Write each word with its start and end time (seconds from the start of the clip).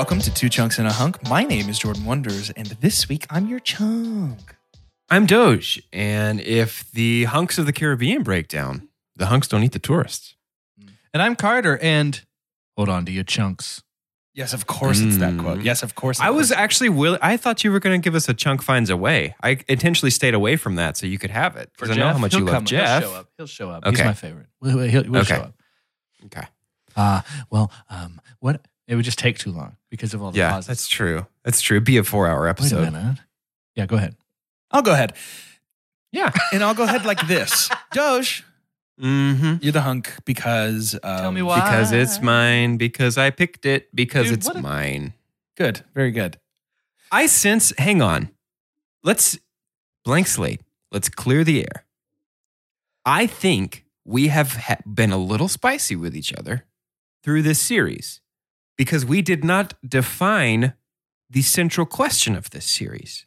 Welcome 0.00 0.18
to 0.18 0.32
Two 0.32 0.48
Chunks 0.48 0.78
and 0.78 0.88
a 0.88 0.92
Hunk. 0.92 1.28
My 1.28 1.44
name 1.44 1.68
is 1.68 1.78
Jordan 1.78 2.06
Wonders, 2.06 2.48
and 2.48 2.68
this 2.68 3.06
week 3.06 3.26
I'm 3.28 3.46
your 3.48 3.58
chunk. 3.60 4.56
I'm 5.10 5.26
Doge, 5.26 5.82
and 5.92 6.40
if 6.40 6.90
the 6.92 7.24
hunks 7.24 7.58
of 7.58 7.66
the 7.66 7.72
Caribbean 7.74 8.22
break 8.22 8.48
down, 8.48 8.88
the 9.16 9.26
hunks 9.26 9.46
don't 9.46 9.62
eat 9.62 9.72
the 9.72 9.78
tourists. 9.78 10.36
And 11.12 11.22
I'm 11.22 11.36
Carter, 11.36 11.76
and 11.82 12.18
hold 12.78 12.88
on 12.88 13.04
to 13.04 13.12
your 13.12 13.24
chunks. 13.24 13.82
Yes, 14.32 14.54
of 14.54 14.66
course 14.66 15.00
it's 15.00 15.18
that 15.18 15.34
Mm. 15.34 15.40
quote. 15.42 15.60
Yes, 15.60 15.82
of 15.82 15.94
course. 15.94 16.18
I 16.18 16.30
was 16.30 16.46
is. 16.46 16.52
actually 16.52 16.88
willing. 16.88 17.20
I 17.20 17.36
thought 17.36 17.62
you 17.62 17.70
were 17.70 17.78
going 17.80 18.00
to 18.00 18.02
give 18.02 18.14
us 18.14 18.26
a 18.26 18.32
chunk 18.32 18.62
finds 18.62 18.88
a 18.88 18.96
way. 18.96 19.34
I 19.42 19.58
intentionally 19.68 20.10
stayed 20.10 20.32
away 20.32 20.56
from 20.56 20.76
that 20.76 20.96
so 20.96 21.06
you 21.06 21.18
could 21.18 21.30
have 21.30 21.56
it 21.56 21.70
because 21.76 21.90
I 21.90 22.00
know 22.00 22.08
how 22.08 22.16
much 22.16 22.32
he'll 22.32 22.40
you 22.40 22.46
love 22.46 22.54
come- 22.54 22.64
Jeff. 22.64 23.02
He'll 23.02 23.10
show 23.12 23.16
up. 23.18 23.28
He'll 23.36 23.46
show 23.46 23.70
up. 23.70 23.86
He's 23.86 23.98
my 24.02 24.14
favorite. 24.14 24.46
He'll, 24.62 24.78
he'll, 24.78 25.02
he'll 25.02 25.16
Okay. 25.18 25.34
show 25.34 25.42
up. 25.42 25.54
Okay, 26.24 26.46
Uh, 26.96 27.20
well, 27.50 27.70
um, 27.90 28.18
what? 28.38 28.66
It 28.90 28.96
would 28.96 29.04
just 29.04 29.18
take 29.20 29.38
too 29.38 29.52
long 29.52 29.76
because 29.88 30.14
of 30.14 30.22
all 30.22 30.32
the 30.32 30.38
yeah, 30.38 30.50
pauses. 30.50 30.66
that's 30.66 30.88
true. 30.88 31.26
That's 31.44 31.60
true. 31.60 31.76
It'd 31.76 31.84
be 31.84 31.96
a 31.96 32.02
four-hour 32.04 32.40
Wait 32.42 32.46
a 32.46 32.50
episode. 32.50 32.92
minute. 32.92 33.18
Yeah, 33.76 33.86
go 33.86 33.96
ahead. 33.96 34.16
I'll 34.72 34.82
go 34.82 34.92
ahead. 34.92 35.14
Yeah. 36.12 36.32
And 36.52 36.64
I'll 36.64 36.74
go 36.74 36.82
ahead 36.82 37.04
like 37.04 37.26
this. 37.28 37.70
Doge, 37.92 38.44
Mm-hmm. 39.00 39.62
you're 39.62 39.72
the 39.72 39.80
hunk 39.80 40.12
because. 40.26 40.94
Um, 41.02 41.18
Tell 41.18 41.32
me 41.32 41.40
why. 41.42 41.60
Because 41.60 41.92
it's 41.92 42.20
mine. 42.20 42.76
Because 42.76 43.16
I 43.16 43.30
picked 43.30 43.64
it. 43.64 43.88
Because 43.94 44.26
Dude, 44.28 44.38
it's 44.38 44.48
a- 44.48 44.60
mine. 44.60 45.14
Good. 45.56 45.82
Very 45.94 46.10
good. 46.10 46.38
I 47.12 47.26
sense. 47.26 47.72
Hang 47.78 48.02
on. 48.02 48.30
Let's 49.04 49.38
blank 50.04 50.26
slate. 50.26 50.60
Let's 50.92 51.08
clear 51.08 51.44
the 51.44 51.60
air. 51.60 51.86
I 53.06 53.26
think 53.26 53.84
we 54.04 54.28
have 54.28 54.52
ha- 54.54 54.76
been 54.86 55.12
a 55.12 55.16
little 55.18 55.48
spicy 55.48 55.96
with 55.96 56.14
each 56.16 56.34
other 56.34 56.66
through 57.22 57.42
this 57.42 57.60
series 57.60 58.20
because 58.80 59.04
we 59.04 59.20
did 59.20 59.44
not 59.44 59.74
define 59.86 60.72
the 61.28 61.42
central 61.42 61.84
question 61.86 62.34
of 62.34 62.48
this 62.48 62.64
series. 62.64 63.26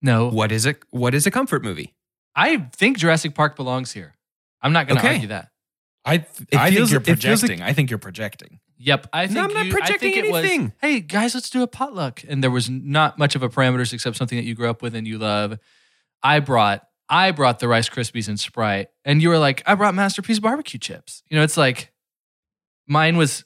No, 0.00 0.28
What 0.28 0.52
is 0.52 0.66
a 0.66 0.76
what 0.90 1.14
is 1.14 1.26
a 1.26 1.32
comfort 1.32 1.64
movie? 1.64 1.94
I 2.36 2.58
think 2.76 2.98
Jurassic 2.98 3.34
Park 3.34 3.56
belongs 3.56 3.90
here. 3.90 4.14
I'm 4.62 4.72
not 4.72 4.86
going 4.86 4.98
to 5.00 5.04
Okay. 5.04 5.14
argue 5.14 5.28
that. 5.28 5.48
I, 6.04 6.18
th- 6.18 6.28
I 6.56 6.70
feels- 6.70 6.90
think 6.90 7.06
you're 7.08 7.14
it 7.14 7.20
feels 7.20 7.42
like- 7.42 7.48
projecting. 7.50 7.62
I 7.62 7.72
think 7.72 7.90
you're 7.90 7.98
projecting. 7.98 8.60
Yep, 8.78 9.08
I 9.12 9.26
No, 9.26 9.32
think 9.32 9.38
I'm 9.48 9.52
not 9.54 9.66
you- 9.66 9.72
projecting 9.72 10.10
I 10.10 10.14
think 10.14 10.26
it 10.26 10.34
anything. 10.34 10.62
Was, 10.64 10.72
hey 10.80 11.00
guys, 11.00 11.34
let's 11.34 11.50
do 11.50 11.62
a 11.62 11.66
potluck, 11.66 12.22
and 12.28 12.40
there 12.40 12.52
was 12.52 12.70
not 12.70 13.18
much 13.18 13.34
of 13.34 13.42
a 13.42 13.48
parameters 13.48 13.92
except 13.92 14.16
something 14.16 14.38
that 14.38 14.44
you 14.44 14.54
grew 14.54 14.70
up 14.70 14.80
with 14.80 14.94
and 14.94 15.08
you 15.08 15.18
love. 15.18 15.58
I 16.22 16.38
brought 16.38 16.86
I 17.08 17.32
brought 17.32 17.58
the 17.58 17.66
Rice 17.66 17.88
Krispies 17.88 18.28
and 18.28 18.38
Sprite, 18.38 18.90
and 19.04 19.20
you 19.20 19.28
were 19.28 19.38
like, 19.38 19.62
I 19.66 19.74
brought 19.74 19.94
Masterpiece 19.96 20.38
barbecue 20.38 20.78
chips. 20.78 21.24
You 21.30 21.36
know, 21.38 21.42
it's 21.42 21.56
like 21.56 21.92
mine 22.86 23.16
was. 23.16 23.44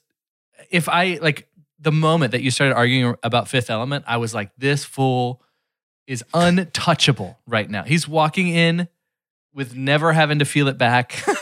If 0.70 0.88
I 0.88 1.18
like 1.22 1.48
the 1.78 1.92
moment 1.92 2.32
that 2.32 2.42
you 2.42 2.50
started 2.50 2.74
arguing 2.74 3.14
about 3.22 3.48
Fifth 3.48 3.70
Element, 3.70 4.04
I 4.08 4.16
was 4.16 4.34
like, 4.34 4.50
this 4.58 4.84
fool 4.84 5.42
is 6.06 6.24
untouchable 6.34 7.38
right 7.46 7.68
now. 7.68 7.84
He's 7.84 8.08
walking 8.08 8.48
in 8.48 8.88
with 9.54 9.74
never 9.76 10.12
having 10.12 10.38
to 10.40 10.44
feel 10.44 10.68
it 10.68 10.78
back. 10.78 11.22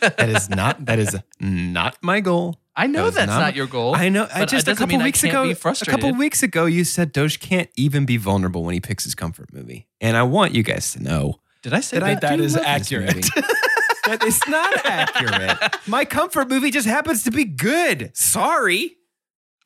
That 0.00 0.28
is 0.30 0.48
not 0.48 0.86
that 0.86 0.98
is 0.98 1.16
not 1.38 1.98
my 2.02 2.20
goal. 2.20 2.58
I 2.74 2.86
know 2.86 3.06
That 3.10 3.14
that's 3.14 3.26
not- 3.30 3.40
not, 3.40 3.56
your 3.56 3.66
goal. 3.66 3.94
I 3.94 4.08
know. 4.08 4.24
I 4.24 4.40
but 4.40 4.42
uh, 4.42 4.46
just 4.46 4.66
a 4.66 4.74
couple 4.74 4.96
weeks 4.98 5.22
ago, 5.22 5.50
a 5.50 5.84
couple 5.84 6.14
weeks 6.14 6.42
ago, 6.42 6.64
you 6.64 6.84
said 6.84 7.12
Doge 7.12 7.40
can't 7.40 7.68
even 7.76 8.06
be 8.06 8.16
vulnerable 8.16 8.62
when 8.62 8.72
he 8.72 8.80
picks 8.80 9.04
his 9.04 9.14
comfort 9.14 9.52
movie, 9.52 9.88
and 10.00 10.16
I 10.16 10.22
want 10.22 10.54
you 10.54 10.62
guys 10.62 10.92
to 10.92 11.02
know 11.02 11.40
Did 11.62 11.74
I 11.74 11.80
say 11.80 11.98
that 11.98 12.06
I 12.08 12.14
that? 12.14 12.20
That 12.22 12.36
do 12.36 12.42
is 12.42 12.54
love 12.54 12.62
this 12.64 12.70
accurate. 12.70 13.26
movie. 14.06 14.16
that 14.18 14.26
is 14.26 14.40
not 14.48 14.86
accurate. 14.86 15.76
My 15.86 16.04
comfort 16.04 16.48
movie 16.48 16.70
just 16.70 16.86
happens 16.86 17.22
to 17.24 17.30
be 17.30 17.44
good. 17.44 18.10
Sorry. 18.16 18.96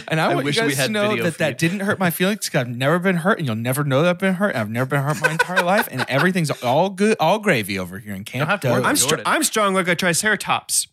And 0.09 0.21
I, 0.21 0.31
I 0.31 0.35
want 0.35 0.45
wish 0.47 0.57
you 0.57 0.63
we 0.63 0.69
guys 0.71 0.77
to 0.77 0.83
had 0.83 0.91
know 0.91 1.09
video 1.11 1.25
that 1.25 1.33
for 1.35 1.39
that 1.39 1.63
you. 1.63 1.69
didn't 1.69 1.87
hurt 1.87 1.99
my 2.01 2.11
feelings 2.11 2.47
because 2.47 2.63
I've 2.63 2.69
never 2.69 2.99
been 2.99 3.17
hurt, 3.17 3.39
and 3.39 3.47
you'll 3.47 3.55
never 3.55 3.85
know 3.85 4.03
that 4.03 4.09
I've 4.11 4.19
been 4.19 4.35
hurt. 4.35 4.57
I've 4.57 4.71
never 4.71 4.87
been 4.87 5.01
hurt 5.03 5.21
my 5.21 5.31
entire 5.31 5.63
life, 5.63 5.87
and 5.91 6.05
everything's 6.09 6.51
all 6.63 6.91
good, 6.91 7.17
all 7.21 7.39
gravy 7.39 7.79
over 7.79 7.99
here 8.01 8.15
in 8.15 8.25
Camp. 8.25 8.49
have 8.49 8.59
to 8.61 8.71
worry 8.71 8.83
I'm 8.83 8.95
it. 8.95 8.99
str- 8.99 9.09
Jordan. 9.11 9.25
I'm 9.27 9.45
strong 9.45 9.75
like 9.75 9.87
a 9.87 9.95
triceratops. 9.95 10.89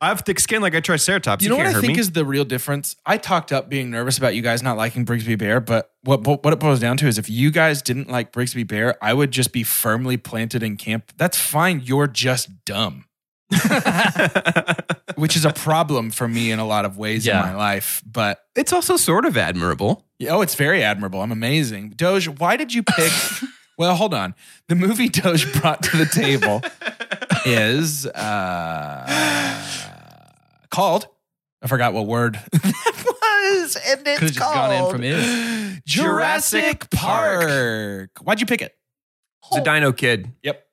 I 0.00 0.08
have 0.08 0.20
thick 0.20 0.38
skin 0.40 0.60
like 0.60 0.74
a 0.74 0.80
triceratops. 0.82 1.42
You 1.42 1.46
You, 1.46 1.50
know 1.50 1.56
what 1.56 1.64
can't 1.72 1.76
I 1.76 1.80
think 1.80 1.94
me. 1.94 2.00
is 2.00 2.12
the 2.12 2.24
real 2.26 2.44
difference? 2.44 2.96
I 3.06 3.16
talked 3.16 3.50
up 3.50 3.70
being 3.70 3.90
nervous 3.90 4.18
about 4.18 4.34
you 4.34 4.42
guys 4.42 4.62
not 4.62 4.76
liking 4.76 5.06
Brigsby 5.06 5.38
Bear, 5.38 5.58
but 5.60 5.90
what 6.02 6.20
what 6.26 6.44
what 6.44 6.52
it 6.52 6.58
boils 6.60 6.80
down 6.80 6.98
to 6.98 7.06
is 7.06 7.16
if 7.18 7.30
you 7.30 7.50
guys 7.50 7.80
didn't 7.80 8.10
like 8.10 8.30
Brigsby 8.32 8.66
Bear, 8.68 8.96
I 9.02 9.14
would 9.14 9.30
just 9.30 9.52
be 9.52 9.62
firmly 9.62 10.16
planted 10.18 10.62
in 10.62 10.76
camp. 10.76 11.12
That's 11.16 11.38
fine. 11.38 11.80
You're 11.82 12.08
just 12.08 12.64
dumb, 12.66 13.06
which 15.16 15.34
is 15.36 15.44
a 15.44 15.52
problem 15.52 16.10
for 16.10 16.28
me 16.28 16.50
in 16.50 16.58
a 16.58 16.66
lot 16.66 16.84
of 16.84 16.98
ways 16.98 17.24
Yeah. 17.26 17.40
in 17.40 17.52
my 17.52 17.56
life. 17.56 18.02
But 18.06 18.40
it's 18.54 18.72
also 18.72 18.96
sort 18.96 19.24
of 19.24 19.36
admirable. 19.36 20.04
oh, 20.28 20.42
it's 20.42 20.54
very 20.56 20.82
admirable. 20.82 21.22
I'm 21.22 21.32
amazing. 21.32 21.90
Doge, 21.96 22.28
why 22.28 22.56
did 22.56 22.74
you 22.74 22.82
pick? 22.82 23.12
well, 23.78 23.94
hold 23.96 24.12
on. 24.14 24.34
The 24.68 24.74
movie 24.74 25.08
Doge 25.08 25.50
brought 25.60 25.82
to 25.84 25.96
the 25.96 26.06
table 26.06 26.62
is 27.46 28.06
uh, 28.06 29.85
called. 30.76 31.08
I 31.62 31.68
forgot 31.68 31.94
what 31.94 32.06
word 32.06 32.34
that 32.52 33.04
was, 33.04 33.76
and 33.76 34.06
it's 34.06 34.18
Could've 34.18 34.34
just 34.34 34.38
gone 34.38 34.72
in 34.72 34.78
called 34.78 34.92
from 34.92 35.04
is. 35.04 35.80
Jurassic 35.86 36.90
Park. 36.90 38.10
Why'd 38.22 38.40
you 38.40 38.46
pick 38.46 38.60
it? 38.60 38.76
It's 39.46 39.56
a 39.56 39.64
dino 39.64 39.92
kid. 39.92 40.32
Yep, 40.42 40.66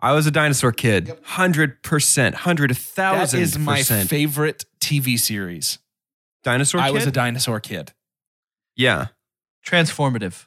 I 0.00 0.12
was 0.12 0.26
a 0.26 0.30
dinosaur 0.30 0.72
kid. 0.72 1.08
Yep. 1.08 1.24
Hundred 1.24 1.82
percent, 1.82 2.34
hundred 2.34 2.70
that 2.70 2.76
thousand 2.78 3.40
is 3.40 3.58
my 3.58 3.78
percent. 3.78 4.08
favorite 4.08 4.64
TV 4.80 5.18
series. 5.18 5.78
dinosaur 6.42 6.80
I 6.80 6.86
kid. 6.86 6.94
was 6.94 7.06
a 7.06 7.12
dinosaur 7.12 7.60
kid. 7.60 7.92
yeah. 8.74 9.08
Transformative. 9.64 10.46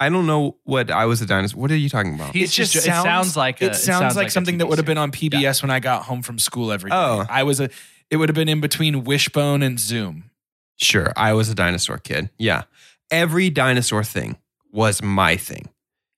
I 0.00 0.08
don't 0.08 0.26
know 0.26 0.56
what 0.64 0.90
I 0.90 1.04
was 1.06 1.20
a 1.20 1.26
dinosaur. 1.26 1.60
What 1.60 1.70
are 1.70 1.76
you 1.76 1.88
talking 1.88 2.14
about? 2.14 2.32
He's 2.32 2.52
just, 2.52 2.74
it 2.74 2.82
sounds 2.82 3.36
like 3.36 3.60
a, 3.62 3.66
it 3.66 3.74
sounds 3.74 4.16
like 4.16 4.28
a 4.28 4.30
something 4.30 4.54
TV 4.54 4.58
that 4.58 4.66
would 4.66 4.78
have 4.78 4.86
been 4.86 4.98
on 4.98 5.12
PBS 5.12 5.62
when 5.62 5.70
I 5.70 5.80
got 5.80 6.04
home 6.04 6.22
from 6.22 6.38
school 6.38 6.72
every 6.72 6.90
oh. 6.90 7.22
day. 7.22 7.26
Oh. 7.28 7.32
I 7.32 7.42
was 7.42 7.60
a. 7.60 7.70
It 8.10 8.16
would 8.16 8.28
have 8.28 8.36
been 8.36 8.48
in 8.48 8.60
between 8.60 9.04
Wishbone 9.04 9.62
and 9.62 9.78
Zoom. 9.78 10.30
Sure, 10.76 11.12
I 11.16 11.32
was 11.32 11.48
a 11.48 11.54
dinosaur 11.54 11.98
kid. 11.98 12.30
Yeah. 12.38 12.64
Every 13.10 13.50
dinosaur 13.50 14.04
thing 14.04 14.38
was 14.72 15.02
my 15.02 15.36
thing. 15.36 15.68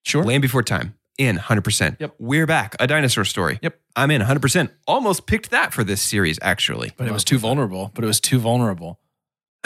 Sure. 0.02 0.24
Land 0.24 0.42
Before 0.42 0.62
Time, 0.62 0.94
in 1.18 1.36
100%. 1.36 1.96
Yep. 1.98 2.14
We're 2.18 2.46
back, 2.46 2.76
a 2.78 2.86
dinosaur 2.86 3.24
story. 3.24 3.58
Yep. 3.62 3.78
I'm 3.96 4.10
in 4.10 4.22
100%. 4.22 4.70
Almost 4.86 5.26
picked 5.26 5.50
that 5.50 5.74
for 5.74 5.84
this 5.84 6.00
series, 6.00 6.38
actually. 6.42 6.92
But 6.96 7.08
it 7.08 7.12
was 7.12 7.24
too 7.24 7.38
vulnerable. 7.38 7.90
But 7.94 8.04
it 8.04 8.06
was 8.06 8.20
too 8.20 8.38
vulnerable. 8.38 9.00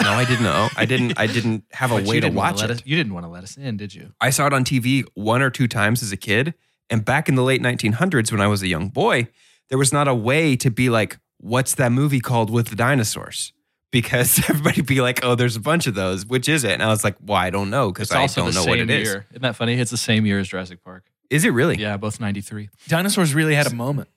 No, 0.01 0.11
I 0.11 0.25
didn't 0.25 0.43
know. 0.43 0.67
I 0.75 0.85
didn't 0.85 1.19
I 1.19 1.27
didn't 1.27 1.65
have 1.71 1.91
a 1.91 2.01
way 2.01 2.19
to 2.21 2.29
watch 2.29 2.63
it. 2.63 2.71
Us, 2.71 2.81
you 2.85 2.95
didn't 2.95 3.13
want 3.13 3.25
to 3.25 3.29
let 3.29 3.43
us 3.43 3.55
in, 3.55 3.77
did 3.77 3.93
you? 3.93 4.13
I 4.19 4.31
saw 4.31 4.47
it 4.47 4.53
on 4.53 4.63
TV 4.63 5.05
one 5.13 5.41
or 5.43 5.51
two 5.51 5.67
times 5.67 6.01
as 6.01 6.11
a 6.11 6.17
kid. 6.17 6.55
And 6.89 7.05
back 7.05 7.29
in 7.29 7.35
the 7.35 7.43
late 7.43 7.61
1900s, 7.61 8.31
when 8.31 8.41
I 8.41 8.47
was 8.47 8.63
a 8.63 8.67
young 8.67 8.89
boy, 8.89 9.27
there 9.69 9.77
was 9.77 9.93
not 9.93 10.07
a 10.07 10.15
way 10.15 10.55
to 10.57 10.71
be 10.71 10.89
like, 10.89 11.19
what's 11.41 11.75
that 11.75 11.91
movie 11.91 12.19
called 12.19 12.49
with 12.49 12.67
the 12.69 12.75
dinosaurs? 12.75 13.51
Because 13.91 14.39
everybody 14.49 14.81
would 14.81 14.87
be 14.87 15.01
like, 15.01 15.23
oh, 15.23 15.35
there's 15.35 15.55
a 15.57 15.59
bunch 15.59 15.85
of 15.87 15.95
those. 15.95 16.25
Which 16.25 16.47
is 16.47 16.63
it? 16.63 16.71
And 16.71 16.83
I 16.83 16.87
was 16.87 17.03
like, 17.03 17.15
well, 17.21 17.37
I 17.37 17.49
don't 17.49 17.69
know 17.69 17.91
because 17.91 18.11
I 18.11 18.21
also 18.21 18.45
don't 18.45 18.55
know 18.55 18.63
what 18.65 18.79
it 18.79 18.89
is. 18.89 19.07
year. 19.07 19.25
Isn't 19.31 19.41
that 19.41 19.55
funny? 19.55 19.73
It's 19.73 19.91
the 19.91 19.97
same 19.97 20.25
year 20.25 20.39
as 20.39 20.47
Jurassic 20.47 20.83
Park. 20.83 21.03
Is 21.29 21.43
it 21.45 21.49
really? 21.49 21.75
Yeah, 21.77 21.97
both 21.97 22.19
93. 22.19 22.69
Dinosaurs 22.87 23.33
really 23.33 23.55
had 23.55 23.67
a 23.67 23.73
moment. 23.75 24.09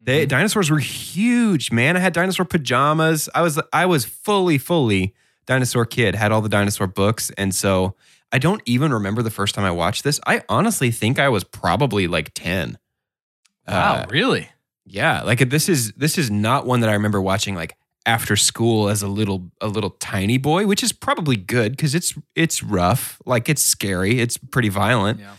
They, 0.00 0.26
dinosaurs 0.26 0.70
were 0.70 0.78
huge, 0.80 1.72
man. 1.72 1.96
I 1.96 2.00
had 2.00 2.12
dinosaur 2.12 2.44
pajamas. 2.44 3.28
I 3.34 3.40
was 3.40 3.58
I 3.72 3.86
was 3.86 4.04
fully, 4.04 4.58
fully 4.58 5.14
dinosaur 5.46 5.86
kid. 5.86 6.14
Had 6.14 6.30
all 6.30 6.42
the 6.42 6.48
dinosaur 6.50 6.86
books, 6.86 7.30
and 7.38 7.54
so 7.54 7.94
I 8.30 8.38
don't 8.38 8.60
even 8.66 8.92
remember 8.92 9.22
the 9.22 9.30
first 9.30 9.54
time 9.54 9.64
I 9.64 9.70
watched 9.70 10.04
this. 10.04 10.20
I 10.26 10.42
honestly 10.48 10.90
think 10.90 11.18
I 11.18 11.30
was 11.30 11.42
probably 11.42 12.06
like 12.06 12.32
ten. 12.34 12.76
Wow, 13.66 13.94
Uh, 14.02 14.06
really? 14.10 14.50
Yeah, 14.84 15.22
like 15.22 15.50
this 15.50 15.68
is 15.68 15.92
this 15.92 16.18
is 16.18 16.30
not 16.30 16.66
one 16.66 16.80
that 16.80 16.90
I 16.90 16.94
remember 16.94 17.20
watching 17.20 17.54
like 17.54 17.76
after 18.06 18.36
school 18.36 18.88
as 18.88 19.02
a 19.02 19.08
little 19.08 19.50
a 19.60 19.68
little 19.68 19.90
tiny 19.90 20.38
boy, 20.38 20.66
which 20.66 20.82
is 20.82 20.92
probably 20.92 21.36
good 21.36 21.72
because 21.72 21.94
it's 21.94 22.14
it's 22.34 22.62
rough, 22.62 23.20
like 23.24 23.48
it's 23.48 23.62
scary, 23.62 24.20
it's 24.20 24.36
pretty 24.36 24.68
violent. 24.68 25.20
Yeah. 25.20 25.34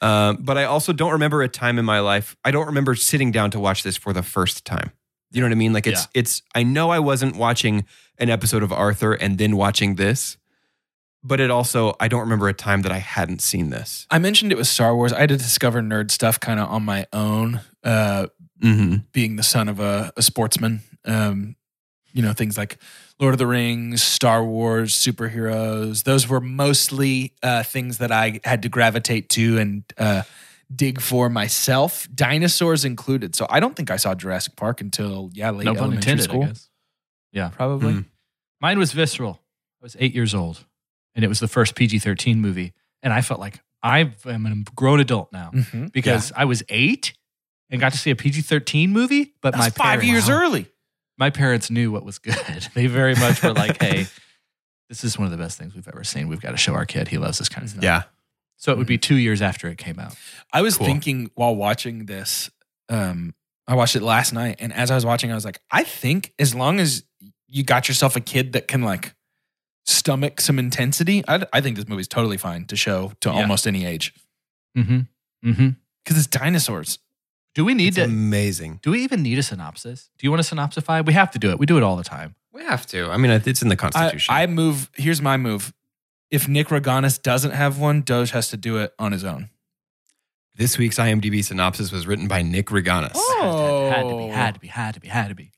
Um, 0.00 0.38
but 0.40 0.58
I 0.58 0.64
also 0.64 0.92
don't 0.92 1.12
remember 1.12 1.42
a 1.42 1.48
time 1.48 1.78
in 1.78 1.84
my 1.84 2.00
life. 2.00 2.36
I 2.44 2.50
don't 2.50 2.66
remember 2.66 2.94
sitting 2.94 3.32
down 3.32 3.50
to 3.52 3.60
watch 3.60 3.82
this 3.82 3.96
for 3.96 4.12
the 4.12 4.22
first 4.22 4.64
time. 4.64 4.92
You 5.32 5.40
know 5.40 5.46
what 5.46 5.52
I 5.52 5.56
mean? 5.56 5.72
Like 5.72 5.86
it's 5.86 6.06
it's. 6.14 6.42
I 6.54 6.62
know 6.62 6.90
I 6.90 6.98
wasn't 6.98 7.36
watching 7.36 7.84
an 8.18 8.30
episode 8.30 8.62
of 8.62 8.72
Arthur 8.72 9.12
and 9.12 9.38
then 9.38 9.56
watching 9.56 9.96
this, 9.96 10.36
but 11.22 11.40
it 11.40 11.50
also 11.50 11.94
I 11.98 12.08
don't 12.08 12.20
remember 12.20 12.48
a 12.48 12.54
time 12.54 12.82
that 12.82 12.92
I 12.92 12.98
hadn't 12.98 13.42
seen 13.42 13.70
this. 13.70 14.06
I 14.10 14.18
mentioned 14.18 14.52
it 14.52 14.58
was 14.58 14.70
Star 14.70 14.94
Wars. 14.94 15.12
I 15.12 15.20
had 15.20 15.28
to 15.30 15.36
discover 15.36 15.82
nerd 15.82 16.10
stuff 16.10 16.38
kind 16.38 16.60
of 16.60 16.70
on 16.70 16.84
my 16.84 17.06
own, 17.12 17.60
uh, 17.82 18.28
Mm-hmm. 18.62 18.96
being 19.12 19.36
the 19.36 19.42
son 19.42 19.68
of 19.68 19.80
a, 19.80 20.12
a 20.16 20.22
sportsman. 20.22 20.80
Um, 21.04 21.56
you 22.12 22.22
know, 22.22 22.32
things 22.32 22.56
like 22.56 22.78
Lord 23.20 23.34
of 23.34 23.38
the 23.38 23.46
Rings, 23.46 24.02
Star 24.02 24.42
Wars, 24.42 24.94
superheroes. 24.94 26.04
Those 26.04 26.26
were 26.28 26.40
mostly 26.40 27.34
uh, 27.42 27.62
things 27.62 27.98
that 27.98 28.10
I 28.10 28.40
had 28.44 28.62
to 28.62 28.68
gravitate 28.70 29.28
to 29.30 29.58
and 29.58 29.84
uh, 29.98 30.22
dig 30.74 31.00
for 31.00 31.28
myself, 31.28 32.08
dinosaurs 32.14 32.84
included. 32.84 33.36
So 33.36 33.46
I 33.50 33.60
don't 33.60 33.76
think 33.76 33.90
I 33.90 33.96
saw 33.96 34.14
Jurassic 34.14 34.56
Park 34.56 34.80
until, 34.80 35.30
yeah, 35.34 35.50
late 35.50 35.64
no 35.66 35.72
pun 35.74 35.78
elementary 35.84 36.12
intended, 36.12 36.22
school. 36.24 36.42
I 36.44 36.46
guess. 36.46 36.70
Yeah. 37.32 37.48
Probably. 37.50 37.92
Mm. 37.94 38.04
Mine 38.60 38.78
was 38.78 38.92
visceral. 38.92 39.40
I 39.82 39.84
was 39.84 39.96
eight 40.00 40.14
years 40.14 40.34
old, 40.34 40.64
and 41.14 41.24
it 41.24 41.28
was 41.28 41.40
the 41.40 41.48
first 41.48 41.74
PG 41.74 41.98
13 41.98 42.40
movie. 42.40 42.72
And 43.02 43.12
I 43.12 43.20
felt 43.20 43.40
like 43.40 43.60
I 43.82 44.10
am 44.24 44.46
a 44.46 44.70
grown 44.74 45.00
adult 45.00 45.32
now 45.32 45.50
Mhm. 45.52 45.92
because 45.92 46.32
I 46.34 46.46
was 46.46 46.62
eight 46.70 47.12
and 47.70 47.80
got 47.80 47.92
to 47.92 47.98
see 47.98 48.10
a 48.10 48.16
PG 48.16 48.42
13 48.42 48.90
movie. 48.90 49.34
But 49.42 49.52
That's 49.52 49.58
my 49.64 49.70
five 49.70 50.00
parents, 50.00 50.06
years 50.06 50.28
early. 50.28 50.66
My 51.18 51.30
parents 51.30 51.70
knew 51.70 51.90
what 51.90 52.04
was 52.04 52.18
good. 52.18 52.36
They 52.74 52.86
very 52.86 53.14
much 53.14 53.42
were 53.42 53.52
like, 53.54 53.82
hey, 53.82 54.06
this 54.88 55.02
is 55.04 55.18
one 55.18 55.26
of 55.26 55.32
the 55.32 55.38
best 55.42 55.58
things 55.58 55.74
we've 55.74 55.88
ever 55.88 56.04
seen. 56.04 56.28
We've 56.28 56.40
got 56.40 56.50
to 56.52 56.56
show 56.56 56.74
our 56.74 56.84
kid. 56.86 57.08
He 57.08 57.18
loves 57.18 57.38
this 57.38 57.48
kind 57.48 57.64
of 57.64 57.70
stuff. 57.70 57.82
Yeah. 57.84 58.02
So 58.58 58.72
it 58.72 58.78
would 58.78 58.86
be 58.86 58.98
two 58.98 59.16
years 59.16 59.42
after 59.42 59.68
it 59.68 59.78
came 59.78 59.98
out. 59.98 60.14
I 60.52 60.62
was 60.62 60.76
Cool. 60.78 60.86
thinking 60.86 61.30
while 61.34 61.54
watching 61.56 62.06
this, 62.06 62.50
um, 62.88 63.34
I 63.68 63.74
watched 63.74 63.96
it 63.96 64.02
last 64.02 64.32
night, 64.32 64.56
and 64.60 64.72
as 64.72 64.90
I 64.90 64.94
was 64.94 65.04
watching, 65.04 65.32
I 65.32 65.34
was 65.34 65.44
like, 65.44 65.60
I 65.70 65.82
think 65.84 66.32
as 66.38 66.54
long 66.54 66.78
as 66.80 67.02
you 67.48 67.64
got 67.64 67.88
yourself 67.88 68.14
a 68.16 68.20
kid 68.20 68.52
that 68.52 68.68
can 68.68 68.82
like 68.82 69.14
stomach 69.84 70.40
some 70.40 70.58
intensity, 70.58 71.22
I, 71.28 71.44
I 71.52 71.60
think 71.60 71.76
this 71.76 71.88
movie's 71.88 72.08
totally 72.08 72.36
fine 72.36 72.64
to 72.66 72.76
show 72.76 73.12
to 73.20 73.28
Yeah. 73.30 73.34
almost 73.36 73.66
any 73.66 73.84
age 73.84 74.14
Mm-hmm. 74.76 75.48
Mm-hmm. 75.50 75.68
because 76.04 76.18
it's 76.18 76.26
dinosaurs. 76.26 76.98
Do 77.56 77.64
we 77.64 77.72
need 77.72 77.88
It's 77.88 77.96
to? 77.96 78.04
amazing. 78.04 78.80
do 78.82 78.90
we 78.90 79.02
even 79.02 79.22
need 79.22 79.38
a 79.38 79.42
synopsis? 79.42 80.10
Do 80.18 80.26
you 80.26 80.30
want 80.30 80.44
to 80.44 80.54
synopsify? 80.54 81.04
We 81.04 81.14
have 81.14 81.30
to 81.30 81.38
do 81.38 81.50
it. 81.50 81.58
We 81.58 81.64
do 81.64 81.78
it 81.78 81.82
all 81.82 81.96
the 81.96 82.04
time. 82.04 82.34
We 82.52 82.62
have 82.64 82.84
to. 82.88 83.06
I 83.10 83.16
mean, 83.16 83.30
it's 83.30 83.62
in 83.62 83.68
the 83.68 83.76
Constitution. 83.76 84.34
I 84.34 84.46
move. 84.46 84.90
Here's 84.94 85.22
my 85.22 85.38
move. 85.38 85.72
If 86.30 86.48
Nick 86.48 86.68
Riganas 86.68 87.20
doesn't 87.20 87.52
have 87.52 87.78
one, 87.78 88.02
Doge 88.02 88.30
has 88.32 88.48
to 88.50 88.58
do 88.58 88.76
it 88.76 88.92
on 88.98 89.12
his 89.12 89.24
own. 89.24 89.48
this 90.54 90.76
week's 90.76 90.98
IMDb 90.98 91.42
synopsis 91.44 91.90
was 91.92 92.06
written 92.06 92.28
by 92.28 92.42
Nick 92.42 92.66
Riganas. 92.66 93.12
Oh. 93.14 93.90
Had 93.90 94.08
to 94.08 94.16
be. 94.16 94.26
Had 94.28 94.54
to 94.54 94.60
be. 94.60 94.66
Had 94.68 94.94
to 94.94 95.00
be. 95.00 95.08
Had 95.08 95.28
to 95.30 95.34
be. 95.34 95.52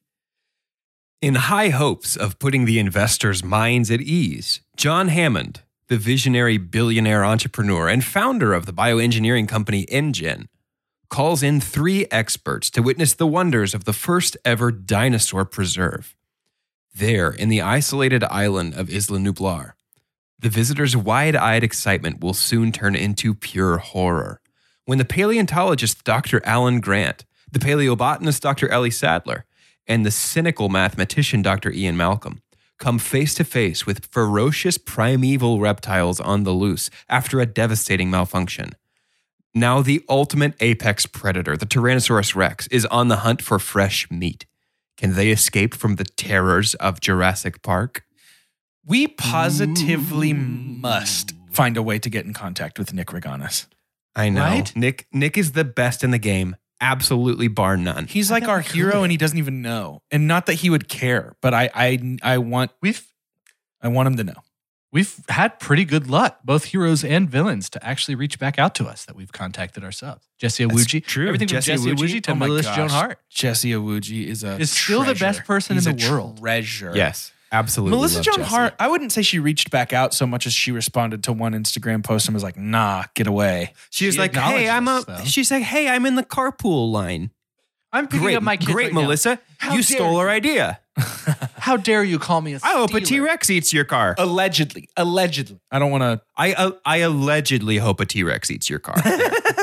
In 1.21 1.35
high 1.35 1.71
hopes 1.71 2.15
of 2.17 2.39
putting 2.39 2.65
the 2.65 2.79
investors' 2.79 3.43
minds 3.43 3.91
at 3.91 4.00
ease, 4.00 4.61
John 4.77 5.09
Hammond, 5.09 5.62
the 5.89 5.97
visionary 5.97 6.59
billionaire 6.59 7.25
entrepreneur 7.25 7.89
and 7.89 8.05
founder 8.05 8.55
of 8.55 8.67
the 8.67 8.73
bioengineering 8.73 9.49
company 9.49 9.85
InGen, 9.87 10.47
calls 11.09 11.43
in 11.43 11.61
three 11.61 12.07
experts 12.11 12.71
to 12.71 12.83
witness 12.83 13.15
the 13.15 13.27
wonders 13.27 13.75
of 13.75 13.85
the 13.85 13.93
first 13.93 14.37
ever 14.45 14.71
dinosaur 14.71 15.45
preserve. 15.45 16.17
There, 16.95 17.31
in 17.31 17.49
the 17.49 17.63
isolated 17.63 18.25
island 18.25 18.75
of 18.75 18.91
Isla 18.91 19.19
Nublar, 19.19 19.73
the 20.39 20.49
visitors' 20.49 20.97
wide 20.97 21.37
eyed 21.37 21.65
excitement 21.65 22.21
will 22.21 22.35
soon 22.35 22.73
turn 22.73 22.95
into 22.95 23.35
pure 23.35 23.79
horror 23.79 24.41
when 24.85 24.99
the 24.99 25.05
paleontologist 25.05 26.05
Dr. 26.05 26.41
Alan 26.45 26.81
Grant, 26.81 27.25
the 27.51 27.59
paleobotanist 27.59 28.41
Dr. 28.41 28.69
Ellie 28.69 28.91
Sattler, 28.91 29.45
and 29.87 30.05
the 30.05 30.11
cynical 30.11 30.69
mathematician 30.69 31.43
Dr. 31.43 31.71
Ian 31.73 31.97
Malcolm 31.97 32.41
come 32.79 32.99
face 32.99 33.35
to 33.35 33.45
face 33.45 33.85
with 33.85 34.07
ferocious 34.07 34.79
primeval 34.79 35.61
reptiles 35.61 36.21
on 36.21 36.45
the 36.45 36.53
loose 36.53 36.91
after 37.09 37.41
a 37.41 37.47
devastating 37.47 38.11
malfunction. 38.11 38.71
Now, 39.59 39.83
the 39.83 40.05
ultimate 40.09 40.55
apex 40.61 41.07
predator, 41.07 41.57
the 41.57 41.67
Tyrannosaurus 41.67 42.37
Rex, 42.37 42.69
is 42.69 42.87
on 42.87 43.09
the 43.09 43.17
hunt 43.17 43.43
for 43.43 43.59
fresh 43.59 44.09
meat. 44.11 44.47
Can 44.97 45.15
they 45.15 45.31
escape 45.31 45.75
from 45.75 45.97
the 45.97 46.05
terrors 46.05 46.75
of 46.77 47.01
Jurassic 47.01 47.63
Park? 47.63 48.05
We 48.87 49.09
positively 49.09 50.33
must 50.33 51.35
find 51.51 51.77
a 51.77 51.83
way 51.83 51.99
to 51.99 52.09
get 52.09 52.25
in 52.25 52.33
contact 52.35 52.79
with 52.79 52.95
Nick 52.95 53.09
Riganas. 53.09 53.67
I 54.15 54.29
know. 54.29 54.43
Right? 54.43 54.77
Nick 54.77 55.07
Nick 55.13 55.37
is 55.37 55.53
the 55.53 55.65
best 55.65 56.03
in 56.05 56.13
the 56.13 56.19
game, 56.19 56.57
absolutely 56.81 57.49
bar 57.49 57.77
none. 57.77 58.07
He's 58.07 58.31
like 58.31 58.49
our 58.49 58.61
hero, 58.61 59.03
and 59.03 59.11
he 59.11 59.19
doesn't 59.19 59.39
even 59.39 59.61
know. 59.61 60.03
And 60.11 60.29
not 60.29 60.47
that 60.47 60.55
he 60.55 60.71
would 60.71 60.89
care, 60.89 61.35
but 61.43 61.53
I, 61.53 61.69
I, 61.75 62.19
I 62.23 62.39
want, 62.39 62.71
We've 62.81 63.07
I 63.83 63.89
want 63.89 64.07
him 64.07 64.17
to 64.17 64.25
know. 64.25 64.43
We've 64.93 65.14
had 65.29 65.58
pretty 65.61 65.85
good 65.85 66.08
luck, 66.08 66.38
both 66.44 66.64
heroes 66.67 67.05
and 67.05 67.29
villains, 67.29 67.69
to 67.70 67.85
actually 67.87 68.14
reach 68.14 68.38
back 68.38 68.58
out 68.58 68.75
to 68.76 68.87
us 68.87 69.05
that 69.05 69.17
we've 69.17 69.32
contacted 69.32 69.85
ourselves. 69.85 70.26
Jesse 70.38 70.64
That's 70.64 70.85
Awuji, 70.85 71.05
true. 71.05 71.26
Everything 71.29 71.49
Jesse 71.49 71.73
from 71.76 71.85
Jesse 71.85 71.90
Awuji? 71.96 72.17
Awuji 72.19 72.23
to 72.25 72.31
Oh 72.31 72.35
my 72.35 72.46
Melissa 72.46 72.75
Joan. 72.75 72.88
Hart. 72.88 73.19
Jesse 73.31 73.70
Awuji 73.73 74.26
is 74.26 74.44
a 74.44 74.58
Is 74.58 74.70
still 74.70 75.00
the 75.00 75.06
best 75.14 75.19
treasure. 75.20 75.43
person 75.44 75.76
in 75.79 75.85
the 75.85 75.90
a 76.08 76.11
world. 76.11 76.38
Treasure. 76.38 76.93
Yes, 76.94 77.32
absolutely. 77.52 77.96
Melissa 77.96 78.17
love 78.17 78.25
Joan 78.25 78.35
Jesse. 78.37 78.49
Hart. 78.50 78.75
I 78.79 78.88
wouldn't 78.88 79.12
say 79.12 79.23
she 79.23 79.38
reached 79.38 79.70
back 79.70 79.93
out 79.93 80.14
so 80.14 80.26
much 80.26 80.46
as 80.46 80.52
she 80.52 80.73
responded 80.73 81.23
to 81.25 81.32
one 81.32 81.52
Instagram 81.52 82.02
post 82.05 82.26
and 82.29 82.35
was 82.35 82.43
like, 82.43 82.56
"Nah, 82.56 83.05
get 83.14 83.26
away." 83.26 83.73
She 83.90 84.06
was 84.06 84.14
She 84.14 84.20
like, 84.20 84.35
"Hey, 84.35 84.69
I'm 84.69 84.87
us, 84.88 85.02
a." 85.05 85.06
though. 85.06 85.25
She's 85.25 85.50
like, 85.50 85.62
"Hey, 85.64 85.88
I'm 85.88 86.06
in 86.06 86.14
the 86.14 86.25
carpool 86.25 86.90
line." 86.93 87.31
I'm 87.90 88.06
picking 88.06 88.20
Great, 88.20 88.37
up 88.37 88.43
my 88.43 88.58
kids 88.58 88.70
great, 88.70 88.85
right. 88.87 88.93
Melissa. 88.94 89.38
How 89.56 89.70
you 89.70 89.76
dare 89.82 89.96
stole 89.96 90.12
you. 90.12 90.19
our 90.19 90.29
idea. 90.29 90.79
How 91.59 91.77
dare 91.77 92.03
you 92.03 92.19
call 92.19 92.41
me 92.41 92.55
a 92.55 92.61
I 92.62 92.73
hope 92.73 92.91
a 92.91 93.05
stealer? 93.05 93.06
T 93.06 93.21
Rex 93.21 93.50
eats 93.50 93.73
your 93.73 93.85
car. 93.85 94.15
Allegedly, 94.19 94.89
allegedly. 94.97 95.61
I 95.71 95.79
don't 95.79 95.91
want 95.91 96.03
to. 96.03 96.21
I 96.37 96.53
uh, 96.55 96.73
I 96.85 96.99
allegedly 96.99 97.77
hope 97.79 98.00
a 98.00 98.06
T 98.06 98.23
Rex 98.23 98.50
eats 98.50 98.69
your 98.71 98.79
car. 98.79 98.97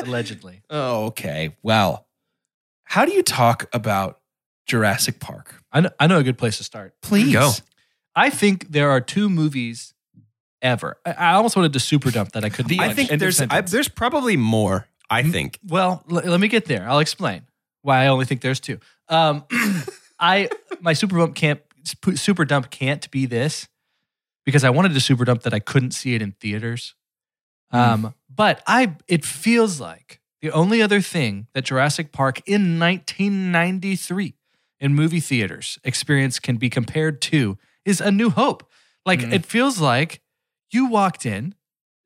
Allegedly. 0.04 0.62
Oh, 0.70 1.06
okay. 1.06 1.56
Well, 1.64 2.06
how 2.84 3.06
do 3.06 3.12
you 3.12 3.24
talk 3.24 3.68
about 3.74 4.20
Jurassic 4.68 5.20
Park? 5.20 5.56
I 5.72 5.82
know, 5.82 5.90
I 6.00 6.08
know 6.08 6.20
a 6.20 6.24
good 6.24 6.38
place 6.38 6.58
to 6.58 6.64
start. 6.64 6.94
Please 7.02 7.34
Go. 7.34 7.52
I 8.16 8.30
think 8.30 8.72
there 8.72 8.92
are 8.92 9.02
two 9.02 9.30
movies 9.30 9.94
ever. 10.62 10.98
I, 11.06 11.12
I 11.14 11.34
almost 11.34 11.56
wanted 11.56 11.74
to 11.74 11.80
super 11.80 12.12
dump 12.12 12.34
that 12.34 12.46
I 12.46 12.50
couldn't. 12.50 12.70
The 12.70 12.80
I 12.80 12.94
think 12.94 13.10
there's 13.20 13.42
I, 13.42 13.62
there's 13.62 13.90
probably 13.90 14.38
more. 14.38 14.88
I 15.10 15.24
think. 15.24 15.60
Well, 15.68 16.04
l- 16.10 16.22
let 16.26 16.40
me 16.40 16.48
get 16.48 16.66
there. 16.66 16.88
I'll 16.88 17.00
explain 17.00 17.44
why 17.82 18.04
I 18.04 18.08
only 18.08 18.26
think 18.26 18.42
there's 18.42 18.60
two. 18.60 18.80
Um, 19.10 19.44
I 20.20 20.50
my 20.80 20.94
super 20.94 21.18
dump 21.18 21.36
can't 21.36 21.62
super 22.16 22.46
dump 22.46 22.70
can't 22.72 23.10
be 23.12 23.26
this 23.26 23.68
because 24.46 24.64
I 24.64 24.70
wanted 24.70 24.94
to 24.94 25.00
super 25.00 25.26
dump 25.26 25.44
that 25.44 25.54
I 25.54 25.60
couldn't 25.60 25.92
see 25.92 26.16
it 26.16 26.22
in 26.22 26.32
theaters. 26.34 26.96
Um, 27.72 28.14
but 28.34 28.62
I 28.68 28.96
it 29.08 29.26
feels 29.26 29.80
like 29.82 30.22
the 30.42 30.52
only 30.52 30.82
other 30.82 31.02
thing 31.02 31.48
that 31.54 31.66
Jurassic 31.66 32.12
Park 32.12 32.42
in 32.46 32.80
1993 32.80 34.36
in 34.80 34.94
movie 34.94 35.20
theaters 35.20 35.80
experience 35.84 36.40
can 36.40 36.58
be 36.58 36.70
compared 36.70 37.22
to 37.24 37.58
is 37.86 38.02
A 38.02 38.12
New 38.12 38.30
Hope. 38.30 38.70
Like 39.06 39.20
Mm. 39.20 39.34
it 39.34 39.46
feels 39.46 39.80
like 39.80 40.22
you 40.72 40.88
walked 40.88 41.26
in 41.26 41.56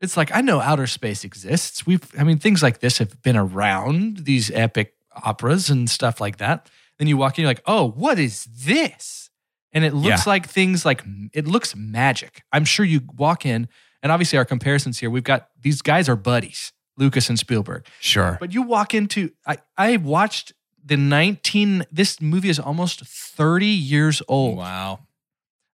it's 0.01 0.15
like 0.15 0.33
I 0.33 0.39
know 0.41 0.61
outer 0.61 0.87
space 0.87 1.23
exists. 1.25 1.85
We've 1.85 2.01
I 2.17 2.23
mean 2.23 2.39
things 2.39 2.63
like 2.63 2.79
this 2.79 2.99
have 2.99 3.21
been 3.21 3.35
around 3.35 4.19
these 4.19 4.49
epic 4.51 4.93
operas 5.23 5.69
and 5.69 5.89
stuff 5.89 6.21
like 6.21 6.37
that. 6.37 6.69
Then 7.00 7.08
you 7.08 7.18
walk 7.18 7.38
in 7.38 7.41
you're 7.44 7.50
like, 7.50 7.63
"Oh, 7.65 7.89
what 7.89 8.20
is 8.20 8.46
this?" 8.46 9.29
And 9.74 9.84
it 9.84 9.94
looks 9.94 10.25
Yeah. 10.25 10.32
like 10.32 10.48
things 10.48 10.86
like 10.86 11.03
it 11.34 11.48
looks 11.48 11.75
magic. 11.75 12.44
I'm 12.51 12.65
sure 12.65 12.86
you 12.86 13.01
walk 13.18 13.46
in 13.46 13.68
and 14.03 14.12
obviously 14.12 14.38
our 14.38 14.46
comparisons 14.46 15.00
here, 15.00 15.10
we've 15.10 15.24
got 15.24 15.50
these 15.62 15.82
guys 15.82 16.08
are 16.10 16.15
buddies, 16.15 16.72
Lucas 16.98 17.29
and 17.29 17.38
Spielberg. 17.39 17.86
Sure. 18.00 18.38
But 18.39 18.53
you 18.53 18.62
walk 18.62 18.94
into 18.94 19.32
I 19.48 19.58
I 19.77 19.98
watched 19.98 20.53
the 20.84 20.98
19 20.98 21.86
this 21.91 22.20
movie 22.22 22.50
is 22.50 22.60
almost 22.60 23.01
30 23.06 23.65
years 23.68 24.22
old. 24.27 24.58
Wow. 24.58 25.00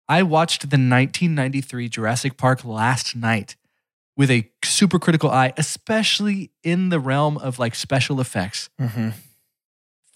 I 0.09 0.23
watched 0.23 0.69
the 0.71 0.77
1993 0.77 1.89
Jurassic 1.89 2.37
Park 2.37 2.65
last 2.65 3.17
night 3.17 3.57
with 4.17 4.31
a 4.31 4.51
super 4.63 4.99
critical 4.99 5.31
eye, 5.31 5.53
especially 5.57 6.51
in 6.63 6.89
the 6.91 7.01
realm 7.01 7.39
of 7.39 7.59
like 7.59 7.75
special 7.75 8.21
effects. 8.21 8.69
Mm-hmm. 8.81 9.11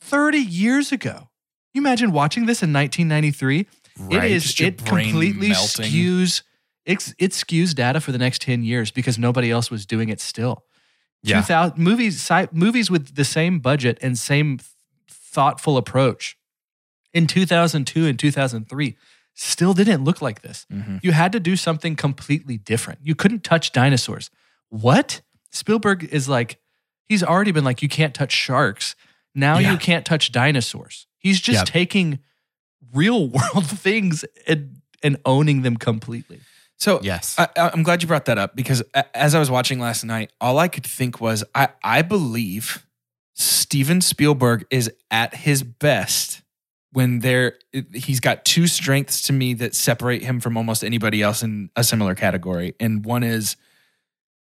30 0.08 0.38
years 0.38 0.92
ago. 0.92 1.28
You 1.74 1.82
imagine 1.82 2.12
watching 2.12 2.46
this 2.46 2.62
in 2.62 2.72
1993? 2.72 3.66
Right. 3.98 4.24
It 4.24 4.32
is 4.32 4.60
it 4.60 4.84
completely 4.84 5.50
melting. 5.50 5.86
skews 5.86 6.42
it, 6.86 7.14
it 7.18 7.30
skews 7.32 7.74
data 7.74 8.00
for 8.00 8.12
the 8.12 8.18
next 8.18 8.40
10 8.42 8.62
years 8.62 8.90
because 8.90 9.18
nobody 9.18 9.50
else 9.50 9.70
was 9.70 9.84
doing 9.84 10.08
it 10.08 10.20
still. 10.20 10.64
Yeah. 11.22 11.42
2000 11.42 11.78
movies 11.78 12.30
movies 12.52 12.90
with 12.90 13.14
the 13.14 13.24
same 13.24 13.58
budget 13.58 13.98
and 14.00 14.18
same 14.18 14.58
thoughtful 15.08 15.76
approach 15.76 16.38
in 17.12 17.26
2002 17.26 18.06
and 18.06 18.18
2003 18.18 18.96
still 19.34 19.74
didn't 19.74 20.04
look 20.04 20.22
like 20.22 20.42
this. 20.42 20.66
Mm-hmm. 20.72 20.98
You 21.02 21.12
had 21.12 21.32
to 21.32 21.40
do 21.40 21.56
something 21.56 21.96
completely 21.96 22.56
different. 22.56 23.00
You 23.02 23.14
couldn't 23.14 23.44
touch 23.44 23.72
dinosaurs. 23.72 24.30
What? 24.70 25.20
Spielberg 25.50 26.04
is 26.04 26.28
like 26.28 26.58
He's 27.08 27.22
already 27.22 27.52
been 27.52 27.64
like, 27.64 27.82
you 27.82 27.88
can't 27.88 28.14
touch 28.14 28.32
sharks. 28.32 28.94
Now 29.38 29.58
Yeah. 29.58 29.72
you 29.72 29.78
can't 29.78 30.04
touch 30.04 30.32
dinosaurs. 30.32 31.06
He's 31.18 31.40
just 31.40 31.60
Yep. 31.60 31.66
taking 31.66 32.18
real 32.92 33.28
world 33.36 33.66
things 33.66 34.24
and 34.46 34.80
and 35.02 35.16
owning 35.24 35.62
them 35.62 35.76
completely. 35.76 36.40
So 36.76 37.00
Yes. 37.02 37.36
I, 37.38 37.48
I- 37.56 37.70
I'm 37.72 37.82
glad 37.84 38.02
you 38.02 38.08
brought 38.08 38.24
that 38.26 38.38
up 38.38 38.56
because 38.56 38.82
as 39.14 39.34
I 39.34 39.38
was 39.38 39.50
watching 39.50 39.78
last 39.78 40.04
night, 40.04 40.32
all 40.40 40.58
I 40.58 40.66
could 40.68 40.84
think 40.86 41.20
was 41.20 41.44
I, 41.54 41.68
I 41.82 42.02
believe 42.02 42.84
Steven 43.34 44.00
Spielberg 44.00 44.66
is 44.70 44.90
at 45.10 45.34
his 45.34 45.62
best 45.62 46.42
when 46.92 47.20
there 47.20 47.58
he's 47.94 48.18
got 48.18 48.44
two 48.44 48.66
strengths 48.66 49.22
to 49.22 49.32
me 49.32 49.54
that 49.54 49.74
separate 49.74 50.22
him 50.22 50.40
from 50.40 50.56
almost 50.56 50.82
anybody 50.82 51.22
else 51.22 51.42
in 51.44 51.70
a 51.76 51.84
similar 51.84 52.14
category. 52.16 52.74
And 52.80 53.04
one 53.04 53.22
is 53.22 53.56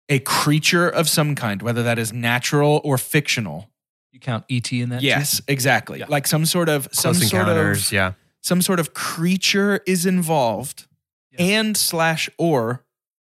a 0.08 0.20
creature 0.20 0.88
of 0.88 1.08
some 1.08 1.34
kind, 1.34 1.60
whether 1.60 1.82
that 1.82 1.98
is 1.98 2.12
natural 2.12 2.80
or 2.84 2.96
fictional. 2.96 3.68
You 4.16 4.20
count 4.20 4.46
ET 4.50 4.72
in 4.72 4.88
that? 4.88 5.00
too? 5.00 5.06
Yes, 5.06 5.42
exactly. 5.46 5.98
Yeah. 5.98 6.06
Like 6.08 6.26
some 6.26 6.46
sort 6.46 6.70
of 6.70 6.88
some 6.90 7.12
Close 7.12 7.28
sort 7.28 7.48
of 7.48 7.92
yeah. 7.92 8.12
some 8.40 8.62
sort 8.62 8.80
of 8.80 8.94
creature 8.94 9.82
is 9.86 10.06
involved 10.06 10.86
Yeah. 11.32 11.42
and 11.60 11.76
slash 11.76 12.30
or 12.38 12.82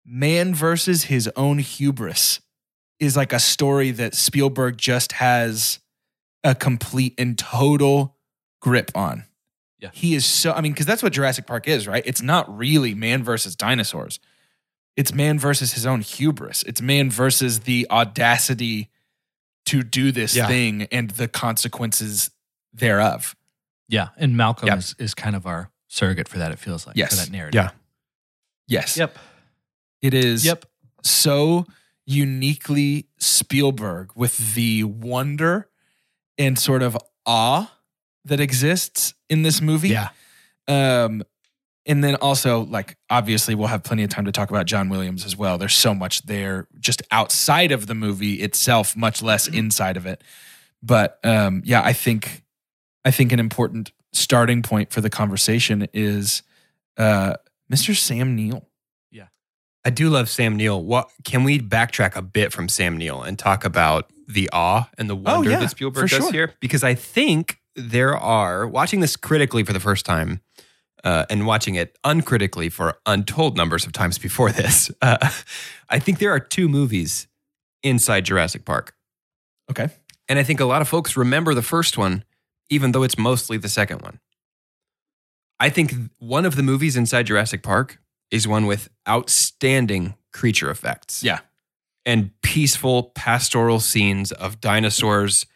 man 0.05 0.53
versus 0.57 1.05
his 1.05 1.31
own 1.37 1.61
hubris 1.61 2.41
is 2.99 3.17
like 3.17 3.33
a 3.33 3.39
story 3.39 3.93
that 3.93 4.17
Spielberg 4.17 4.77
just 4.77 5.13
has 5.13 5.79
a 6.43 6.53
complete 6.57 7.15
and 7.17 7.39
total 7.39 8.17
grip 8.61 8.91
on. 8.97 9.27
Yeah. 9.79 9.91
He 9.93 10.17
is 10.17 10.27
so 10.27 10.51
I 10.51 10.63
mean 10.63 10.75
cuz 10.75 10.85
that's 10.85 11.01
what 11.05 11.13
Jurassic 11.13 11.47
Park 11.47 11.69
is, 11.69 11.87
right? 11.87 12.03
It's 12.05 12.23
not 12.23 12.59
really 12.59 12.93
man 12.93 13.23
versus 13.23 13.55
dinosaurs. 13.55 14.19
It's 14.97 15.15
man 15.15 15.39
versus 15.39 15.75
his 15.75 15.87
own 15.87 16.01
hubris. 16.01 16.65
It's 16.65 16.83
man 16.83 17.09
versus 17.09 17.61
the 17.61 17.87
audacity 17.89 18.89
to 19.67 19.83
do 19.83 20.13
this 20.13 20.35
Yeah. 20.35 20.47
thing 20.49 20.83
and 20.93 21.11
the 21.11 21.29
consequences 21.29 22.31
thereof. 22.73 23.37
Yeah. 23.89 24.09
And 24.17 24.37
Malcolm 24.37 24.69
Yep. 24.69 24.79
is, 24.79 24.95
is 24.99 25.15
kind 25.15 25.37
of 25.37 25.47
our 25.47 25.71
surrogate 25.89 26.29
for 26.29 26.39
that, 26.39 26.51
it 26.53 26.59
feels 26.59 26.87
like. 26.87 26.97
Yes. 26.97 27.11
For 27.11 27.17
that 27.25 27.31
narrative. 27.31 27.55
Yeah. 27.61 27.71
Yes. 28.67 28.97
Yep. 28.97 29.19
It 30.01 30.15
is 30.15 30.45
Yep. 30.45 30.65
so 31.03 31.67
uniquely 32.07 33.07
Spielberg 33.19 34.11
with 34.15 34.55
the 34.55 34.85
wonder 34.85 35.69
and 36.39 36.59
sort 36.59 36.83
of 36.83 36.97
awe 37.27 37.71
that 38.25 38.41
exists 38.41 39.15
in 39.29 39.43
this 39.43 39.61
movie. 39.61 39.91
Yeah. 39.91 40.09
Um, 40.69 41.23
and 41.85 42.05
then 42.05 42.15
also, 42.17 42.65
like, 42.67 42.97
obviously, 43.11 43.55
we'll 43.55 43.67
have 43.67 43.83
plenty 43.83 44.05
of 44.05 44.11
time 44.11 44.25
to 44.27 44.33
talk 44.33 44.51
about 44.51 44.67
John 44.67 44.89
Williams 44.89 45.25
as 45.25 45.37
well. 45.37 45.59
There's 45.59 45.75
so 45.75 45.95
much 45.95 46.23
there 46.23 46.69
just 46.79 47.03
outside 47.11 47.73
of 47.73 47.87
the 47.87 47.95
movie 47.95 48.35
itself, 48.35 48.97
much 48.97 49.21
less 49.21 49.49
inside 49.49 49.97
of 49.97 50.07
it. 50.07 50.23
But 50.83 51.19
um, 51.25 51.63
yeah, 51.65 51.83
I 51.83 51.93
think 51.93 52.45
I 53.05 53.11
think 53.11 53.33
an 53.33 53.41
important 53.41 53.93
starting 54.13 54.63
point 54.63 54.93
for 54.93 55.01
the 55.01 55.11
conversation 55.11 55.89
is 55.93 56.43
uh, 56.97 57.35
Mr. 57.73 57.97
Sam 57.97 58.37
Neill. 58.37 58.69
Yeah, 59.11 59.27
I 59.85 59.91
do 59.91 60.09
love 60.09 60.29
Sam 60.29 60.57
Neill. 60.57 60.83
What 60.83 61.11
can 61.25 61.43
we 61.43 61.59
backtrack 61.59 62.15
a 62.15 62.23
bit 62.23 62.53
from 62.53 62.69
Sam 62.69 62.97
Neill 62.97 63.23
and 63.23 63.37
talk 63.37 63.65
about 63.65 64.11
the 64.29 64.49
awe 64.53 64.89
and 64.99 65.11
the 65.11 65.17
wonder 65.17 65.51
yeah, 65.51 65.59
that 65.61 65.71
Spielberg 65.71 66.09
does 66.09 66.19
sure. 66.19 66.33
here? 66.33 66.55
Because 66.61 66.85
I 66.85 66.95
think 66.95 67.59
there 67.75 68.17
are 68.17 68.69
watching 68.69 69.01
this 69.01 69.17
critically 69.17 69.65
for 69.65 69.73
the 69.73 69.81
first 69.81 70.05
time 70.05 70.43
uh, 71.05 71.27
and 71.31 71.47
watching 71.47 71.75
it 71.75 71.99
uncritically 72.05 72.69
for 72.69 72.99
untold 73.07 73.57
numbers 73.57 73.87
of 73.87 73.93
times 73.93 74.19
before 74.19 74.51
this. 74.53 74.91
Uh, 75.03 75.17
I 75.89 75.99
think 75.99 76.19
there 76.19 76.31
are 76.31 76.41
two 76.41 76.69
movies 76.69 77.27
inside 77.83 78.25
Jurassic 78.25 78.65
Park, 78.65 78.95
Okay. 79.71 79.89
and 80.29 80.39
I 80.39 80.43
think 80.45 80.61
a 80.61 80.65
lot 80.65 80.81
of 80.81 80.89
folks 80.89 81.17
remember 81.17 81.55
the 81.55 81.63
first 81.63 81.99
one, 81.99 82.25
even 82.71 82.93
though 82.93 83.03
it's 83.03 83.19
mostly 83.19 83.59
the 83.59 83.69
second 83.69 84.01
one. 84.03 84.21
I 85.61 85.69
think 85.71 85.93
one 86.19 86.45
of 86.47 86.57
the 86.57 86.63
movies 86.63 86.97
inside 86.97 87.27
Jurassic 87.27 87.63
Park 87.63 87.99
is 88.31 88.49
one 88.49 88.67
with 88.67 88.89
outstanding 89.09 90.15
creature 90.33 90.71
effects. 90.71 91.23
Yeah. 91.23 91.41
And 92.07 92.31
peaceful 92.43 93.05
pastoral 93.15 93.79
scenes 93.79 94.33
of 94.33 94.61
dinosaurs 94.61 95.47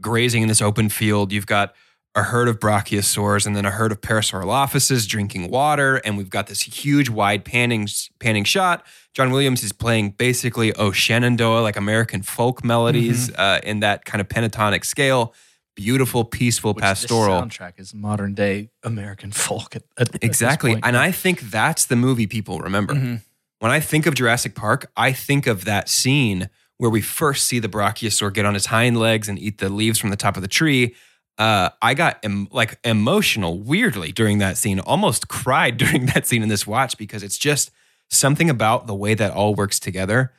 grazing 0.00 0.42
in 0.42 0.48
this 0.48 0.62
open 0.62 0.88
field. 0.88 1.30
You've 1.32 1.46
got 1.46 1.74
a 2.14 2.22
herd 2.24 2.46
of 2.48 2.58
brachiosaurs 2.60 3.46
and 3.46 3.56
then 3.56 3.64
a 3.64 3.70
herd 3.70 3.90
of 3.92 4.00
parasaurolophuses 4.00 5.08
drinking 5.08 5.50
water. 5.50 5.96
And 5.96 6.16
we've 6.18 6.28
got 6.30 6.46
this 6.46 6.62
huge 6.62 7.08
wide 7.08 7.44
panning, 7.44 7.88
panning 8.18 8.44
shot. 8.44 8.84
John 9.14 9.30
Williams 9.30 9.62
is 9.62 9.72
playing 9.72 10.10
basically 10.10 10.74
oh 10.74 10.92
Shenandoah, 10.92 11.60
like 11.60 11.76
American 11.76 12.22
folk 12.22 12.64
melodies 12.64 13.30
uh, 13.34 13.60
in 13.62 13.80
that 13.80 14.04
kind 14.04 14.20
of 14.20 14.28
pentatonic 14.28 14.84
scale. 14.84 15.34
Beautiful, 15.74 16.24
peaceful, 16.24 16.74
Which 16.74 16.82
pastoral. 16.82 17.40
Soundtrack 17.40 17.78
is 17.80 17.94
modern 17.94 18.34
day 18.34 18.70
American 18.82 19.32
folk. 19.32 19.74
At, 19.76 19.82
at- 19.96 20.14
at 20.16 20.22
Exactly. 20.24 20.72
point. 20.72 20.84
And 20.86 20.96
I 20.98 21.12
think 21.12 21.40
that's 21.40 21.86
the 21.86 21.96
movie 21.96 22.26
people 22.26 22.58
remember. 22.58 22.94
Mhm. 22.94 23.22
When 23.60 23.70
I 23.72 23.80
think 23.80 24.04
of 24.06 24.14
Jurassic 24.14 24.54
Park, 24.54 24.90
I 24.96 25.12
think 25.12 25.46
of 25.46 25.64
that 25.64 25.88
scene 25.88 26.50
where 26.76 26.90
we 26.90 27.00
first 27.00 27.46
see 27.46 27.58
the 27.58 27.68
brachiosaur 27.68 28.32
get 28.34 28.44
on 28.44 28.54
its 28.56 28.66
hind 28.66 28.98
legs 28.98 29.28
and 29.28 29.38
eat 29.38 29.58
the 29.58 29.68
leaves 29.70 29.98
from 29.98 30.10
the 30.10 30.16
top 30.16 30.36
of 30.36 30.42
the 30.42 30.48
tree. 30.48 30.94
Uh, 31.38 31.70
I 31.80 31.94
got 31.94 32.18
em- 32.22 32.48
like 32.52 32.78
emotional 32.84 33.58
weirdly 33.58 34.12
during 34.12 34.38
that 34.38 34.56
scene, 34.56 34.80
almost 34.80 35.28
cried 35.28 35.76
during 35.78 36.06
that 36.06 36.26
scene 36.26 36.42
in 36.42 36.48
this 36.48 36.66
watch 36.66 36.96
because 36.98 37.22
it's 37.22 37.38
just 37.38 37.70
something 38.10 38.50
about 38.50 38.86
the 38.86 38.94
way 38.94 39.14
that 39.14 39.32
all 39.32 39.54
works 39.54 39.80
together. 39.80 40.32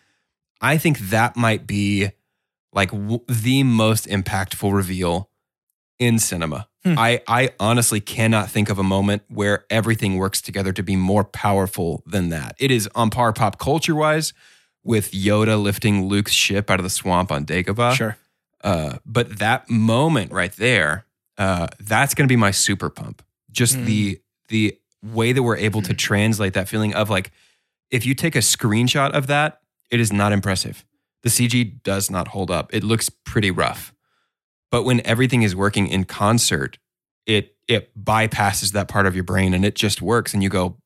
I 0.62 0.78
think 0.78 1.00
that 1.00 1.36
might 1.36 1.68
be 1.68 2.12
like 2.72 2.92
w- 2.92 3.24
the 3.28 3.64
most 3.64 4.08
impactful 4.08 4.74
reveal 4.74 5.30
in 6.00 6.20
cinema. 6.20 6.68
Hmm. 6.84 6.96
I, 6.98 7.22
I 7.28 7.50
honestly 7.60 8.00
cannot 8.02 8.50
think 8.50 8.70
of 8.70 8.78
a 8.78 8.84
moment 8.84 9.24
where 9.30 9.66
everything 9.70 10.18
works 10.18 10.42
together 10.42 10.74
to 10.74 10.84
be 10.84 10.96
more 10.96 11.24
powerful 11.24 12.04
than 12.06 12.30
that. 12.30 12.56
It 12.60 12.72
is 12.72 12.90
on 12.94 13.10
par 13.10 13.32
pop 13.34 13.58
culture 13.58 13.96
wise 13.96 14.34
with 14.84 15.12
Yoda 15.12 15.62
lifting 15.62 16.08
Luke's 16.08 16.34
ship 16.34 16.70
out 16.70 16.80
of 16.80 16.84
the 16.84 16.90
swamp 16.90 17.32
on 17.32 17.46
Dagobah. 17.46 17.94
Sure. 17.94 18.18
Uh, 18.64 18.98
but 19.06 19.40
that 19.40 19.70
moment 19.70 20.32
right 20.32 20.54
there, 20.54 21.06
uh, 21.38 21.68
that's 21.80 22.14
going 22.16 22.28
to 22.28 22.32
be 22.32 22.38
my 22.38 22.52
super 22.52 22.90
pump. 22.90 23.22
Just 23.52 23.76
Mm. 23.78 23.86
the 23.86 24.22
the 24.50 24.78
way 25.02 25.32
that 25.34 25.44
we're 25.44 25.58
able 25.58 25.82
to 25.82 25.94
translate 25.94 26.54
that 26.54 26.70
feeling 26.70 26.94
of 26.94 27.10
like, 27.10 27.32
if 27.92 28.06
you 28.06 28.14
take 28.16 28.36
a 28.36 28.40
screenshot 28.40 29.12
of 29.12 29.28
that, 29.28 29.60
it 29.92 30.00
is 30.00 30.14
not 30.14 30.32
impressive. 30.32 30.86
The 31.24 31.30
CG 31.30 31.82
does 31.84 32.10
not 32.10 32.30
hold 32.30 32.50
up. 32.52 32.74
It 32.74 32.84
looks 32.84 33.10
pretty 33.10 33.52
rough. 33.52 33.94
But 34.72 34.84
when 34.84 35.06
everything 35.06 35.42
is 35.44 35.56
working 35.56 35.88
in 35.88 36.06
concert, 36.06 36.78
it 37.26 37.56
it 37.68 37.92
bypasses 38.02 38.72
that 38.74 38.88
part 38.88 39.06
of 39.06 39.16
your 39.16 39.24
brain 39.24 39.54
and 39.54 39.64
it 39.66 39.76
just 39.76 40.02
works. 40.02 40.34
And 40.34 40.42
you 40.44 40.50
go, 40.50 40.78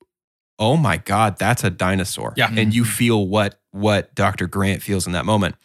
"Oh 0.60 0.78
my 0.78 0.98
god, 0.98 1.38
that's 1.40 1.64
a 1.64 1.70
dinosaur!" 1.70 2.34
Yeah. 2.38 2.50
and 2.56 2.74
you 2.74 2.86
feel 2.86 3.28
what 3.28 3.60
what 3.72 4.14
Dr. 4.16 4.48
Grant 4.48 4.82
feels 4.82 5.06
in 5.08 5.14
that 5.14 5.26
moment. 5.26 5.56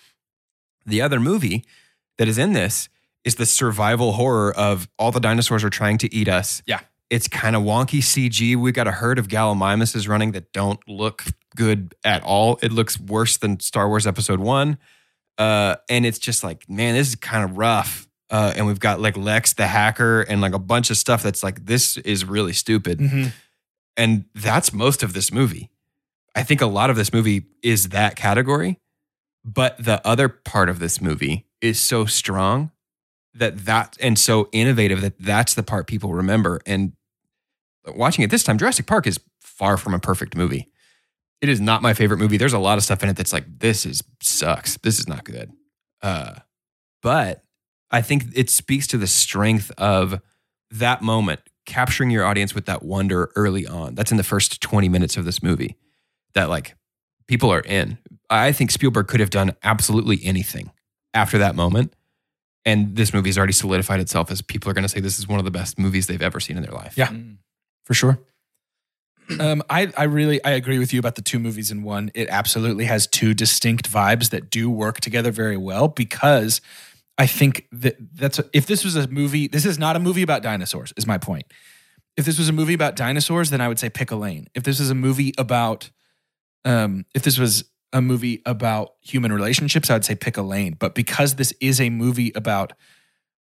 The 0.86 1.00
other 1.02 1.20
movie 1.20 1.64
that 2.18 2.28
is 2.28 2.38
in 2.38 2.52
this 2.52 2.88
is 3.24 3.36
the 3.36 3.46
survival 3.46 4.12
horror 4.12 4.52
of 4.56 4.88
all 4.98 5.12
the 5.12 5.20
dinosaurs 5.20 5.62
are 5.62 5.70
trying 5.70 5.98
to 5.98 6.12
eat 6.14 6.28
us. 6.28 6.62
Yeah. 6.66 6.80
It's 7.08 7.28
kind 7.28 7.54
of 7.54 7.62
wonky 7.62 7.98
CG. 8.00 8.56
We 8.56 8.72
got 8.72 8.88
a 8.88 8.92
herd 8.92 9.18
of 9.18 9.28
Gallimimuses 9.28 10.08
running 10.08 10.32
that 10.32 10.52
don't 10.52 10.80
look 10.88 11.24
good 11.54 11.94
at 12.04 12.22
all. 12.22 12.58
It 12.62 12.72
looks 12.72 12.98
worse 12.98 13.36
than 13.36 13.60
Star 13.60 13.86
Wars 13.88 14.06
Episode 14.06 14.40
One, 14.40 14.78
uh, 15.36 15.76
and 15.90 16.06
it's 16.06 16.18
just 16.18 16.42
like, 16.42 16.68
man, 16.70 16.94
this 16.94 17.08
is 17.08 17.14
kind 17.14 17.44
of 17.44 17.56
rough. 17.58 18.08
Uh, 18.30 18.54
and 18.56 18.66
we've 18.66 18.80
got 18.80 18.98
like 18.98 19.14
Lex 19.16 19.52
the 19.52 19.66
hacker 19.66 20.22
and 20.22 20.40
like 20.40 20.54
a 20.54 20.58
bunch 20.58 20.88
of 20.90 20.96
stuff 20.96 21.22
that's 21.22 21.42
like, 21.42 21.66
this 21.66 21.98
is 21.98 22.24
really 22.24 22.54
stupid. 22.54 22.98
Mhm. 22.98 23.32
And 23.94 24.24
that's 24.34 24.72
most 24.72 25.02
of 25.02 25.12
this 25.12 25.30
movie. 25.30 25.70
I 26.34 26.42
think 26.42 26.62
a 26.62 26.66
lot 26.66 26.88
of 26.88 26.96
this 26.96 27.12
movie 27.12 27.44
is 27.62 27.90
that 27.90 28.16
category, 28.16 28.78
but 29.44 29.76
the 29.84 30.00
other 30.06 30.30
part 30.30 30.70
of 30.70 30.78
this 30.78 30.98
movie 30.98 31.44
is 31.62 31.80
so 31.80 32.04
strong 32.04 32.72
that 33.34 33.64
that 33.64 33.96
and 34.00 34.18
so 34.18 34.48
innovative 34.52 35.00
that 35.00 35.18
that's 35.18 35.54
the 35.54 35.62
part 35.62 35.86
people 35.86 36.12
remember. 36.12 36.60
And 36.66 36.92
watching 37.86 38.24
it 38.24 38.30
this 38.30 38.44
time, 38.44 38.58
Jurassic 38.58 38.86
Park 38.86 39.06
is 39.06 39.18
far 39.40 39.78
from 39.78 39.94
a 39.94 39.98
perfect 39.98 40.36
movie. 40.36 40.68
It 41.40 41.48
is 41.48 41.60
not 41.60 41.82
my 41.82 41.94
favorite 41.94 42.18
movie. 42.18 42.36
There's 42.36 42.52
a 42.52 42.58
lot 42.58 42.78
of 42.78 42.84
stuff 42.84 43.02
in 43.02 43.08
it 43.08 43.16
that's 43.16 43.32
like 43.32 43.60
this 43.60 43.86
is 43.86 44.02
sucks. 44.20 44.76
This 44.78 44.98
is 44.98 45.08
not 45.08 45.24
good. 45.24 45.50
Uh, 46.02 46.34
but 47.02 47.42
I 47.90 48.02
think 48.02 48.24
it 48.34 48.50
speaks 48.50 48.86
to 48.88 48.98
the 48.98 49.06
strength 49.06 49.70
of 49.78 50.20
that 50.70 51.02
moment, 51.02 51.40
capturing 51.66 52.10
your 52.10 52.24
audience 52.24 52.54
with 52.54 52.66
that 52.66 52.82
wonder 52.82 53.30
early 53.34 53.66
on. 53.66 53.94
That's 53.94 54.10
in 54.10 54.16
the 54.16 54.24
first 54.24 54.60
20 54.60 54.88
minutes 54.88 55.16
of 55.16 55.24
this 55.24 55.42
movie 55.42 55.76
that 56.34 56.48
like 56.48 56.74
people 57.26 57.52
are 57.52 57.60
in. 57.60 57.98
I 58.30 58.52
think 58.52 58.70
Spielberg 58.70 59.08
could 59.08 59.20
have 59.20 59.30
done 59.30 59.54
absolutely 59.62 60.20
anything 60.24 60.70
after 61.14 61.38
that 61.38 61.54
moment. 61.54 61.94
And 62.64 62.94
this 62.94 63.12
movie 63.12 63.28
has 63.28 63.38
already 63.38 63.52
solidified 63.52 64.00
itself 64.00 64.30
as 64.30 64.40
people 64.40 64.70
are 64.70 64.72
going 64.72 64.84
to 64.84 64.88
say 64.88 65.00
this 65.00 65.18
is 65.18 65.26
one 65.26 65.38
of 65.38 65.44
the 65.44 65.50
best 65.50 65.78
movies 65.78 66.06
they've 66.06 66.22
ever 66.22 66.38
seen 66.38 66.56
in 66.56 66.62
their 66.62 66.72
life. 66.72 66.96
Yeah. 66.96 67.08
Mm. 67.08 67.38
For 67.84 67.94
sure. 67.94 68.18
Um, 69.38 69.62
I, 69.70 69.90
I 69.96 70.02
really 70.02 70.44
I 70.44 70.50
agree 70.50 70.80
with 70.80 70.92
you 70.92 70.98
about 70.98 71.14
the 71.14 71.22
two 71.22 71.38
movies 71.38 71.70
in 71.70 71.84
one. 71.84 72.10
It 72.12 72.28
absolutely 72.28 72.84
has 72.86 73.06
two 73.06 73.34
distinct 73.34 73.90
vibes 73.90 74.30
that 74.30 74.50
do 74.50 74.68
work 74.68 75.00
together 75.00 75.30
very 75.30 75.56
well 75.56 75.86
because 75.88 76.60
I 77.16 77.26
think 77.26 77.66
that 77.70 77.96
that's 78.14 78.40
if 78.52 78.66
this 78.66 78.84
was 78.84 78.96
a 78.96 79.06
movie, 79.06 79.46
this 79.46 79.64
is 79.64 79.78
not 79.78 79.94
a 79.94 80.00
movie 80.00 80.22
about 80.22 80.42
dinosaurs, 80.42 80.92
is 80.96 81.06
my 81.06 81.18
point. 81.18 81.46
If 82.16 82.26
this 82.26 82.36
was 82.36 82.48
a 82.48 82.52
movie 82.52 82.74
about 82.74 82.96
dinosaurs, 82.96 83.50
then 83.50 83.60
I 83.60 83.68
would 83.68 83.78
say 83.78 83.88
pick 83.88 84.10
a 84.10 84.16
lane. 84.16 84.48
If 84.54 84.64
this 84.64 84.80
was 84.80 84.90
a 84.90 84.94
movie 84.94 85.32
about 85.38 85.90
um, 86.64 87.06
if 87.14 87.22
this 87.22 87.38
was 87.38 87.64
a 87.92 88.00
movie 88.00 88.42
about 88.46 88.94
human 89.00 89.32
relationships, 89.32 89.90
I 89.90 89.94
would 89.94 90.04
say 90.04 90.14
pick 90.14 90.36
a 90.36 90.42
lane. 90.42 90.76
But 90.78 90.94
because 90.94 91.34
this 91.34 91.52
is 91.60 91.80
a 91.80 91.90
movie 91.90 92.32
about 92.34 92.72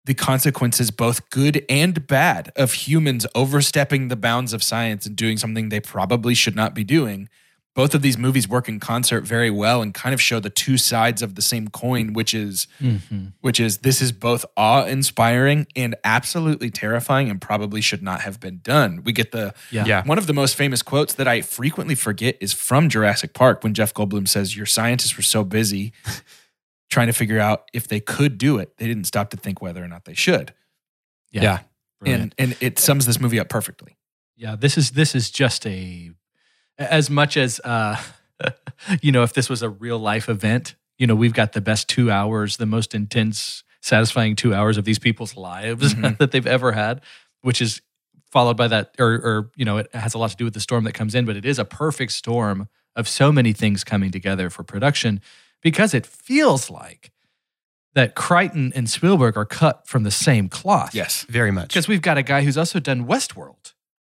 the 0.06 0.14
consequences, 0.14 0.92
both 0.92 1.30
good 1.30 1.66
and 1.70 2.08
bad, 2.08 2.52
of 2.56 2.74
humans 2.74 3.28
overstepping 3.36 4.08
the 4.08 4.16
bounds 4.16 4.54
of 4.54 4.64
science 4.64 5.06
and 5.06 5.16
doing 5.16 5.38
something 5.38 5.70
they 5.70 5.80
probably 5.80 6.34
should 6.34 6.56
not 6.56 6.74
be 6.74 6.84
doing. 6.84 7.30
Both 7.76 7.94
of 7.94 8.02
these 8.02 8.18
movies 8.18 8.48
work 8.48 8.68
in 8.68 8.80
concert 8.80 9.22
very 9.22 9.50
well 9.50 9.82
and 9.82 9.94
kind 9.94 10.14
of 10.14 10.22
show 10.22 10.40
the 10.40 10.50
two 10.50 10.78
sides 10.78 11.22
of 11.22 11.36
the 11.36 11.42
same 11.42 11.70
coin, 11.70 12.14
which 12.14 12.34
is 12.34 12.68
mm-hmm. 12.82 13.28
which 13.42 13.60
is 13.60 13.80
this 13.80 14.02
is 14.02 14.12
both 14.12 14.46
awe-inspiring 14.58 15.68
and 15.76 15.96
absolutely 16.04 16.72
terrifying 16.72 17.30
and 17.30 17.40
probably 17.40 17.80
should 17.80 18.02
not 18.02 18.22
have 18.22 18.40
been 18.40 18.60
done. 18.64 19.04
We 19.04 19.14
get 19.14 19.32
the 19.32 19.54
Yeah. 19.72 19.86
Yeah. 19.86 20.04
one 20.04 20.18
of 20.18 20.28
the 20.28 20.34
most 20.34 20.56
famous 20.56 20.82
quotes 20.82 21.14
that 21.14 21.28
I 21.28 21.42
frequently 21.42 21.96
forget 21.96 22.38
is 22.42 22.54
from 22.54 22.90
Jurassic 22.90 23.34
Park 23.34 23.64
when 23.64 23.74
Jeff 23.74 23.94
Goldblum 23.94 24.28
says, 24.28 24.58
Your 24.58 24.66
scientists 24.66 25.16
were 25.16 25.24
so 25.24 25.44
busy 25.44 25.94
trying 26.90 27.08
to 27.08 27.14
figure 27.14 27.40
out 27.40 27.70
if 27.74 27.88
they 27.88 28.00
could 28.00 28.38
do 28.38 28.58
it, 28.58 28.78
they 28.78 28.88
didn't 28.88 29.06
stop 29.06 29.30
to 29.30 29.38
think 29.38 29.62
whether 29.62 29.84
or 29.84 29.88
not 29.88 30.06
they 30.06 30.16
should. 30.16 30.54
Yeah. 31.32 31.60
Brilliant. 32.00 32.34
And 32.38 32.52
and 32.52 32.62
it 32.62 32.80
sums 32.80 33.06
this 33.06 33.20
movie 33.20 33.40
up 33.40 33.50
perfectly. 33.50 33.98
Yeah, 34.36 34.56
this 34.56 34.78
is 34.78 34.92
this 34.92 35.16
is 35.16 35.30
just 35.30 35.68
a 35.68 36.12
as 36.80 37.10
much 37.10 37.38
as 37.38 37.60
uh 37.64 37.96
you 39.02 39.12
know, 39.12 39.24
if 39.24 39.34
this 39.34 39.50
was 39.50 39.62
a 39.62 39.70
real 39.70 40.00
life 40.00 40.30
event, 40.30 40.76
you 40.98 41.06
know, 41.06 41.16
we've 41.16 41.34
got 41.34 41.52
the 41.54 41.62
best 41.62 41.90
two 41.90 42.10
hours, 42.10 42.58
the 42.58 42.66
most 42.66 42.96
intense, 42.96 43.64
satisfying 43.82 44.36
two 44.36 44.54
hours 44.54 44.78
of 44.78 44.86
these 44.86 45.00
people's 45.00 45.36
lives 45.36 45.94
Mhm. 45.94 46.18
that 46.20 46.32
they've 46.32 46.48
ever 46.48 46.72
had, 46.72 47.02
which 47.42 47.62
is 47.62 47.82
followed 48.32 48.56
by 48.58 48.68
that 48.68 48.96
or 49.00 49.08
or 49.14 49.52
you 49.56 49.66
know, 49.66 49.78
it 49.78 49.94
has 49.94 50.14
a 50.14 50.18
lot 50.18 50.30
to 50.32 50.36
do 50.38 50.46
with 50.46 50.54
the 50.54 50.60
storm 50.60 50.84
that 50.86 50.94
comes 50.94 51.16
in, 51.16 51.26
but 51.26 51.36
it 51.36 51.46
is 51.46 51.60
a 51.60 51.66
perfect 51.66 52.12
storm 52.14 52.68
of 52.96 53.08
so 53.08 53.32
many 53.32 53.54
things 53.54 53.84
coming 53.84 54.12
together 54.12 54.50
for 54.50 54.64
production 54.64 55.22
because 55.62 55.94
it 55.94 56.06
feels 56.06 56.70
like 56.70 57.12
that 57.96 58.16
Crichton 58.16 58.72
and 58.76 58.90
Spielberg 58.90 59.36
are 59.36 59.46
cut 59.46 59.88
from 59.88 60.04
the 60.04 60.12
same 60.12 60.48
cloth. 60.48 60.94
Yes. 60.94 61.26
Very 61.28 61.52
much. 61.52 61.70
Because 61.70 61.88
we've 61.88 62.02
got 62.02 62.18
a 62.18 62.24
guy 62.24 62.44
who's 62.44 62.58
also 62.58 62.80
done 62.80 63.06
Westworld. 63.08 63.74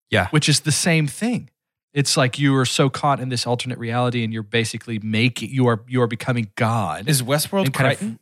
Yeah. 0.10 0.28
Which 0.30 0.50
is 0.50 0.60
the 0.62 0.72
same 0.74 1.08
thing. 1.08 1.50
It's 1.94 2.16
like 2.16 2.40
you 2.40 2.56
are 2.56 2.66
so 2.66 2.90
caught 2.90 3.20
in 3.20 3.30
this 3.30 3.46
alternate 3.46 3.78
reality 3.78 4.24
and 4.24 4.32
you're 4.32 4.44
basically 4.44 5.00
making 5.00 5.50
you 5.50 5.68
are 5.68 5.84
you 5.88 6.02
are 6.02 6.08
becoming 6.08 6.52
God. 6.56 7.10
Is 7.10 7.22
Westworld 7.22 7.66
And 7.66 7.74
kind 7.74 7.94
of- 7.94 8.18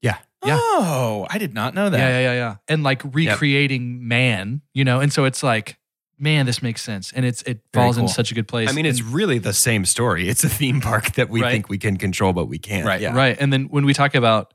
Yeah. 0.00 0.18
Yeah. 0.44 0.58
Oh, 0.60 1.26
I 1.30 1.38
did 1.38 1.54
not 1.54 1.74
know 1.74 1.88
that. 1.90 1.98
yeah, 1.98 2.08
yeah, 2.08 2.20
yeah, 2.20 2.34
yeah. 2.34 2.56
And 2.68 2.82
like 2.82 3.02
recreating 3.14 4.08
man, 4.08 4.62
you 4.74 4.84
know, 4.84 4.98
and 5.00 5.12
so 5.12 5.24
it's 5.24 5.42
like, 5.42 5.78
man, 6.18 6.46
this 6.46 6.62
makes 6.62 6.82
sense. 6.82 7.12
And 7.12 7.24
it's 7.24 7.42
it 7.42 7.60
Very 7.72 7.86
falls 7.86 7.98
in 7.98 8.08
such 8.08 8.30
a 8.32 8.34
good 8.34 8.48
place. 8.48 8.68
I 8.68 8.72
mean, 8.72 8.86
it's 8.86 9.00
And- 9.00 9.12
really 9.14 9.38
the 9.38 9.52
same 9.52 9.84
story. 9.84 10.28
It's 10.28 10.42
a 10.42 10.48
theme 10.48 10.80
park 10.80 11.12
that 11.14 11.28
we 11.28 11.42
Right. 11.42 11.52
think 11.52 11.68
we 11.68 11.78
can 11.78 11.96
control, 11.96 12.32
but 12.32 12.46
we 12.46 12.58
can't. 12.58 12.86
Right. 12.86 13.00
Yeah. 13.00 13.14
Right. 13.14 13.36
And 13.38 13.52
then 13.52 13.64
when 13.66 13.84
we 13.84 13.92
talk 13.94 14.14
about 14.14 14.52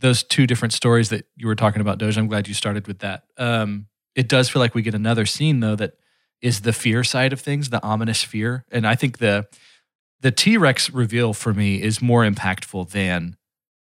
those 0.00 0.22
two 0.22 0.46
different 0.46 0.72
stories 0.74 1.08
that 1.10 1.26
you 1.36 1.46
were 1.46 1.54
talking 1.54 1.80
about, 1.80 1.98
Doge, 1.98 2.18
I'm 2.18 2.26
glad 2.26 2.48
you 2.48 2.54
started 2.54 2.86
with 2.88 2.98
that. 2.98 3.24
Um, 3.38 3.86
it 4.14 4.28
does 4.28 4.48
feel 4.50 4.60
like 4.60 4.74
we 4.74 4.82
get 4.82 4.94
another 4.94 5.24
scene 5.24 5.60
though 5.60 5.76
that 5.76 5.94
is 6.42 6.60
the 6.62 6.72
fear 6.72 7.04
side 7.04 7.32
of 7.32 7.40
things, 7.40 7.70
the 7.70 7.82
ominous 7.82 8.22
fear. 8.24 8.64
And 8.70 8.86
I 8.86 8.94
think 8.96 9.18
the 9.18 9.46
the 10.20 10.30
T 10.30 10.56
Rex 10.56 10.90
reveal 10.90 11.32
for 11.32 11.54
me 11.54 11.80
is 11.82 12.02
more 12.02 12.22
impactful 12.24 12.90
than 12.90 13.36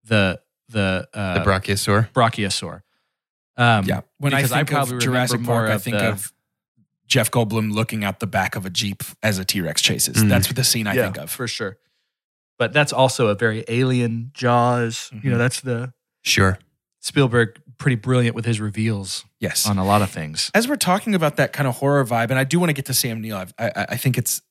the 0.05 0.41
the 0.69 1.09
uh, 1.15 1.35
The 1.43 1.51
Brachiosaur. 1.51 2.11
Brachiosaur. 2.13 2.83
Um, 3.57 3.85
Yeah. 3.87 4.01
When 4.19 4.35
I 4.35 4.39
because 4.39 4.53
I 4.53 4.57
think 4.59 4.71
probably 4.71 4.83
of 4.97 5.03
remember 5.03 5.05
Jurassic 5.05 5.41
more 5.41 5.55
Park, 5.57 5.71
I 5.71 5.75
of 5.75 5.83
think 5.83 5.97
the- 5.99 6.11
of 6.11 6.33
Jeff 7.07 7.31
Goldblum 7.31 7.73
looking 7.73 8.05
out 8.05 8.21
the 8.21 8.27
back 8.27 8.55
of 8.55 8.67
a 8.67 8.71
Jeep 8.71 9.03
as 9.23 9.39
a 9.39 9.45
T 9.45 9.61
Rex 9.63 9.81
chases. 9.81 10.17
Mm. 10.19 10.29
That's 10.29 10.47
what 10.49 10.57
the 10.57 10.65
scene 10.65 10.87
I 10.87 10.95
yeah, 10.95 11.05
think 11.05 11.17
of. 11.19 11.31
for 11.31 11.49
sure. 11.49 11.79
But 12.59 12.73
that's 12.73 12.93
also 12.93 13.29
a 13.29 13.35
very 13.35 13.65
alien 13.69 14.31
Jaws. 14.35 15.11
You 15.23 15.31
know, 15.31 15.37
Mhm. 15.37 15.39
that's 15.39 15.61
the 15.61 15.93
Sure. 16.23 16.59
Spielberg 17.01 17.61
pretty 17.79 17.97
brilliant 17.97 18.35
with 18.35 18.45
his 18.45 18.61
reveals 18.61 19.25
Yes. 19.41 19.67
on 19.69 19.79
a 19.79 19.85
lot 19.85 20.03
of 20.03 20.11
things. 20.11 20.51
as 20.55 20.67
we're 20.69 20.77
talking 20.77 21.15
about 21.15 21.37
that 21.37 21.53
kind 21.53 21.67
of 21.69 21.77
horror 21.77 22.05
vibe, 22.05 22.31
and 22.31 22.39
I 22.39 22.45
do 22.45 22.59
want 22.59 22.71
to 22.71 22.75
get 22.75 22.87
to 22.87 22.95
Sam 22.95 23.21
Neill. 23.21 23.37
I've, 23.37 23.55
I, 23.59 23.87
I 23.91 23.97
think 23.97 24.19
it's 24.19 24.43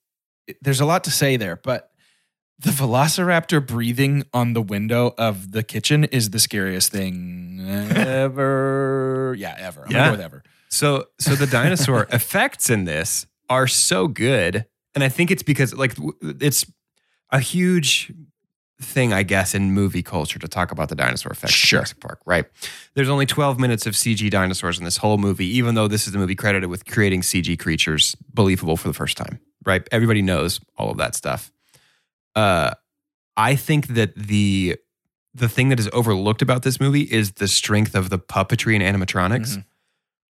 it- 0.48 0.58
there's 0.62 0.80
a 0.80 0.86
lot 0.86 1.04
to 1.04 1.12
say 1.12 1.36
there, 1.38 1.58
but 1.58 1.92
the 2.60 2.72
Velociraptor 2.72 3.66
breathing 3.68 4.24
on 4.34 4.54
the 4.54 4.62
window 4.62 5.13
of 5.18 5.52
the 5.52 5.62
kitchen 5.62 6.06
is 6.06 6.30
the 6.32 6.40
scariest 6.40 6.92
thing 6.92 7.60
ever. 7.96 9.36
Yeah, 9.38 9.56
ever. 9.58 9.84
I'm 9.86 9.92
Yeah. 9.92 10.06
gonna 10.06 10.18
go 10.18 10.24
ever. 10.24 10.44
So, 10.70 11.06
so 11.20 11.36
the 11.36 11.48
dinosaur 11.48 12.08
effects 12.12 12.70
in 12.70 12.86
this 12.86 13.26
are 13.50 13.68
so 13.68 14.08
good, 14.08 14.66
and 14.96 15.04
I 15.04 15.10
think 15.10 15.32
it's 15.32 15.44
because 15.44 15.74
like 15.74 15.96
it's 16.22 16.66
a 17.32 17.40
huge 17.40 18.12
thing, 18.80 19.12
I 19.13 19.24
guess, 19.24 19.56
in 19.56 19.72
movie 19.72 20.04
culture 20.04 20.38
to 20.40 20.48
talk 20.48 20.72
about 20.72 20.90
the 20.90 20.96
dinosaur 20.96 21.32
effects. 21.32 21.54
in 21.54 21.58
Sure. 21.58 21.78
Jurassic 21.80 22.00
Park, 22.00 22.20
right? 22.26 22.46
There's 22.94 23.10
only 23.10 23.26
12 23.26 23.60
minutes 23.60 23.88
of 23.88 23.96
CG 23.96 24.30
dinosaurs 24.30 24.78
in 24.78 24.86
this 24.86 24.98
whole 24.98 25.18
movie, 25.18 25.48
even 25.48 25.74
though 25.76 25.88
this 25.88 26.06
is 26.06 26.13
the 26.13 26.20
movie 26.20 26.36
credited 26.36 26.70
with 26.70 26.86
creating 26.86 27.22
CG 27.22 27.58
creatures 27.58 28.16
believable 28.34 28.78
for 28.78 28.88
the 28.88 28.94
first 28.94 29.18
time, 29.18 29.40
right? 29.66 29.88
Everybody 29.92 30.22
knows 30.22 30.60
all 30.78 30.92
of 30.92 30.98
that 30.98 31.16
stuff. 31.16 31.52
Uh, 32.36 32.72
I 33.36 33.56
think 33.56 33.88
that 33.88 34.16
the 34.16 34.78
the 35.34 35.48
thing 35.50 35.70
that 35.70 35.80
is 35.80 35.88
overlooked 35.94 36.42
about 36.42 36.63
this 36.63 36.80
movie 36.80 37.02
is 37.04 37.34
the 37.34 37.48
strength 37.48 37.94
of 37.94 38.10
the 38.10 38.18
puppetry 38.18 38.80
and 38.80 38.84
animatronics. 38.84 39.58
Mhm. 39.58 39.66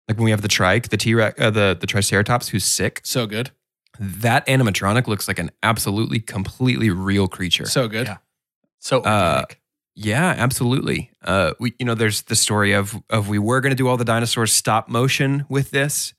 Like 0.09 0.17
when 0.19 0.25
we 0.25 0.31
have 0.33 0.43
the 0.43 0.49
trike, 0.49 0.89
the 0.89 0.97
T 0.97 1.15
Rex, 1.15 1.41
uh, 1.41 1.51
the 1.51 1.77
the 1.81 1.87
Triceratops 1.87 2.49
who's 2.49 2.65
sick. 2.65 3.01
So 3.05 3.27
good. 3.27 3.51
That 3.99 4.47
animatronic 4.47 5.07
looks 5.07 5.27
like 5.29 5.39
an 5.39 5.51
absolutely, 5.63 6.21
completely 6.21 6.91
real 6.91 7.29
creature. 7.29 7.67
So 7.67 7.89
good. 7.89 8.07
Yeah. 8.07 8.17
So 8.79 9.01
Uh. 9.03 9.45
Yeah, 9.99 10.35
absolutely. 10.37 11.11
Uh, 11.25 11.53
we, 11.59 11.73
you 11.79 11.87
know, 11.87 11.95
there's 11.95 12.23
the 12.25 12.37
story 12.37 12.73
of 12.75 12.95
of 13.09 13.29
we 13.31 13.39
were 13.39 13.63
going 13.63 13.71
to 13.71 13.77
do 13.77 13.89
all 13.89 13.97
the 13.97 14.05
dinosaurs 14.05 14.53
stop 14.53 14.91
motion 14.91 15.47
with 15.49 15.71
this, 15.71 16.13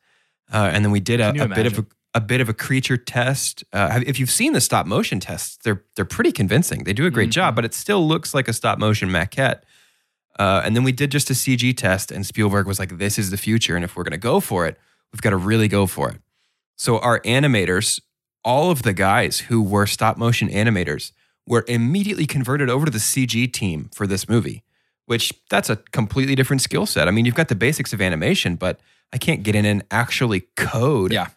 uh, 0.52 0.72
and 0.74 0.84
then 0.84 0.92
we 0.92 1.00
did 1.00 1.20
a, 1.22 1.30
a 1.44 1.48
bit 1.48 1.68
of 1.68 1.78
a, 1.78 1.86
a 2.16 2.22
bit 2.22 2.42
of 2.42 2.50
a 2.50 2.56
creature 2.56 2.98
test. 2.98 3.64
Uh, 3.72 4.00
if 4.08 4.20
you've 4.20 4.32
seen 4.32 4.54
the 4.54 4.62
stop 4.62 4.88
motion 4.88 5.20
tests, 5.20 5.60
they're 5.64 5.84
they're 5.96 6.06
pretty 6.06 6.32
convincing. 6.32 6.86
They 6.86 6.94
do 6.94 7.06
a 7.06 7.12
great 7.12 7.30
job, 7.30 7.54
Mhm. 7.54 7.56
but 7.58 7.66
it 7.66 7.76
still 7.76 8.08
looks 8.08 8.34
like 8.34 8.48
a 8.48 8.54
stop 8.54 8.80
motion 8.80 9.10
maquette. 9.10 9.62
Uh, 10.40 10.62
and 10.66 10.76
then 10.76 10.84
we 10.84 10.92
did 10.92 11.12
just 11.12 11.30
a 11.30 11.34
CG 11.36 11.72
test, 11.78 12.12
and 12.12 12.26
Spielberg 12.26 12.66
was 12.66 12.80
like, 12.80 12.98
"This 12.98 13.20
is 13.20 13.30
the 13.30 13.38
future, 13.38 13.76
and 13.76 13.86
if 13.86 13.96
we're 13.96 14.04
going 14.04 14.12
to 14.12 14.18
go 14.18 14.40
for 14.40 14.66
it, 14.66 14.80
we've 15.14 15.22
got 15.22 15.30
to 15.32 15.38
really 15.38 15.68
go 15.68 15.86
for 15.86 16.10
it." 16.10 16.18
So 16.78 16.98
our 16.98 17.20
animators, 17.22 18.00
all 18.44 18.72
of 18.72 18.82
the 18.82 18.94
guys 18.94 19.42
who 19.42 19.62
were 19.62 19.86
stop 19.86 20.18
motion 20.18 20.50
animators, 20.50 21.12
were 21.48 21.66
immediately 21.68 22.26
converted 22.28 22.70
over 22.70 22.86
to 22.86 22.92
the 22.92 23.00
CG 23.00 23.52
team 23.52 23.90
for 23.96 24.06
this 24.06 24.30
movie, 24.30 24.64
which 25.06 25.34
that's 25.50 25.70
a 25.70 25.78
completely 25.92 26.36
different 26.36 26.62
skill 26.62 26.86
set. 26.86 27.08
I 27.08 27.12
mean, 27.12 27.26
you've 27.26 27.36
got 27.36 27.48
the 27.48 27.56
basics 27.56 27.94
of 27.94 28.02
animation, 28.02 28.56
but 28.56 28.80
I 29.14 29.18
can't 29.18 29.42
get 29.44 29.56
in 29.56 29.66
and 29.66 29.84
actually 29.90 30.42
code 30.58 31.12
Yeah. 31.14 31.30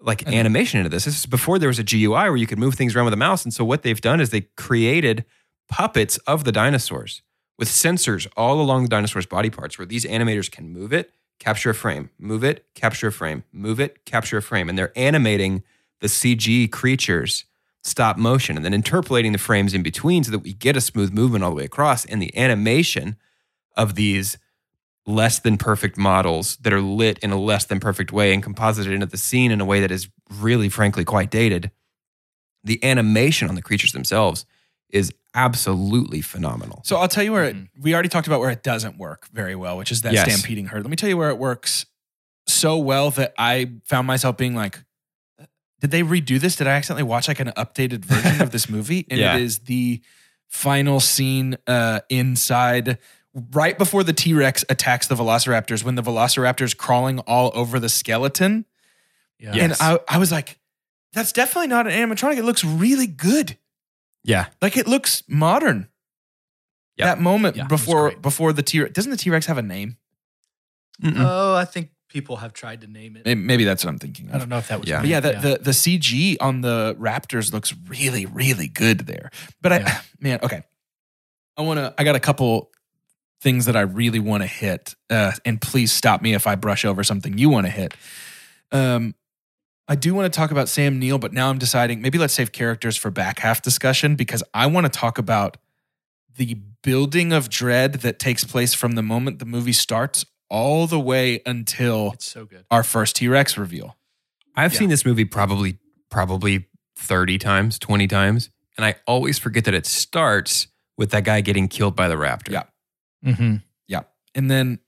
like 0.00 0.28
animation 0.28 0.78
into 0.78 0.90
this. 0.90 1.06
This 1.06 1.16
is 1.20 1.26
before 1.26 1.58
there 1.58 1.68
was 1.68 1.78
a 1.78 1.82
GUI 1.82 2.08
where 2.28 2.36
you 2.36 2.46
could 2.46 2.58
move 2.58 2.74
things 2.74 2.94
around 2.94 3.06
with 3.06 3.14
a 3.14 3.16
mouse. 3.18 3.44
And 3.44 3.52
so 3.54 3.64
what 3.64 3.82
they've 3.82 4.00
done 4.00 4.20
is 4.20 4.28
they 4.30 4.42
created 4.56 5.24
puppets 5.68 6.18
of 6.26 6.44
the 6.44 6.52
dinosaurs 6.52 7.22
with 7.58 7.68
sensors 7.68 8.26
all 8.36 8.60
along 8.60 8.82
the 8.82 8.88
dinosaur's 8.90 9.24
body 9.26 9.48
parts 9.48 9.78
where 9.78 9.86
these 9.86 10.04
animators 10.04 10.50
can 10.50 10.68
move 10.68 10.92
it, 10.92 11.12
capture 11.40 11.70
a 11.70 11.74
frame, 11.74 12.10
move 12.18 12.44
it, 12.44 12.66
capture 12.74 13.08
a 13.08 13.12
frame, 13.12 13.42
move 13.52 13.80
it, 13.80 14.04
capture 14.04 14.36
a 14.36 14.42
frame. 14.42 14.68
And 14.68 14.76
they're 14.78 14.92
animating 14.96 15.62
the 16.00 16.08
CG 16.08 16.70
creatures 16.70 17.46
stop 17.86 18.16
motion 18.16 18.56
and 18.56 18.64
then 18.64 18.74
interpolating 18.74 19.32
the 19.32 19.38
frames 19.38 19.72
in 19.72 19.82
between 19.82 20.24
so 20.24 20.30
that 20.32 20.40
we 20.40 20.52
get 20.52 20.76
a 20.76 20.80
smooth 20.80 21.12
movement 21.12 21.44
all 21.44 21.50
the 21.50 21.56
way 21.56 21.64
across. 21.64 22.04
And 22.04 22.20
the 22.20 22.36
animation 22.36 23.16
of 23.76 23.94
these 23.94 24.38
less 25.06 25.38
than 25.38 25.56
perfect 25.56 25.96
models 25.96 26.56
that 26.56 26.72
are 26.72 26.80
lit 26.80 27.18
in 27.20 27.30
a 27.30 27.40
less 27.40 27.64
than 27.64 27.78
perfect 27.78 28.10
way 28.12 28.34
and 28.34 28.42
composited 28.42 28.92
into 28.92 29.06
the 29.06 29.16
scene 29.16 29.52
in 29.52 29.60
a 29.60 29.64
way 29.64 29.80
that 29.80 29.92
is 29.92 30.08
really, 30.30 30.68
frankly, 30.68 31.04
quite 31.04 31.30
dated. 31.30 31.70
The 32.64 32.82
animation 32.84 33.48
on 33.48 33.54
the 33.54 33.62
creatures 33.62 33.92
themselves 33.92 34.44
is 34.90 35.12
absolutely 35.34 36.20
phenomenal. 36.22 36.82
So 36.84 36.96
I'll 36.96 37.06
tell 37.08 37.22
you 37.22 37.32
where 37.32 37.44
it, 37.44 37.54
Mhm. 37.56 37.68
we 37.80 37.94
already 37.94 38.08
talked 38.08 38.26
about 38.26 38.40
where 38.40 38.50
it 38.50 38.62
doesn't 38.64 38.98
work 38.98 39.28
very 39.32 39.54
well, 39.54 39.76
which 39.76 39.92
is 39.92 40.02
that 40.02 40.12
Yes. 40.12 40.24
stampeding 40.32 40.66
herd. 40.66 40.82
Let 40.82 40.90
me 40.90 40.96
tell 40.96 41.08
you 41.08 41.16
where 41.16 41.30
it 41.30 41.38
works 41.38 41.86
so 42.48 42.76
well 42.76 43.10
that 43.12 43.32
I 43.38 43.72
found 43.84 44.06
myself 44.08 44.36
being 44.36 44.54
like, 44.56 44.80
did 45.80 45.90
they 45.90 46.02
redo 46.02 46.38
this? 46.40 46.56
Did 46.56 46.66
I 46.66 46.72
accidentally 46.72 47.02
watch 47.02 47.28
like 47.28 47.40
an 47.40 47.48
updated 47.56 48.04
version 48.04 48.40
of 48.42 48.50
this 48.50 48.68
movie? 48.76 49.06
And 49.10 49.20
Yeah. 49.20 49.36
it 49.36 49.42
is 49.42 49.60
the 49.60 50.00
final 50.48 51.00
scene 51.00 51.56
uh, 51.66 52.00
inside 52.08 52.98
right 53.52 53.76
before 53.76 54.02
the 54.04 54.12
T 54.12 54.32
Rex 54.32 54.64
attacks 54.68 55.06
the 55.08 55.14
Velociraptors 55.14 55.84
when 55.84 55.94
the 55.94 56.02
Velociraptor's 56.02 56.72
crawling 56.74 57.18
all 57.20 57.50
over 57.54 57.78
the 57.78 57.88
skeleton. 57.88 58.64
Yeah. 59.38 59.54
Yes. 59.54 59.80
And 59.80 59.98
I, 60.08 60.14
I 60.16 60.18
was 60.18 60.32
like, 60.32 60.58
That's 61.12 61.32
definitely 61.32 61.68
not 61.68 61.86
an 61.86 61.92
animatronic. 61.92 62.38
It 62.38 62.44
looks 62.44 62.64
really 62.64 63.06
good. 63.06 63.58
Yeah. 64.24 64.46
Like 64.62 64.76
it 64.76 64.86
looks 64.86 65.22
modern. 65.28 65.88
Yep. 66.96 67.06
That 67.06 67.20
moment 67.20 67.56
Yeah, 67.56 67.66
before 67.66 68.12
before 68.12 68.52
the 68.54 68.62
T 68.62 68.80
Rex 68.80 68.92
doesn't 68.94 69.10
the 69.10 69.16
T 69.18 69.28
Rex 69.28 69.44
have 69.46 69.58
a 69.58 69.62
name? 69.62 69.98
Mm-mm. 71.02 71.16
Oh, 71.18 71.54
I 71.54 71.66
think 71.66 71.90
people 72.08 72.36
have 72.36 72.52
tried 72.52 72.80
to 72.82 72.86
name 72.86 73.16
it. 73.16 73.24
Maybe, 73.24 73.40
maybe 73.40 73.64
that's 73.64 73.84
what 73.84 73.90
I'm 73.90 73.98
thinking. 73.98 74.30
I 74.32 74.38
don't 74.38 74.48
know 74.48 74.58
if 74.58 74.68
that 74.68 74.80
was. 74.80 74.88
Yeah. 74.88 75.00
But 75.00 75.08
yeah, 75.08 75.20
the, 75.20 75.32
the 75.32 75.58
the 75.62 75.70
CG 75.70 76.36
on 76.40 76.60
the 76.60 76.96
Raptors 76.98 77.52
looks 77.52 77.74
really 77.88 78.26
really 78.26 78.68
good 78.68 79.00
there. 79.00 79.30
But 79.60 79.72
I 79.72 79.78
Yeah. 79.78 80.00
man, 80.20 80.38
okay. 80.42 80.62
I 81.56 81.62
want 81.62 81.78
to 81.78 81.94
I 81.98 82.04
got 82.04 82.16
a 82.16 82.20
couple 82.20 82.70
things 83.40 83.66
that 83.66 83.76
I 83.76 83.82
really 83.82 84.20
want 84.20 84.42
to 84.42 84.46
hit. 84.46 84.94
Uh, 85.10 85.32
and 85.44 85.60
please 85.60 85.92
stop 85.92 86.22
me 86.22 86.34
if 86.34 86.46
I 86.46 86.54
brush 86.54 86.84
over 86.84 87.04
something 87.04 87.36
you 87.38 87.48
want 87.48 87.66
to 87.66 87.72
hit. 87.72 87.94
Um 88.72 89.14
I 89.88 89.94
do 89.94 90.14
want 90.14 90.32
to 90.32 90.36
talk 90.36 90.50
about 90.50 90.68
Sam 90.68 90.98
Neill, 90.98 91.18
but 91.18 91.32
now 91.32 91.48
I'm 91.48 91.58
deciding 91.58 92.02
maybe 92.02 92.18
let's 92.18 92.34
save 92.34 92.50
characters 92.50 92.96
for 92.96 93.10
back 93.12 93.38
half 93.38 93.62
discussion 93.62 94.16
because 94.16 94.42
I 94.52 94.66
want 94.66 94.84
to 94.84 94.90
talk 94.90 95.16
about 95.16 95.58
the 96.36 96.54
building 96.82 97.32
of 97.32 97.48
dread 97.48 97.94
that 97.94 98.18
takes 98.18 98.44
place 98.44 98.74
from 98.74 98.92
the 98.92 99.02
moment 99.02 99.38
the 99.38 99.44
movie 99.44 99.72
starts 99.72 100.24
all 100.48 100.86
the 100.86 101.00
way 101.00 101.40
until 101.46 102.12
it's 102.12 102.24
so 102.26 102.44
good. 102.44 102.64
our 102.70 102.82
first 102.84 103.16
T-Rex 103.16 103.56
reveal. 103.58 103.96
I've 104.54 104.72
Yeah. 104.72 104.78
seen 104.80 104.88
this 104.88 105.04
movie 105.04 105.24
probably 105.24 105.78
probably 106.10 106.66
30 106.96 107.36
times, 107.38 107.78
20 107.78 108.06
times, 108.06 108.50
and 108.76 108.84
I 108.86 108.94
always 109.06 109.38
forget 109.38 109.64
that 109.64 109.74
it 109.74 109.84
starts 109.86 110.68
with 110.96 111.10
that 111.10 111.24
guy 111.24 111.40
getting 111.40 111.68
killed 111.68 111.94
by 111.96 112.08
the 112.08 112.14
raptor. 112.14 112.50
Yeah. 112.52 112.62
Mm-hmm. 113.24 113.56
Yeah. 113.88 114.02
And 114.34 114.50
then 114.50 114.78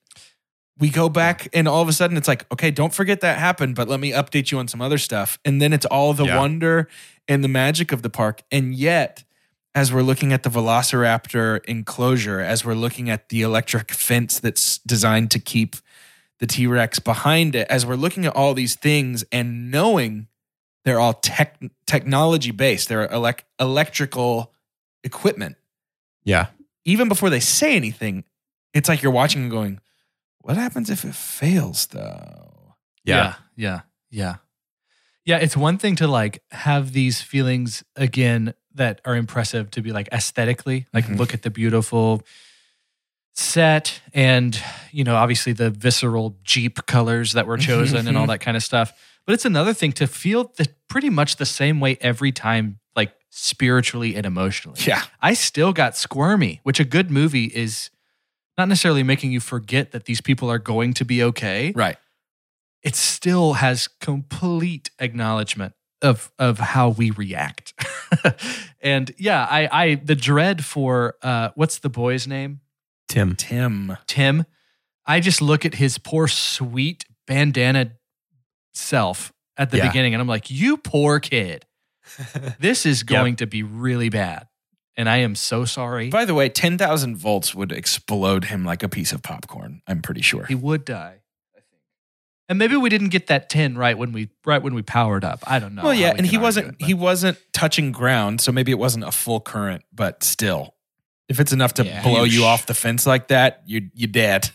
we 0.78 0.90
go 0.90 1.08
back 1.08 1.48
and 1.52 1.66
all 1.66 1.82
of 1.82 1.88
a 1.88 1.92
sudden 1.92 2.16
it's 2.16 2.28
like, 2.28 2.50
okay, 2.52 2.70
don't 2.70 2.94
forget 2.94 3.20
that 3.20 3.38
happened, 3.38 3.74
but 3.74 3.88
let 3.88 3.98
me 4.00 4.12
update 4.12 4.52
you 4.52 4.58
on 4.58 4.68
some 4.68 4.80
other 4.80 4.96
stuff. 4.96 5.38
And 5.44 5.60
then 5.60 5.72
it's 5.72 5.86
all 5.86 6.14
the 6.14 6.24
Yeah. 6.24 6.38
wonder 6.38 6.88
and 7.26 7.42
the 7.42 7.48
magic 7.48 7.90
of 7.92 8.02
the 8.02 8.10
park. 8.10 8.42
And 8.52 8.74
yet, 8.74 9.24
as 9.78 9.92
we're 9.92 10.02
looking 10.02 10.32
at 10.32 10.42
the 10.42 10.50
Velociraptor 10.50 11.64
enclosure, 11.66 12.40
as 12.40 12.64
we're 12.64 12.74
looking 12.74 13.08
at 13.08 13.28
the 13.28 13.42
electric 13.42 13.92
fence 13.92 14.40
that's 14.40 14.78
designed 14.78 15.30
to 15.30 15.38
keep 15.38 15.76
the 16.40 16.48
T 16.48 16.66
Rex 16.66 16.98
behind 16.98 17.54
it, 17.54 17.68
as 17.70 17.86
we're 17.86 17.94
looking 17.94 18.26
at 18.26 18.34
all 18.34 18.54
these 18.54 18.74
things 18.74 19.24
and 19.30 19.70
knowing 19.70 20.26
they're 20.84 20.98
all 20.98 21.12
tech, 21.14 21.60
technology 21.86 22.50
based, 22.50 22.88
they're 22.88 23.06
elec- 23.06 23.44
electrical 23.60 24.52
equipment, 25.04 25.54
Yeah. 26.24 26.46
even 26.84 27.08
before 27.08 27.30
they 27.30 27.38
say 27.40 27.76
anything, 27.76 28.24
it's 28.74 28.88
like 28.88 29.00
you're 29.00 29.12
watching 29.12 29.42
and 29.42 29.50
going, 29.50 29.80
what 30.40 30.56
happens 30.56 30.90
if 30.90 31.04
it 31.04 31.14
fails 31.14 31.86
though? 31.86 32.74
Yeah. 33.04 33.16
yeah, 33.16 33.34
yeah, 33.54 33.80
yeah. 34.10 34.34
Yeah, 35.24 35.36
it's 35.38 35.56
one 35.56 35.78
thing 35.78 35.94
to 35.96 36.08
like 36.08 36.42
have 36.50 36.92
these 36.92 37.22
feelings 37.22 37.84
again 37.94 38.54
that 38.74 39.00
are 39.04 39.16
impressive 39.16 39.70
to 39.72 39.82
be 39.82 39.92
like 39.92 40.08
aesthetically, 40.12 40.86
like 40.92 41.06
Mhm. 41.06 41.18
look 41.18 41.34
at 41.34 41.42
the 41.42 41.50
beautiful 41.50 42.22
set 43.34 44.00
and 44.12 44.60
you 44.90 45.04
know 45.04 45.14
obviously 45.14 45.52
the 45.52 45.70
visceral 45.70 46.36
jeep 46.42 46.84
colors 46.86 47.32
that 47.34 47.46
were 47.46 47.56
chosen 47.56 48.08
and 48.08 48.16
all 48.16 48.26
that 48.26 48.40
kind 48.40 48.56
of 48.56 48.62
stuff. 48.62 48.92
But 49.26 49.34
it's 49.34 49.44
another 49.44 49.72
thing 49.74 49.92
to 49.92 50.06
feel 50.06 50.52
the 50.56 50.66
pretty 50.88 51.10
much 51.10 51.36
the 51.36 51.46
same 51.46 51.78
way 51.80 51.98
every 52.00 52.32
time 52.32 52.80
like 52.96 53.12
spiritually 53.30 54.16
and 54.16 54.26
emotionally. 54.26 54.80
Yeah. 54.84 55.04
I 55.20 55.34
still 55.34 55.72
got 55.72 55.96
squirmy, 55.96 56.60
which 56.64 56.80
a 56.80 56.84
good 56.84 57.10
movie 57.10 57.44
is 57.44 57.90
not 58.56 58.66
necessarily 58.68 59.04
making 59.04 59.30
you 59.30 59.38
forget 59.38 59.92
that 59.92 60.06
these 60.06 60.20
people 60.20 60.50
are 60.50 60.58
going 60.58 60.94
to 60.94 61.04
be 61.04 61.22
okay. 61.22 61.72
Right. 61.76 61.96
It 62.82 62.96
still 62.96 63.54
has 63.54 63.86
complete 64.00 64.90
acknowledgement 64.98 65.74
of 66.02 66.30
of 66.38 66.58
how 66.58 66.90
we 66.90 67.10
react. 67.10 67.74
and 68.80 69.12
yeah, 69.18 69.46
I 69.50 69.68
I 69.70 69.94
the 69.96 70.14
dread 70.14 70.64
for 70.64 71.16
uh 71.22 71.50
what's 71.54 71.78
the 71.78 71.88
boy's 71.90 72.26
name? 72.26 72.60
Tim. 73.08 73.34
Tim. 73.36 73.96
Tim. 74.06 74.44
I 75.06 75.20
just 75.20 75.40
look 75.40 75.64
at 75.64 75.74
his 75.74 75.98
poor 75.98 76.28
sweet 76.28 77.04
bandana 77.26 77.92
self 78.74 79.32
at 79.56 79.70
the 79.70 79.78
Yeah. 79.78 79.88
beginning 79.88 80.14
and 80.14 80.20
I'm 80.20 80.28
like, 80.28 80.50
"You 80.50 80.76
poor 80.76 81.20
kid. 81.20 81.64
This 82.60 82.86
is 82.86 83.02
going 83.02 83.36
to 83.36 83.46
be 83.46 83.62
really 83.62 84.08
bad." 84.08 84.46
And 84.96 85.08
I 85.08 85.18
am 85.18 85.34
so 85.36 85.64
sorry. 85.64 86.10
By 86.10 86.24
the 86.24 86.34
way, 86.34 86.48
10,000 86.48 87.16
volts 87.16 87.54
would 87.54 87.70
explode 87.70 88.46
him 88.46 88.64
like 88.64 88.82
a 88.82 88.88
piece 88.88 89.12
of 89.12 89.22
popcorn. 89.22 89.80
I'm 89.86 90.02
pretty 90.02 90.22
sure. 90.22 90.44
He 90.46 90.56
would 90.56 90.84
die. 90.84 91.20
And 92.48 92.58
maybe 92.58 92.76
we 92.76 92.88
didn't 92.88 93.08
get 93.10 93.26
that 93.26 93.50
10 93.50 93.76
right 93.76 93.96
when 93.98 94.12
we 94.12 94.30
right 94.46 94.62
when 94.62 94.74
we 94.74 94.80
powered 94.82 95.22
up. 95.24 95.40
I 95.46 95.58
don't 95.58 95.74
know. 95.74 95.82
well, 95.84 95.94
yeah, 95.94 96.12
we 96.14 96.18
and 96.18 96.26
he 96.26 96.38
wasn't 96.38 96.76
it, 96.80 96.84
he 96.86 96.94
wasn't 96.94 97.38
touching 97.52 97.92
ground, 97.92 98.40
so 98.40 98.52
maybe 98.52 98.72
it 98.72 98.78
wasn't 98.78 99.04
a 99.04 99.12
full 99.12 99.40
current, 99.40 99.84
but 99.92 100.22
still. 100.24 100.74
If 101.28 101.40
it's 101.40 101.52
enough 101.52 101.74
to 101.74 101.84
Yeah. 101.84 102.02
blow 102.02 102.24
you 102.24 102.40
Yeesh. 102.40 102.44
off 102.46 102.64
the 102.66 102.72
fence 102.72 103.06
like 103.06 103.28
that, 103.28 103.62
you 103.66 103.90
you 103.94 104.06
dead. 104.06 104.48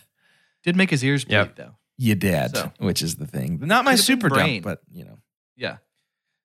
did 0.64 0.74
make 0.76 0.90
his 0.90 1.04
ears 1.04 1.24
bleed 1.24 1.34
Yep. 1.36 1.56
though. 1.56 1.76
You 1.96 2.16
dead, 2.16 2.56
So. 2.56 2.72
which 2.78 3.00
is 3.00 3.14
the 3.14 3.26
thing. 3.28 3.60
Not 3.62 3.84
my 3.84 3.94
super 3.94 4.28
brain. 4.28 4.62
dump, 4.62 4.64
but 4.64 4.80
you 4.92 5.04
know. 5.04 5.18
Yeah. 5.56 5.76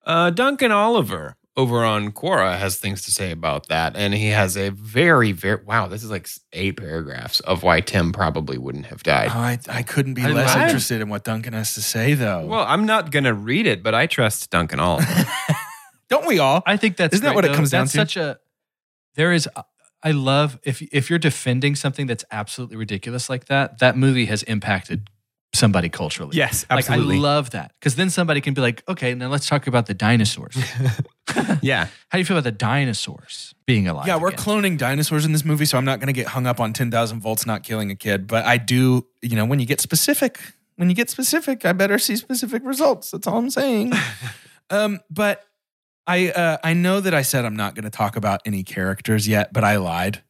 Uh, 0.05 0.29
Duncan 0.29 0.71
Oliver 0.71 1.35
over 1.59 1.83
on 1.83 2.11
Quora 2.11 2.57
has 2.57 2.77
things 2.77 3.01
to 3.03 3.11
say 3.11 3.31
about 3.31 3.67
that. 3.67 3.95
And 3.95 4.13
he 4.13 4.27
has 4.29 4.55
a 4.57 4.69
very, 4.69 5.31
very, 5.33 5.63
wow, 5.63 5.87
this 5.87 6.03
is 6.03 6.09
like 6.09 6.27
eight 6.53 6.77
paragraphs 6.77 7.39
of 7.41 7.63
why 7.63 7.81
Tim 7.81 8.11
probably 8.11 8.57
wouldn't 8.57 8.85
have 8.87 9.03
died. 9.03 9.29
Oh, 9.33 9.39
I, 9.39 9.59
I 9.67 9.83
couldn't 9.83 10.13
be 10.13 10.23
I 10.23 10.29
less 10.31 10.55
love- 10.55 10.63
interested 10.67 11.01
in 11.01 11.09
what 11.09 11.23
Duncan 11.23 11.53
has 11.53 11.73
to 11.75 11.81
say, 11.81 12.13
though. 12.13 12.45
Well, 12.45 12.65
I'm 12.67 12.85
not 12.85 13.11
going 13.11 13.25
to 13.25 13.33
read 13.33 13.67
it, 13.67 13.83
but 13.83 13.93
I 13.93 14.07
trust 14.07 14.49
Duncan 14.49 14.79
all. 14.79 15.01
Don't 16.09 16.25
we 16.25 16.39
all? 16.39 16.63
I 16.65 16.77
think 16.77 16.97
that's 16.97 17.13
Isn't 17.13 17.23
that 17.23 17.29
great, 17.29 17.35
what 17.35 17.45
it 17.45 17.49
though. 17.49 17.55
comes 17.55 17.71
down 17.71 17.81
That's 17.85 17.91
to? 17.91 17.97
Such 17.99 18.17
a 18.17 18.39
there 19.15 19.31
is 19.33 19.47
uh, 19.55 19.63
I 20.01 20.11
love 20.11 20.57
if 20.63 20.81
if 20.81 21.09
you're 21.09 21.19
defending 21.19 21.75
something 21.75 22.07
that's 22.07 22.23
absolutely 22.31 22.77
ridiculous 22.77 23.29
like 23.29 23.45
that, 23.45 23.79
that 23.79 23.95
movie 23.97 24.25
has 24.25 24.43
impacted 24.43 25.09
somebody 25.53 25.89
culturally. 25.89 26.35
yes, 26.35 26.65
Like 26.69 26.79
absolutely. 26.79 27.17
I 27.17 27.19
love 27.19 27.51
that. 27.51 27.73
Because 27.79 27.95
then 27.95 28.09
somebody 28.09 28.41
can 28.41 28.53
be 28.53 28.61
like, 28.61 28.83
okay, 28.87 29.13
now 29.13 29.29
let's 29.29 29.47
talk 29.47 29.67
about 29.67 29.87
the 29.87 29.93
dinosaurs. 29.93 30.55
yeah. 31.61 31.85
How 32.09 32.17
do 32.17 32.19
you 32.19 32.25
feel 32.25 32.37
about 32.37 32.43
the 32.43 32.51
dinosaurs 32.51 33.53
being 33.65 33.87
alive? 33.87 34.07
Yeah, 34.07 34.17
we're 34.17 34.29
again? 34.29 34.39
cloning 34.39 34.77
dinosaurs 34.77 35.25
in 35.25 35.31
this 35.31 35.45
movie, 35.45 35.65
so 35.65 35.77
I'm 35.77 35.85
not 35.85 35.99
going 35.99 36.07
to 36.07 36.13
get 36.13 36.27
hung 36.27 36.45
up 36.45 36.59
on 36.59 36.73
10,000 36.73 37.19
volts 37.19 37.45
not 37.45 37.63
killing 37.63 37.91
a 37.91 37.95
kid. 37.95 38.27
But 38.27 38.45
I 38.45 38.57
do, 38.57 39.07
you 39.21 39.35
know, 39.35 39.45
when 39.45 39.59
you 39.59 39.65
get 39.65 39.81
specific, 39.81 40.39
when 40.75 40.89
you 40.89 40.95
get 40.95 41.09
specific, 41.09 41.65
I 41.65 41.73
better 41.73 41.99
see 41.99 42.15
specific 42.15 42.63
results. 42.63 43.11
That's 43.11 43.27
all 43.27 43.37
I'm 43.37 43.49
saying. 43.49 43.93
um, 44.69 44.99
but 45.09 45.45
I, 46.07 46.29
uh, 46.29 46.57
I 46.63 46.73
know 46.73 46.99
that 47.01 47.13
I 47.13 47.21
said 47.21 47.45
I'm 47.45 47.55
not 47.55 47.75
going 47.75 47.83
to 47.83 47.89
talk 47.89 48.15
about 48.15 48.41
any 48.45 48.63
characters 48.63 49.27
yet, 49.27 49.51
but 49.51 49.63
I 49.63 49.77
lied. 49.77 50.23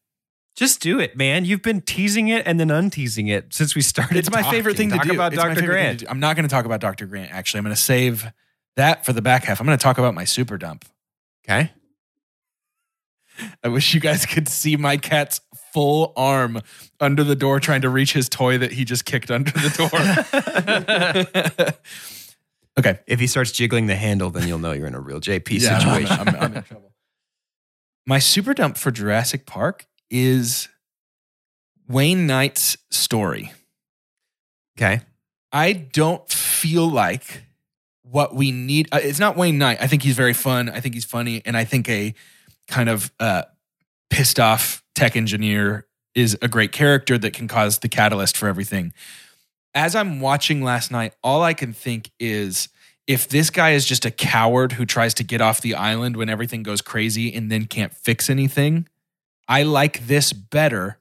Just 0.56 0.82
do 0.82 1.00
it, 1.00 1.16
man. 1.16 1.46
You've 1.46 1.62
been 1.62 1.80
teasing 1.82 2.28
it 2.28 2.46
and 2.46 2.60
then 2.60 2.68
unteasing 2.70 3.28
it 3.30 3.54
since 3.54 3.76
we 3.76 3.82
started. 3.82 4.18
It's 4.18 4.30
my 4.32 4.44
favorite 4.44 4.76
thing 4.76 4.90
talking. 4.90 5.04
to 5.04 5.08
do. 5.14 5.18
Talk 5.18 5.32
about 5.34 5.34
It's 5.34 5.58
Dr. 5.58 5.66
Grant. 5.68 6.00
do. 6.00 6.06
I'm 6.10 6.20
not 6.20 6.36
going 6.36 6.44
to 6.48 6.50
talk 6.54 6.66
about 6.66 6.82
Dr. 6.82 7.06
Grant. 7.06 7.32
Actually, 7.32 7.60
I'm 7.60 7.64
going 7.66 7.76
to 7.76 7.82
save 7.82 8.26
that 8.76 9.06
for 9.06 9.14
the 9.14 9.22
back 9.22 9.46
half. 9.46 9.60
I'm 9.62 9.66
going 9.66 9.78
to 9.78 9.82
talk 9.84 9.98
about 9.98 10.14
my 10.14 10.26
super 10.26 10.58
dump. 10.58 10.84
Okay. 11.48 11.72
I 13.64 13.70
wish 13.70 13.94
you 13.94 14.02
guys 14.02 14.26
could 14.26 14.50
see 14.50 14.76
my 14.76 14.98
cat's 14.98 15.40
full 15.74 16.12
arm 16.18 16.62
under 17.00 17.24
the 17.24 17.36
door 17.38 17.62
trying 17.62 17.82
to 17.82 17.90
reach 17.90 18.12
his 18.12 18.28
toy 18.28 18.58
that 18.58 18.74
he 18.74 18.84
just 18.84 19.06
kicked 19.06 19.32
under 19.32 19.52
the 19.52 19.70
door. 21.64 21.74
okay. 22.80 23.00
If 23.08 23.20
he 23.22 23.28
starts 23.28 23.52
jiggling 23.54 23.88
the 23.88 23.96
handle, 23.96 24.30
then 24.30 24.46
you'll 24.48 24.60
know 24.60 24.74
you're 24.74 24.88
in 24.88 24.96
a 24.96 25.00
real 25.00 25.22
JP 25.22 25.62
Yeah, 25.62 25.70
I'm- 25.78 25.82
situation. 25.82 26.20
I'm, 26.20 26.36
I'm 26.36 26.54
in 26.58 26.64
trouble. 26.64 26.94
My 28.06 28.20
super 28.20 28.54
dump 28.54 28.76
for 28.76 28.90
Jurassic 28.92 29.46
Park 29.46 29.86
is 30.10 30.70
Wayne 31.88 32.28
Knight's 32.28 32.78
story. 32.90 33.52
okay. 34.78 35.02
I 35.52 35.74
don't 35.74 36.30
feel 36.32 36.88
like 36.88 37.44
what 38.04 38.36
we 38.36 38.52
need. 38.52 38.88
uh, 38.92 39.00
It's 39.02 39.20
not 39.20 39.36
Wayne 39.36 39.58
Knight. 39.58 39.80
I 39.82 39.88
think 39.88 40.04
he's 40.04 40.16
very 40.16 40.34
fun. 40.34 40.70
I 40.70 40.80
think 40.80 40.94
he's 40.94 41.06
funny, 41.06 41.42
and 41.44 41.58
I 41.58 41.64
think 41.64 41.90
a 41.90 42.14
kind 42.68 42.88
of 42.88 43.12
uh, 43.20 43.44
pissed 44.12 44.40
off 44.40 44.84
tech 44.94 45.16
engineer 45.16 45.88
is 46.14 46.38
a 46.44 46.48
great 46.48 46.72
character 46.72 47.18
that 47.18 47.34
can 47.34 47.48
cause 47.48 47.80
the 47.80 47.90
catalyst 47.90 48.38
for 48.38 48.48
everything. 48.48 48.94
As 49.74 49.96
I'm 49.96 50.20
watching 50.20 50.64
last 50.64 50.92
night, 50.92 51.14
all 51.24 51.42
I 51.42 51.54
can 51.56 51.74
think 51.74 52.12
is 52.20 52.70
if 53.08 53.28
this 53.28 53.50
guy 53.50 53.72
is 53.72 53.86
just 53.86 54.06
a 54.06 54.12
coward 54.12 54.74
who 54.74 54.86
tries 54.86 55.16
to 55.16 55.24
get 55.24 55.42
off 55.42 55.62
the 55.62 55.74
island 55.74 56.16
when 56.16 56.30
everything 56.30 56.62
goes 56.62 56.82
crazy 56.82 57.34
and 57.34 57.52
then 57.52 57.66
can't 57.66 57.94
fix 57.96 58.30
anything, 58.30 58.88
I 59.50 59.64
like 59.64 60.08
this 60.08 60.32
better 60.32 61.00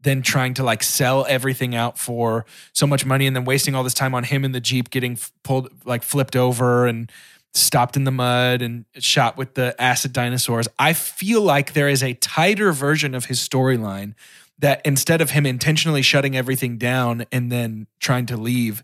than 0.00 0.22
trying 0.22 0.54
to 0.54 0.64
like 0.64 0.82
sell 0.82 1.24
everything 1.28 1.76
out 1.76 1.98
for 1.98 2.44
so 2.72 2.86
much 2.86 3.06
money 3.06 3.26
and 3.26 3.36
then 3.36 3.44
wasting 3.44 3.74
all 3.74 3.84
this 3.84 3.94
time 3.94 4.14
on 4.14 4.24
him 4.24 4.44
in 4.44 4.50
the 4.50 4.60
Jeep 4.60 4.90
getting 4.90 5.16
pulled, 5.44 5.68
like 5.84 6.02
flipped 6.02 6.34
over 6.34 6.86
and 6.86 7.12
stopped 7.54 7.96
in 7.96 8.04
the 8.04 8.10
mud 8.10 8.62
and 8.62 8.86
shot 8.98 9.36
with 9.36 9.54
the 9.54 9.80
acid 9.80 10.12
dinosaurs. 10.12 10.66
I 10.78 10.94
feel 10.94 11.42
like 11.42 11.74
there 11.74 11.88
is 11.88 12.02
a 12.02 12.14
tighter 12.14 12.72
version 12.72 13.14
of 13.14 13.26
his 13.26 13.46
storyline 13.46 14.14
that 14.58 14.80
instead 14.84 15.20
of 15.20 15.30
him 15.30 15.44
intentionally 15.44 16.02
shutting 16.02 16.36
everything 16.36 16.78
down 16.78 17.26
and 17.30 17.52
then 17.52 17.86
trying 18.00 18.26
to 18.26 18.36
leave, 18.36 18.82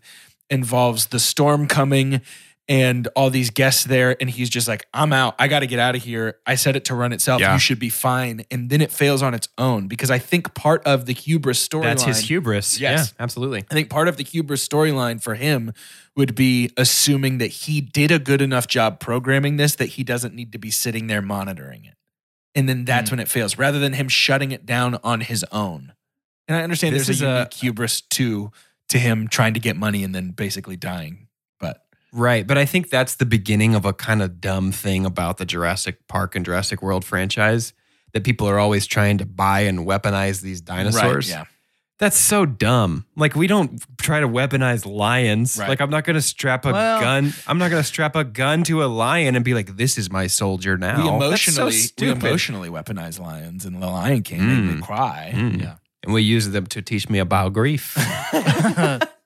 involves 0.49 1.07
the 1.07 1.19
storm 1.19 1.67
coming 1.67 2.21
and 2.69 3.07
all 3.15 3.29
these 3.31 3.49
guests 3.49 3.83
there 3.83 4.15
and 4.21 4.29
he's 4.29 4.49
just 4.49 4.67
like 4.67 4.85
i'm 4.93 5.11
out 5.11 5.33
i 5.39 5.47
got 5.47 5.59
to 5.61 5.67
get 5.67 5.79
out 5.79 5.95
of 5.95 6.03
here 6.03 6.37
i 6.45 6.53
set 6.55 6.75
it 6.75 6.85
to 6.85 6.93
run 6.95 7.11
itself 7.11 7.41
Yeah. 7.41 7.53
you 7.53 7.59
should 7.59 7.79
be 7.79 7.89
fine 7.89 8.45
and 8.51 8.69
then 8.69 8.79
it 8.79 8.91
fails 8.91 9.21
on 9.23 9.33
its 9.33 9.49
own 9.57 9.87
because 9.87 10.11
i 10.11 10.19
think 10.19 10.53
part 10.53 10.85
of 10.85 11.05
the 11.07 11.13
hubris 11.13 11.67
storyline 11.67 11.81
That's 11.83 12.03
his 12.03 12.19
hubris. 12.19 12.79
Yes. 12.79 13.13
Yeah, 13.17 13.23
absolutely. 13.23 13.65
I 13.69 13.73
think 13.73 13.89
part 13.89 14.07
of 14.07 14.17
the 14.17 14.23
hubris 14.23 14.65
storyline 14.67 15.21
for 15.21 15.33
him 15.35 15.73
would 16.15 16.35
be 16.35 16.71
assuming 16.77 17.39
that 17.39 17.47
he 17.47 17.81
did 17.81 18.11
a 18.11 18.19
good 18.19 18.41
enough 18.41 18.67
job 18.67 18.99
programming 18.99 19.57
this 19.57 19.75
that 19.75 19.87
he 19.87 20.03
doesn't 20.03 20.35
need 20.35 20.51
to 20.51 20.59
be 20.59 20.69
sitting 20.69 21.07
there 21.07 21.21
monitoring 21.21 21.85
it. 21.85 21.95
And 22.55 22.67
then 22.69 22.85
that's 22.85 23.09
Hmm. 23.09 23.13
when 23.17 23.19
it 23.21 23.29
fails, 23.29 23.57
rather 23.57 23.79
than 23.79 23.93
him 23.93 24.09
shutting 24.09 24.51
it 24.51 24.65
down 24.65 24.99
on 25.03 25.21
his 25.21 25.45
own. 25.51 25.93
And 26.47 26.57
I 26.57 26.61
understand 26.63 26.95
This 26.95 27.07
there's 27.07 27.17
is 27.17 27.21
a 27.23 27.47
a- 27.51 27.55
hubris 27.55 28.01
to 28.01 28.51
to 28.89 28.99
him 28.99 29.27
trying 29.27 29.53
to 29.53 29.59
get 29.59 29.75
money 29.77 30.03
and 30.03 30.13
then 30.13 30.31
basically 30.31 30.75
dying. 30.75 31.27
But 32.11 32.17
Right. 32.19 32.47
But 32.47 32.57
I 32.57 32.65
think 32.65 32.89
that's 32.89 33.15
the 33.15 33.25
beginning 33.25 33.75
of 33.75 33.85
a 33.85 33.93
kind 33.93 34.21
of 34.21 34.41
dumb 34.41 34.71
thing 34.71 35.05
about 35.05 35.37
the 35.37 35.45
Jurassic 35.45 36.07
Park 36.07 36.35
and 36.35 36.43
Jurassic 36.45 36.81
World 36.81 37.05
franchise 37.05 37.73
that 38.13 38.23
people 38.23 38.47
are 38.47 38.57
always 38.59 38.87
trying 38.87 39.17
to 39.19 39.25
buy 39.25 39.61
and 39.61 39.79
weaponize 39.85 40.41
these 40.41 40.61
dinosaurs. 40.61 41.29
yeah, 41.29 41.45
That's 41.99 42.17
so 42.17 42.45
dumb. 42.47 43.05
Like 43.15 43.35
we 43.35 43.45
don't 43.45 43.79
try 43.99 44.19
to 44.21 44.27
weaponize 44.27 44.85
lions. 44.87 45.57
Right. 45.59 45.69
Like 45.69 45.81
I'm 45.81 45.91
not 45.91 46.05
going 46.05 46.15
to 46.15 46.21
strap 46.21 46.65
a 46.65 46.71
Well- 46.71 46.99
gun. 47.01 47.33
I'm 47.45 47.59
not 47.59 47.69
going 47.69 47.81
to 47.83 47.87
strap 47.87 48.15
a 48.15 48.23
gun 48.23 48.63
to 48.63 48.83
a 48.83 48.87
lion 48.87 49.35
and 49.35 49.45
be 49.45 49.53
like, 49.53 49.77
"This 49.77 49.97
is 49.97 50.09
my 50.11 50.25
soldier 50.25 50.77
now." 50.77 51.19
we 51.19 51.29
That's 51.29 51.43
so 51.43 51.65
emotionally 51.65 51.71
we 51.71 51.77
stupid. 51.77 52.23
emotionally 52.23 52.69
weaponize 52.69 53.19
lions 53.19 53.65
in 53.65 53.79
The 53.79 53.85
Lion 53.87 54.23
King. 54.23 54.39
They, 54.39 54.45
Mm. 54.55 54.75
they 54.75 54.81
cry. 54.81 55.31
Mm. 55.35 55.61
Yeah. 55.61 55.75
And 56.03 56.13
we 56.13 56.21
use 56.23 56.49
them 56.49 56.65
to 56.67 56.81
teach 56.81 57.09
me 57.09 57.19
about 57.19 57.53
grief. 57.53 57.95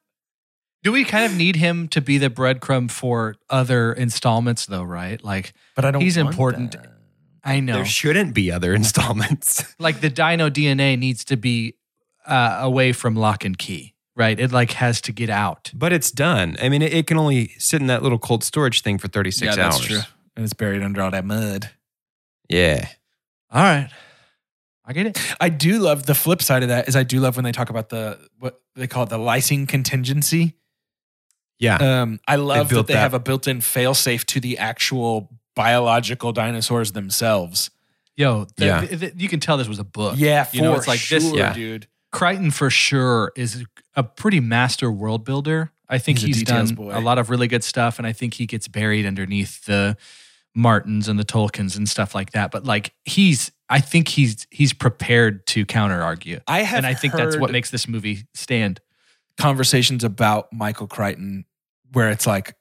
Do 0.83 0.91
we 0.91 1.03
kind 1.05 1.25
of 1.25 1.35
need 1.37 1.55
him 1.55 1.87
to 1.89 2.01
be 2.01 2.17
the 2.17 2.29
breadcrumb 2.29 2.91
for 2.91 3.35
other 3.49 3.93
installments, 3.93 4.65
though? 4.65 4.83
Right? 4.83 5.23
Like 5.23 5.53
But 5.75 5.85
I 5.85 5.91
don't. 5.91 6.01
He's 6.01 6.17
want 6.17 6.29
important. 6.29 6.71
that. 6.73 6.89
I 7.45 7.59
know, 7.59 7.73
There 7.75 7.85
shouldn't 7.85 8.33
be 8.33 8.51
other 8.51 8.73
installments. 8.75 9.75
like 9.79 9.99
the 10.01 10.09
Dino 10.09 10.49
DNA 10.49 10.97
needs 10.97 11.25
to 11.25 11.35
be 11.37 11.75
uh, 12.25 12.59
away 12.61 12.93
from 12.93 13.15
lock 13.15 13.43
and 13.45 13.57
key. 13.57 13.93
Right? 14.15 14.39
It 14.39 14.51
like 14.51 14.73
has 14.73 15.01
to 15.01 15.11
get 15.11 15.29
out. 15.31 15.71
But 15.73 15.91
it's 15.91 16.11
done. 16.11 16.55
I 16.61 16.69
mean, 16.69 16.81
it, 16.83 16.93
it 16.93 17.07
can 17.07 17.17
only 17.17 17.47
sit 17.57 17.81
in 17.81 17.87
that 17.87 18.03
little 18.03 18.19
cold 18.19 18.43
storage 18.43 18.81
thing 18.81 18.97
for 18.99 19.07
36 19.07 19.41
Yeah, 19.41 19.55
that's 19.55 19.77
hours. 19.77 19.85
true. 19.87 19.99
And 20.35 20.43
it's 20.45 20.53
buried 20.53 20.83
under 20.83 21.01
all 21.01 21.09
that 21.11 21.25
mud. 21.25 21.71
Yeah. 22.49 22.87
All 23.51 23.61
right, 23.63 23.89
I 24.85 24.93
get 24.93 25.05
it. 25.07 25.19
I 25.39 25.49
do 25.49 25.79
love 25.79 26.05
the 26.07 26.15
flip 26.15 26.41
side 26.41 26.63
of 26.63 26.69
that 26.69 26.87
is 26.87 26.95
I 26.95 27.03
do 27.03 27.19
love 27.19 27.35
when 27.35 27.43
they 27.45 27.51
talk 27.51 27.69
about 27.69 27.89
the 27.89 28.19
what 28.39 28.61
they 28.75 28.87
call 28.87 29.03
it 29.03 29.09
the 29.09 29.17
lysine 29.19 29.67
contingency. 29.67 30.55
Yeah. 31.59 31.75
Um, 32.01 32.19
I 32.27 32.35
love 32.37 32.69
that 32.69 32.87
they 32.87 32.93
that. 32.93 32.99
have 32.99 33.13
a 33.13 33.19
built-in 33.19 33.59
failsafe 33.59 34.25
to 34.25 34.39
the 34.39 34.57
actual 34.57 35.29
biological 35.55 36.31
dinosaurs 36.33 36.91
themselves. 36.93 37.69
Yo, 38.15 38.45
the, 38.57 38.65
Yeah. 38.65 38.85
th- 38.85 38.99
th- 38.99 39.13
you 39.17 39.29
can 39.29 39.39
tell 39.39 39.57
this 39.57 39.67
was 39.67 39.79
a 39.79 39.83
book. 39.83 40.15
Yeah, 40.17 40.43
for 40.43 40.55
You 40.55 40.61
know, 40.63 40.75
it's 40.75 40.87
like 40.87 40.99
sure, 40.99 41.19
this- 41.19 41.33
Yeah. 41.33 41.53
dude. 41.53 41.87
Crichton 42.11 42.51
for 42.51 42.69
sure 42.69 43.31
is 43.35 43.63
a 43.95 44.03
pretty 44.03 44.39
master 44.39 44.91
world 44.91 45.25
builder. 45.25 45.71
I 45.89 45.97
think 45.97 46.19
He's 46.19 46.35
a 46.35 46.39
he's, 46.39 46.43
done 46.43 46.67
boy. 46.75 46.91
a 46.97 47.01
lot 47.01 47.17
of 47.17 47.29
really 47.29 47.47
good 47.47 47.63
stuff, 47.63 47.97
and 47.97 48.07
I 48.07 48.13
think 48.13 48.35
he 48.35 48.45
gets 48.45 48.67
buried 48.67 49.05
underneath 49.05 49.65
the 49.65 49.97
Martins 50.55 51.07
and 51.07 51.19
the 51.19 51.25
Tolkiens 51.25 51.75
and 51.75 51.87
stuff 51.89 52.13
like 52.13 52.31
that. 52.31 52.51
But 52.51 52.65
like 52.65 52.93
he's, 53.05 53.51
I 53.69 53.79
think 53.79 54.07
he's 54.09 54.45
he's 54.51 54.73
prepared 54.73 55.45
to 55.47 55.65
counter 55.65 56.01
argue, 56.01 56.39
I 56.47 56.61
have 56.61 56.77
and 56.77 56.85
I 56.87 56.93
think 56.93 57.13
that's 57.13 57.37
what 57.37 57.51
makes 57.51 57.69
this 57.71 57.87
movie 57.87 58.23
stand. 58.35 58.79
Conversations 59.37 60.03
about 60.03 60.51
Michael 60.53 60.87
Crichton 60.87 61.45
where 61.91 62.09
it's 62.09 62.25
like 62.25 62.55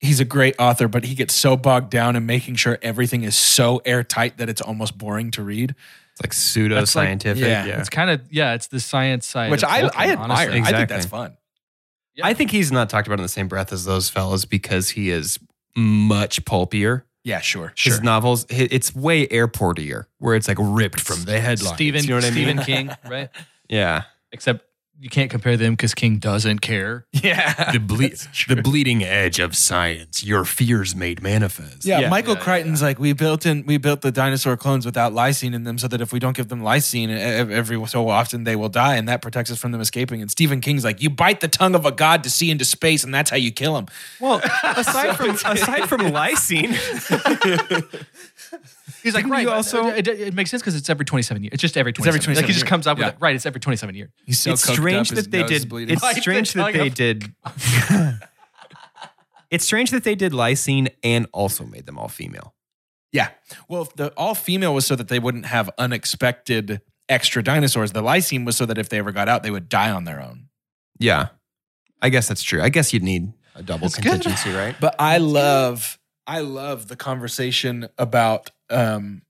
he's 0.00 0.20
a 0.20 0.24
great 0.24 0.54
author, 0.58 0.88
but 0.88 1.04
he 1.04 1.14
gets 1.14 1.34
so 1.34 1.56
bogged 1.56 1.90
down 1.90 2.16
in 2.16 2.24
making 2.26 2.54
sure 2.56 2.78
everything 2.82 3.22
is 3.22 3.36
so 3.36 3.78
airtight 3.84 4.38
that 4.38 4.48
it's 4.48 4.60
almost 4.60 4.96
boring 4.96 5.30
to 5.32 5.42
read. 5.42 5.74
It's 6.12 6.22
like 6.22 6.32
pseudo 6.32 6.84
scientific. 6.84 7.42
yeah, 7.42 7.66
yeah. 7.66 7.80
It's 7.80 7.88
kind 7.90 8.10
of 8.10 8.22
yeah, 8.30 8.54
it's 8.54 8.68
the 8.68 8.80
science 8.80 9.26
side, 9.26 9.50
Which 9.50 9.62
of 9.62 9.68
I, 9.70 9.82
Tolkien, 9.82 9.90
I 9.96 10.10
admire. 10.12 10.30
honestly. 10.50 10.60
I 10.60 10.72
think 10.72 10.88
that's 10.88 11.06
fun. 11.06 11.36
Yeah. 12.14 12.26
I 12.26 12.34
think 12.34 12.50
he's 12.50 12.72
not 12.72 12.90
talked 12.90 13.06
about 13.06 13.18
in 13.20 13.22
the 13.22 13.28
same 13.28 13.46
breath 13.48 13.72
as 13.72 13.84
those 13.84 14.08
fellas 14.10 14.44
because 14.44 14.90
he 14.90 15.10
is 15.10 15.38
much 15.76 16.44
pulpier. 16.44 17.04
Yeah, 17.24 17.40
sure. 17.40 17.72
His 17.76 17.94
Sure. 17.96 18.02
novels, 18.02 18.46
it's 18.48 18.94
way 18.94 19.26
airportier, 19.26 20.06
where 20.18 20.34
it's 20.34 20.48
like 20.48 20.56
ripped 20.60 21.00
from 21.00 21.24
the 21.24 21.38
headlines. 21.40 21.74
Stephen 21.74 22.02
you 22.02 22.08
know 22.10 22.14
what 22.16 22.24
I 22.24 22.30
Stephen 22.30 22.56
mean? 22.56 22.64
King, 22.66 22.90
right? 23.08 23.28
Yeah. 23.68 24.04
Except 24.32 24.64
you 25.00 25.08
can't 25.08 25.30
compare 25.30 25.56
them 25.56 25.74
because 25.74 25.94
King 25.94 26.18
doesn't 26.18 26.58
care. 26.58 27.06
Yeah. 27.12 27.72
The, 27.72 27.78
ble- 27.78 28.54
the 28.54 28.60
bleeding 28.62 29.04
edge 29.04 29.38
of 29.38 29.54
science, 29.54 30.24
your 30.24 30.44
fears 30.44 30.96
made 30.96 31.22
manifest. 31.22 31.84
Yeah, 31.84 32.00
Yeah. 32.00 32.08
Michael 32.08 32.34
Yeah, 32.34 32.38
yeah, 32.38 32.44
Crichton's 32.44 32.82
like 32.82 32.98
we 32.98 33.12
built 33.12 33.46
in 33.46 33.64
we 33.66 33.76
built 33.76 34.00
the 34.00 34.10
dinosaur 34.10 34.56
clones 34.56 34.84
without 34.84 35.12
lysine 35.12 35.54
in 35.54 35.64
them 35.64 35.78
so 35.78 35.86
that 35.88 36.00
if 36.00 36.12
we 36.12 36.18
don't 36.18 36.36
give 36.36 36.48
them 36.48 36.62
lysine 36.62 37.10
every 37.16 37.84
so 37.86 38.08
often 38.08 38.44
they 38.44 38.56
will 38.56 38.68
die 38.68 38.96
and 38.96 39.08
that 39.08 39.22
protects 39.22 39.50
us 39.50 39.58
from 39.58 39.72
them 39.72 39.80
escaping. 39.80 40.20
And 40.20 40.30
Stephen 40.30 40.60
King's 40.60 40.84
like 40.84 41.00
you 41.00 41.10
bite 41.10 41.40
the 41.40 41.48
tongue 41.48 41.74
of 41.74 41.86
a 41.86 41.92
god 41.92 42.24
to 42.24 42.30
see 42.30 42.50
into 42.50 42.64
space 42.64 43.04
and 43.04 43.14
that's 43.14 43.30
how 43.30 43.36
you 43.36 43.52
kill 43.52 43.76
him. 43.76 43.86
Well, 44.20 44.40
aside 44.64 45.16
from 45.16 45.30
aside 45.30 45.88
from 45.88 46.00
lysine, 46.00 46.74
He's 49.02 49.14
like, 49.14 49.24
Didn't 49.24 49.32
right. 49.32 49.40
you 49.42 49.46
but 49.48 49.52
uh, 49.52 49.56
also- 49.56 49.86
it, 49.88 50.08
it 50.08 50.34
makes 50.34 50.50
sense 50.50 50.62
because 50.62 50.74
it's 50.76 50.90
every 50.90 51.04
27 51.04 51.42
years. 51.44 51.50
It's 51.54 51.60
just 51.60 51.76
every 51.76 51.90
It's 51.90 51.98
27. 51.98 52.20
every 52.30 52.34
Like 52.34 52.44
he 52.46 52.52
27 52.52 52.54
just 52.54 52.66
comes 52.66 52.86
up 52.86 52.98
with 52.98 53.08
it. 53.08 53.16
Right. 53.20 53.34
It's 53.36 53.46
every 53.46 53.60
27 53.60 53.94
years. 53.94 54.10
He's 54.24 54.38
so 54.40 54.52
it's 54.52 54.66
coked 54.66 54.72
strange 54.74 55.10
up, 55.12 55.16
his 55.16 55.24
that 55.26 55.30
they 55.30 55.40
nose 55.42 55.50
is 55.50 55.60
did. 55.62 55.68
bleeding. 55.68 55.94
It's 55.94 56.02
Like 56.02 56.16
the 56.16 56.20
strange 56.22 56.52
that 56.54 56.62
tongue 56.62 56.72
they 56.72 56.86
of- 56.88 56.94
did. 56.94 57.34
it's 59.50 59.64
strange 59.64 59.90
that 59.90 60.04
they 60.04 60.14
did 60.14 60.32
lysine 60.32 60.88
and 61.02 61.26
also 61.32 61.64
made 61.64 61.86
them 61.86 61.98
all 61.98 62.08
female. 62.08 62.54
Yeah. 63.12 63.30
Well, 63.68 63.82
if 63.82 63.94
the 63.94 64.12
all 64.16 64.34
female 64.34 64.74
was 64.74 64.86
so 64.86 64.94
that 64.96 65.08
they 65.08 65.18
wouldn't 65.18 65.46
have 65.46 65.70
unexpected 65.78 66.80
extra 67.08 67.42
dinosaurs. 67.42 67.92
The 67.92 68.02
lysine 68.02 68.44
was 68.44 68.56
so 68.56 68.66
that 68.66 68.76
if 68.76 68.90
they 68.90 68.98
ever 68.98 69.12
got 69.12 69.28
out, 69.28 69.42
they 69.42 69.50
would 69.50 69.68
die 69.68 69.90
on 69.90 70.04
their 70.04 70.20
own. 70.22 70.48
Yeah, 70.98 71.28
I 72.02 72.10
guess 72.10 72.28
that's 72.28 72.42
true. 72.42 72.60
I 72.60 72.68
guess 72.68 72.92
you'd 72.92 73.02
need 73.02 73.32
a 73.54 73.62
double 73.62 73.88
That's 73.88 73.94
good. 73.96 74.02
contingency, 74.20 74.50
right? 74.50 74.76
But 74.78 74.94
I 74.98 75.16
love, 75.18 75.98
I 76.26 76.40
love 76.40 76.88
the 76.88 76.96
conversation 76.96 77.88
about 77.96 78.50
um, 78.70 79.22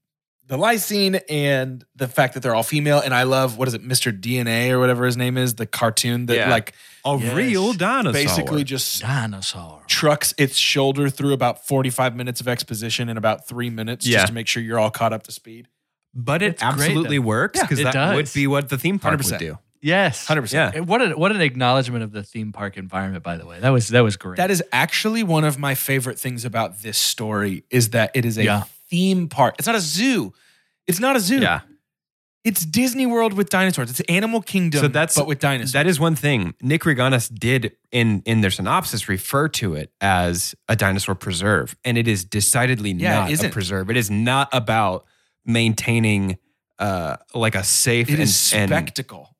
the 0.47 0.57
lysine 0.57 1.21
and 1.29 1.85
the 1.95 2.09
fact 2.09 2.35
that 2.35 2.43
they're 2.43 2.55
all 2.55 2.63
female. 2.63 3.01
And 3.01 3.13
I 3.15 3.25
love 3.25 3.59
what 3.59 3.69
is 3.69 3.75
it, 3.75 3.83
Mr. 3.87 4.19
DNA 4.19 4.71
or 4.71 4.79
whatever 4.79 5.05
his 5.05 5.17
name 5.17 5.37
is, 5.37 5.55
the 5.55 5.67
cartoon 5.67 6.27
that 6.27 6.37
Yeah. 6.37 6.51
like 6.51 6.73
A 7.05 7.17
Yes. 7.19 7.35
real 7.35 7.73
dinosaur. 7.75 8.13
basically 8.13 8.65
just 8.65 9.01
Dinosaur. 9.03 9.83
trucks 9.87 10.33
its 10.39 10.57
shoulder 10.57 11.11
through 11.11 11.33
about 11.35 11.67
45 11.67 12.17
minutes 12.17 12.41
of 12.41 12.49
exposition 12.49 13.09
in 13.11 13.17
about 13.19 13.47
three 13.47 13.69
minutes 13.71 14.07
Yeah. 14.07 14.19
just 14.19 14.29
to 14.29 14.33
make 14.33 14.47
sure 14.49 14.63
you're 14.63 14.79
all 14.79 14.91
caught 14.91 15.13
up 15.13 15.23
to 15.25 15.33
speed. 15.33 15.69
but 16.15 16.43
it 16.43 16.53
It's 16.55 16.63
great, 16.63 16.73
absolutely 16.73 17.19
though. 17.19 17.25
works 17.25 17.59
Yeah, 17.59 17.65
because 17.65 17.79
it 17.81 17.85
that 17.85 17.93
does. 17.93 18.15
would 18.17 18.33
be 18.33 18.47
what 18.47 18.71
the 18.71 18.79
theme 18.79 18.99
park 18.99 19.13
100%. 19.21 19.31
would 19.33 19.39
do. 19.47 19.59
Yes. 19.83 20.27
100%. 20.27 20.53
Yeah. 20.55 20.73
And 20.75 20.89
What 20.89 21.03
an 21.03 21.13
what 21.13 21.31
an 21.31 21.41
acknowledgement 21.43 22.03
of 22.03 22.11
the 22.13 22.23
theme 22.25 22.51
park 22.53 22.77
environment, 22.79 23.23
by 23.23 23.37
the 23.37 23.45
way. 23.47 23.61
That 23.61 23.69
was 23.69 23.89
that 23.89 24.01
was 24.01 24.17
great. 24.17 24.39
That 24.39 24.51
is 24.51 24.63
actually 24.73 25.23
one 25.23 25.45
of 25.45 25.59
my 25.59 25.75
favorite 25.75 26.19
things 26.19 26.45
about 26.47 26.81
this 26.83 26.97
story 26.99 27.65
is 27.71 27.91
that 27.91 28.11
it 28.15 28.25
is 28.25 28.39
a 28.39 28.45
Yeah. 28.45 28.63
Theme 28.91 29.29
park. 29.29 29.55
It's 29.59 29.67
not 29.67 29.77
a 29.77 29.81
zoo. 29.81 30.33
It's 30.87 31.01
not 31.01 31.17
a 31.17 31.21
zoo. 31.21 31.41
Yeah, 31.41 31.61
It's 32.45 32.65
Disney 32.65 33.05
World 33.05 33.35
with 33.35 33.51
dinosaurs. 33.51 33.91
It's 33.91 34.01
Animal 34.09 34.41
Kingdom, 34.41 34.81
So 34.81 34.89
that's- 34.89 35.15
but 35.17 35.27
with 35.27 35.39
dinosaurs. 35.41 35.73
that 35.73 35.87
is 35.87 36.01
one 36.01 36.15
thing. 36.17 36.55
Nick 36.63 36.83
Riganas 36.83 37.29
did 37.33 37.73
in 37.93 38.23
in 38.25 38.41
their 38.41 38.51
synopsis 38.51 39.09
refer 39.09 39.49
to 39.49 39.75
it 39.75 39.93
as 40.01 40.55
a 40.69 40.75
dinosaur 40.77 41.15
preserve, 41.15 41.77
and 41.85 41.99
it 41.99 42.09
is 42.09 42.25
decidedly 42.25 42.93
Yeah, 42.93 43.29
not 43.29 43.45
a 43.45 43.49
preserve. 43.51 43.91
It 43.91 43.97
is 43.99 44.11
not 44.11 44.49
about 44.53 45.05
maintaining 45.45 46.39
uh 46.79 47.17
like 47.35 47.55
a 47.57 47.65
safe 47.65 48.09
it 48.09 48.15
and, 48.15 48.23
is 48.23 48.53
and 48.55 48.69
spectacle. 48.71 49.35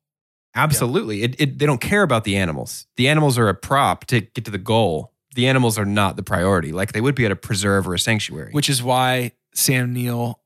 Absolutely. 0.55 1.21
It, 1.23 1.35
it, 1.39 1.59
they 1.59 1.65
don't 1.67 1.79
care 1.79 2.01
about 2.01 2.23
the 2.23 2.35
animals. 2.35 2.87
The 2.97 3.07
animals 3.07 3.37
are 3.37 3.47
a 3.49 3.53
prop 3.53 4.05
to 4.05 4.19
get 4.21 4.45
to 4.45 4.51
the 4.51 4.57
goal. 4.57 5.13
The 5.35 5.47
animals 5.47 5.77
are 5.77 5.85
not 5.85 6.15
the 6.17 6.23
priority, 6.23 6.71
like 6.71 6.91
they 6.91 7.01
would 7.01 7.13
be 7.15 7.23
at 7.25 7.31
a 7.31 7.35
preserve 7.35 7.87
or 7.87 7.93
a 7.93 7.99
sanctuary. 7.99 8.51
which 8.51 8.67
is 8.69 8.81
why 8.83 9.31
Sam 9.53 9.93
Neill 9.93 10.39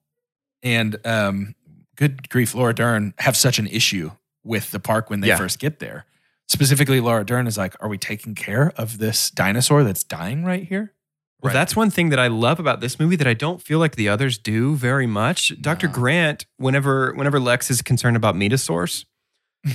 and 0.62 0.98
um, 1.06 1.56
good 1.96 2.30
grief, 2.30 2.56
Laura 2.56 2.74
Dern 2.74 3.14
have 3.20 3.36
such 3.38 3.60
an 3.60 3.68
issue 3.68 4.12
with 4.44 4.72
the 4.72 4.80
park 4.80 5.10
when 5.10 5.20
they 5.22 5.28
Yeah. 5.30 5.38
first 5.38 5.60
get 5.60 5.80
there. 5.80 6.06
Specifically, 6.48 7.00
Laura 7.00 7.26
Dern 7.26 7.48
is 7.48 7.58
like, 7.58 7.76
"Are 7.82 7.88
we 7.90 7.98
taking 7.98 8.36
care 8.36 8.72
of 8.76 8.98
this 8.98 9.30
dinosaur 9.32 9.84
that's 9.84 10.04
dying 10.04 10.44
right 10.44 10.68
here?" 10.68 10.94
well, 11.42 11.50
Right. 11.50 11.54
that's 11.54 11.76
one 11.76 11.90
thing 11.90 12.10
that 12.10 12.20
I 12.20 12.28
love 12.28 12.60
about 12.60 12.80
this 12.82 13.00
movie 13.00 13.16
that 13.18 13.28
I 13.28 13.34
don't 13.34 13.62
feel 13.62 13.80
like 13.80 13.96
the 13.96 14.08
others 14.10 14.38
do 14.38 14.76
very 14.76 15.08
much. 15.08 15.52
Dr. 15.62 15.88
No. 15.88 15.94
Grant, 15.94 16.46
whenever 16.58 17.14
whenever 17.16 17.40
Lex 17.40 17.70
is 17.72 17.82
concerned 17.82 18.16
about 18.18 18.36
Metasaurus, 18.36 19.06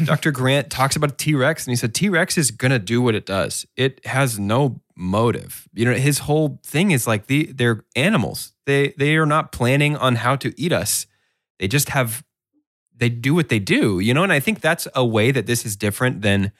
Dr. 0.04 0.30
Grant 0.30 0.70
talks 0.70 0.96
about 0.96 1.16
T 1.18 1.34
Rex 1.34 1.66
and 1.66 1.72
he 1.72 1.76
said 1.76 1.94
T-Rex 1.94 2.36
is 2.36 2.50
going 2.50 2.72
to 2.72 2.78
do 2.78 3.00
what 3.00 3.14
it 3.14 3.24
does. 3.24 3.66
It 3.76 4.04
has 4.04 4.38
no 4.38 4.80
motive. 4.96 5.66
You 5.72 5.86
know, 5.86 5.94
his 5.94 6.20
whole 6.20 6.60
thing 6.62 6.90
is 6.90 7.06
like 7.06 7.26
the 7.26 7.46
they're 7.52 7.84
animals. 7.96 8.52
They 8.66 8.94
they 8.98 9.16
are 9.16 9.26
not 9.26 9.52
planning 9.52 9.96
on 9.96 10.16
how 10.16 10.36
to 10.36 10.52
eat 10.60 10.72
us. 10.72 11.06
They 11.58 11.68
just 11.68 11.88
have 11.90 12.22
they 12.94 13.08
do 13.08 13.34
what 13.34 13.48
they 13.48 13.60
do, 13.60 14.00
you 14.00 14.12
know, 14.12 14.24
and 14.24 14.32
I 14.32 14.40
think 14.40 14.60
that's 14.60 14.86
a 14.94 15.06
way 15.06 15.30
that 15.30 15.46
this 15.46 15.64
is 15.64 15.76
different 15.76 16.22
than 16.22 16.52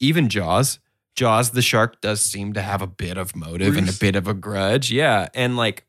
even 0.00 0.28
Jaws 0.28 0.80
Jaws 1.14 1.50
the 1.50 1.62
shark 1.62 2.00
does 2.00 2.22
seem 2.22 2.52
to 2.54 2.62
have 2.62 2.80
a 2.80 2.86
bit 2.86 3.18
of 3.18 3.36
motive 3.36 3.76
and 3.76 3.88
a 3.88 3.92
bit 3.92 4.16
of 4.16 4.26
a 4.26 4.34
grudge. 4.34 4.90
Yeah. 4.90 5.28
And 5.34 5.56
like, 5.56 5.84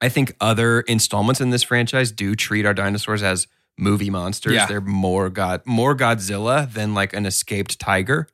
I 0.00 0.08
think 0.08 0.36
other 0.40 0.82
installments 0.82 1.40
in 1.40 1.50
this 1.50 1.62
franchise 1.62 2.12
do 2.12 2.36
treat 2.36 2.64
our 2.64 2.74
dinosaurs 2.74 3.22
as 3.22 3.48
movie 3.78 4.10
monsters. 4.10 4.54
Yeah. 4.54 4.66
They're 4.66 4.80
more 4.80 5.30
God, 5.30 5.62
more 5.64 5.96
Godzilla 5.96 6.70
than 6.72 6.94
like 6.94 7.12
an 7.12 7.26
escaped 7.26 7.78
tiger. 7.78 8.28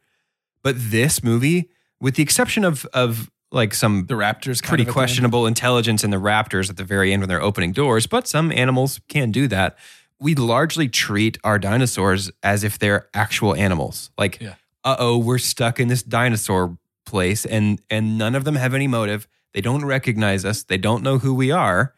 But 0.63 0.77
this 0.79 1.23
movie, 1.23 1.71
with 2.01 2.17
the 2.17 2.23
exception 2.23 2.65
of 2.65 2.85
of 2.93 3.31
like 3.53 3.75
some 3.75 4.07
The 4.07 4.15
Raptors 4.15 4.63
kind 4.63 4.69
pretty 4.69 4.83
of 4.83 4.89
at 4.89 4.91
the 4.91 4.95
questionable 4.95 5.47
intelligence 5.47 6.05
in 6.05 6.11
the 6.11 6.19
raptors 6.19 6.71
at 6.71 6.77
the 6.77 6.85
very 6.85 7.13
end 7.13 7.21
when 7.23 7.29
they're 7.29 7.43
opening 7.43 7.73
doors, 7.73 8.07
but 8.07 8.29
some 8.29 8.53
animals 8.53 9.01
can 9.09 9.33
do 9.33 9.49
that. 9.49 9.77
We 10.21 10.35
largely 10.35 10.89
treat 10.89 11.39
our 11.43 11.59
dinosaurs 11.59 12.31
as 12.43 12.63
if 12.63 12.79
they're 12.79 13.09
actual 13.15 13.55
animals. 13.57 14.11
Like, 14.19 14.41
Yeah. 14.41 14.55
uh 14.85 14.97
oh, 14.99 15.19
we're 15.19 15.39
stuck 15.39 15.81
in 15.81 15.89
this 15.89 16.03
dinosaur 16.03 16.77
place, 17.07 17.45
and 17.47 17.81
and 17.91 18.17
none 18.19 18.35
of 18.35 18.45
them 18.45 18.55
have 18.57 18.75
any 18.75 18.87
motive. 18.87 19.27
They 19.53 19.61
don't 19.63 19.85
recognize 19.85 20.45
us. 20.45 20.63
They 20.63 20.79
don't 20.79 21.03
know 21.03 21.19
who 21.19 21.35
we 21.35 21.51
are. 21.51 21.93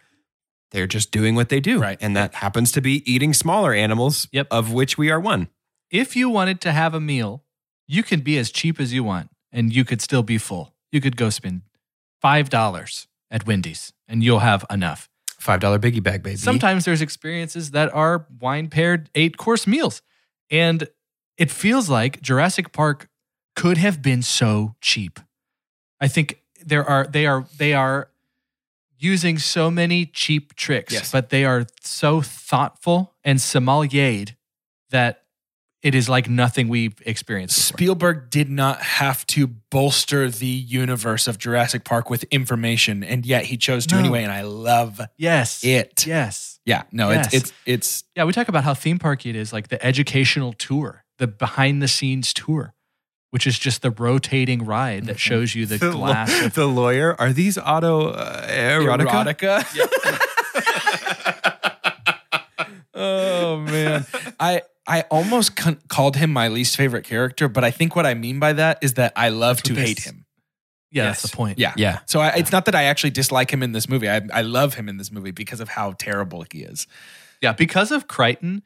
They're 0.72 0.86
just 0.86 1.10
doing 1.10 1.34
what 1.34 1.48
they 1.48 1.60
do, 1.60 1.78
Right. 1.78 1.98
And 2.00 2.16
that 2.16 2.34
happens 2.36 2.72
to 2.72 2.80
be 2.80 3.02
eating 3.10 3.32
smaller 3.34 3.72
animals, 3.72 4.26
Yep. 4.32 4.48
of 4.50 4.72
which 4.72 4.98
we 4.98 5.10
are 5.10 5.20
one. 5.20 5.48
If 5.90 6.16
you 6.16 6.28
wanted 6.30 6.60
to 6.62 6.72
have 6.72 6.94
a 6.94 7.00
meal, 7.00 7.44
you 7.86 8.02
can 8.02 8.20
be 8.20 8.38
as 8.38 8.50
cheap 8.50 8.80
as 8.80 8.92
you 8.92 9.04
want 9.04 9.30
and 9.52 9.72
you 9.74 9.84
could 9.84 10.00
still 10.00 10.22
be 10.22 10.38
full. 10.38 10.74
You 10.90 11.00
could 11.00 11.16
go 11.16 11.28
spend 11.30 11.62
$5 12.22 13.06
at 13.30 13.46
Wendy's 13.46 13.92
and 14.08 14.22
you'll 14.22 14.40
have 14.40 14.64
enough. 14.70 15.08
Five 15.38 15.58
dollar 15.60 15.78
biggie 15.78 16.02
bag, 16.02 16.22
baby. 16.22 16.36
Sometimes 16.36 16.84
there's 16.84 17.02
experiences 17.02 17.72
that 17.72 17.92
are 17.92 18.26
wine 18.40 18.68
paired 18.68 19.10
eight 19.14 19.36
course 19.36 19.66
meals. 19.66 20.00
And 20.50 20.88
it 21.36 21.50
feels 21.50 21.88
like 21.90 22.20
Jurassic 22.22 22.72
Park 22.72 23.08
could 23.56 23.76
have 23.76 24.00
been 24.02 24.22
so 24.22 24.76
cheap. 24.80 25.18
I 26.00 26.06
think 26.06 26.40
there 26.64 26.84
are 26.84 27.06
they 27.08 27.26
are 27.26 27.44
they 27.58 27.74
are 27.74 28.08
using 29.02 29.38
so 29.38 29.70
many 29.70 30.06
cheap 30.06 30.54
tricks, 30.54 30.92
Yes. 30.92 31.10
but 31.10 31.30
they 31.30 31.44
are 31.44 31.66
so 31.82 32.20
thoughtful 32.22 33.14
and 33.24 33.38
sommeliered 33.40 34.36
that 34.90 35.18
it 35.82 35.96
is 35.96 36.08
like 36.08 36.28
nothing 36.30 36.68
we've 36.68 36.94
experienced. 37.04 37.56
before. 37.58 37.76
Spielberg 37.78 38.30
did 38.30 38.48
not 38.48 38.80
have 38.82 39.26
to 39.26 39.48
bolster 39.48 40.30
the 40.30 40.46
universe 40.46 41.26
of 41.26 41.38
Jurassic 41.38 41.84
Park 41.84 42.08
with 42.08 42.22
information, 42.30 43.02
and 43.02 43.26
yet 43.26 43.46
he 43.46 43.56
chose 43.56 43.84
to 43.88 43.96
No. 43.96 44.00
anyway, 44.00 44.22
and 44.22 44.30
I 44.30 44.42
love 44.42 45.00
Yes. 45.16 45.64
it. 45.64 46.06
Yes. 46.06 46.60
Yeah, 46.64 46.84
no, 46.92 47.10
Yes. 47.10 47.34
it's 47.34 47.34
it's 47.34 47.52
it's 47.66 48.04
Yeah, 48.14 48.24
we 48.24 48.32
talk 48.32 48.46
about 48.46 48.62
how 48.62 48.74
theme 48.74 49.00
parky 49.00 49.30
it 49.30 49.34
is, 49.36 49.52
like 49.52 49.68
the 49.68 49.84
educational 49.84 50.52
tour, 50.52 51.04
the 51.18 51.26
behind 51.26 51.82
the 51.82 51.88
scenes 51.88 52.32
tour, 52.32 52.74
which 53.32 53.46
is 53.46 53.58
just 53.58 53.82
the 53.82 53.90
rotating 53.90 54.64
ride 54.64 55.06
that 55.06 55.16
Mhm. 55.16 55.20
shows 55.20 55.54
you 55.54 55.66
the, 55.66 55.78
the, 55.78 55.90
glass. 55.90 56.30
law- 56.30 56.46
of, 56.46 56.54
the 56.54 56.66
lawyer. 56.66 57.16
Are 57.18 57.32
these 57.32 57.58
auto 57.58 58.10
uh, 58.10 58.46
erotica? 58.46 59.64
oh 62.94 63.58
man, 63.58 64.06
I 64.38 64.62
I 64.86 65.02
almost 65.10 65.56
con- 65.56 65.80
called 65.88 66.16
him 66.16 66.32
my 66.32 66.48
least 66.48 66.76
favorite 66.76 67.04
character, 67.04 67.48
but 67.48 67.64
I 67.64 67.70
think 67.70 67.96
what 67.96 68.06
I 68.06 68.14
mean 68.14 68.38
by 68.38 68.52
that 68.52 68.78
is 68.82 68.94
that 68.94 69.12
I 69.16 69.30
love 69.30 69.58
That's 69.58 69.68
to 69.70 69.74
hate 69.74 69.96
this- 69.96 70.04
him. 70.06 70.24
yeah, 70.90 71.04
Yes. 71.04 71.22
that's 71.22 71.30
the 71.32 71.36
point. 71.36 71.58
Yeah. 71.58 71.72
Yeah. 71.76 72.00
So 72.06 72.20
I, 72.20 72.28
it's 72.36 72.52
not 72.52 72.66
that 72.66 72.74
I 72.74 72.84
actually 72.84 73.10
dislike 73.10 73.50
him 73.50 73.62
in 73.62 73.72
this 73.72 73.88
movie. 73.88 74.10
I 74.10 74.20
I 74.32 74.42
love 74.42 74.74
him 74.74 74.88
in 74.88 74.96
this 74.98 75.10
movie 75.10 75.30
because 75.30 75.60
of 75.60 75.70
how 75.70 75.92
terrible 75.92 76.44
he 76.52 76.62
is. 76.64 76.86
Yeah, 77.40 77.52
because 77.52 77.90
of 77.92 78.06
Crichton, 78.08 78.62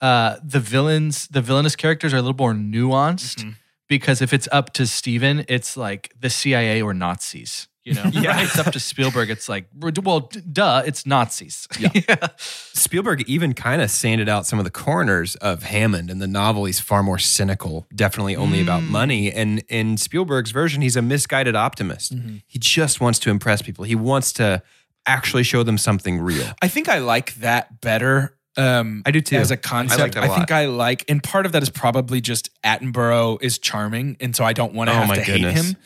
uh, 0.00 0.36
the 0.44 0.60
villains, 0.60 1.28
the 1.28 1.40
villainous 1.40 1.76
characters 1.76 2.12
are 2.12 2.18
a 2.18 2.22
little 2.22 2.36
more 2.36 2.52
nuanced. 2.54 3.44
Mhm. 3.44 3.54
Because 3.98 4.22
if 4.22 4.32
it's 4.32 4.48
up 4.50 4.72
to 4.74 4.86
Steven, 4.86 5.44
it's 5.48 5.76
like 5.76 6.12
the 6.18 6.30
CIA 6.30 6.80
or 6.80 6.94
Nazis. 6.94 7.68
You 7.84 7.94
know, 7.94 8.04
Yeah. 8.12 8.40
If 8.40 8.48
it's 8.50 8.58
up 8.66 8.72
to 8.72 8.80
Spielberg. 8.80 9.28
It's 9.28 9.48
like, 9.48 9.66
well, 9.80 10.20
d- 10.20 10.40
duh, 10.52 10.82
it's 10.86 11.04
Nazis. 11.04 11.66
Yeah. 11.78 12.28
Spielberg 12.72 13.22
even 13.28 13.54
kind 13.54 13.82
of 13.82 13.90
sanded 13.90 14.28
out 14.28 14.46
some 14.46 14.58
of 14.58 14.64
the 14.64 14.70
corners 14.70 15.34
of 15.36 15.64
Hammond 15.64 16.10
in 16.10 16.18
the 16.18 16.26
novel. 16.26 16.64
He's 16.64 16.80
far 16.80 17.02
more 17.02 17.18
cynical, 17.18 17.86
definitely 17.94 18.36
only 18.36 18.60
about 18.62 18.82
Mm. 18.82 18.88
money. 18.88 19.32
And 19.32 19.62
in 19.68 19.96
Spielberg's 19.96 20.52
version, 20.52 20.80
he's 20.82 20.96
a 20.96 21.02
misguided 21.02 21.54
optimist. 21.56 22.14
He 22.46 22.58
just 22.58 23.00
wants 23.00 23.18
to 23.20 23.30
impress 23.30 23.62
people. 23.62 23.84
He 23.84 23.94
wants 23.96 24.32
to 24.34 24.62
actually 25.04 25.42
show 25.42 25.62
them 25.64 25.76
something 25.78 26.20
real. 26.20 26.52
I 26.62 26.68
think 26.68 26.88
I 26.88 26.98
like 26.98 27.34
that 27.36 27.80
better. 27.80 28.36
Um, 28.56 29.02
I 29.06 29.10
do 29.12 29.20
too. 29.20 29.36
As 29.36 29.50
a 29.50 29.56
concept, 29.56 29.98
I 30.00 30.02
like 30.02 30.12
that 30.14 30.34
think. 30.36 30.50
I 30.50 30.66
like, 30.66 31.04
and 31.08 31.22
part 31.22 31.46
of 31.46 31.52
that 31.52 31.62
is 31.62 31.70
probably 31.70 32.20
just 32.20 32.50
Attenborough 32.62 33.42
is 33.42 33.58
charming, 33.58 34.16
and 34.20 34.36
so 34.36 34.44
I 34.44 34.52
don't 34.52 34.74
want 34.74 34.90
to 34.90 34.96
Oh 34.96 35.00
have 35.00 35.08
my 35.08 35.16
to 35.16 35.24
goodness. 35.24 35.54
hate 35.54 35.64
him. 35.64 35.76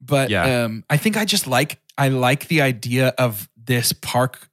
But 0.00 0.30
Yeah. 0.30 0.64
um, 0.64 0.84
I 0.88 0.96
think 0.96 1.16
I 1.16 1.24
just 1.24 1.46
like 1.46 1.78
I 1.98 2.08
like 2.08 2.48
the 2.48 2.62
idea 2.62 3.08
of 3.18 3.48
this 3.56 3.92
park. 3.92 4.48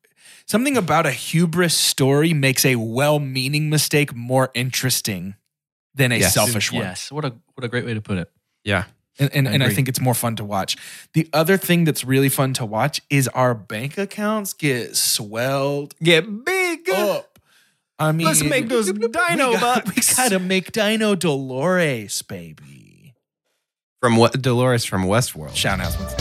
Something 0.45 0.75
about 0.77 1.05
a 1.05 1.11
hubris 1.11 1.73
story 1.73 2.33
makes 2.33 2.65
a 2.65 2.75
well-meaning 2.75 3.69
mistake 3.69 4.13
more 4.13 4.49
interesting 4.53 5.35
than 5.95 6.11
a 6.11 6.17
Yes. 6.19 6.33
selfish 6.33 6.71
one. 6.71 6.83
yes. 6.83 7.11
What 7.11 7.23
a 7.25 7.33
what 7.55 7.63
a 7.63 7.67
great 7.69 7.85
way 7.85 7.93
to 7.93 8.01
put 8.01 8.17
it. 8.17 8.29
Yeah. 8.63 8.85
And, 9.19 9.29
and, 9.35 9.47
I 9.47 9.51
and 9.53 9.63
I 9.63 9.69
think 9.69 9.87
it's 9.87 10.01
more 10.01 10.15
fun 10.15 10.35
to 10.37 10.43
watch. 10.43 10.75
The 11.13 11.29
other 11.33 11.55
thing 11.55 11.83
that's 11.85 12.03
really 12.03 12.29
fun 12.29 12.53
to 12.55 12.65
watch 12.65 12.99
is 13.11 13.27
our 13.29 13.53
bank 13.53 13.97
accounts 13.97 14.53
get 14.53 14.95
swelled 14.97 15.93
Get 16.01 16.43
big. 16.43 16.89
up. 16.89 17.32
I 18.03 18.11
mean, 18.11 18.27
Let's 18.27 18.43
make 18.43 18.67
those 18.67 18.91
dino 18.91 19.53
got- 19.53 19.85
We 19.87 20.01
gotta 20.15 20.39
make 20.39 20.71
Dino 20.71 21.15
Dolores, 21.15 22.21
baby. 22.23 23.13
From 24.01 24.17
what 24.17 24.41
Dolores 24.41 24.83
from 24.83 25.03
Westworld. 25.05 25.55
Shout 25.55 25.79
announcements. 25.79 26.13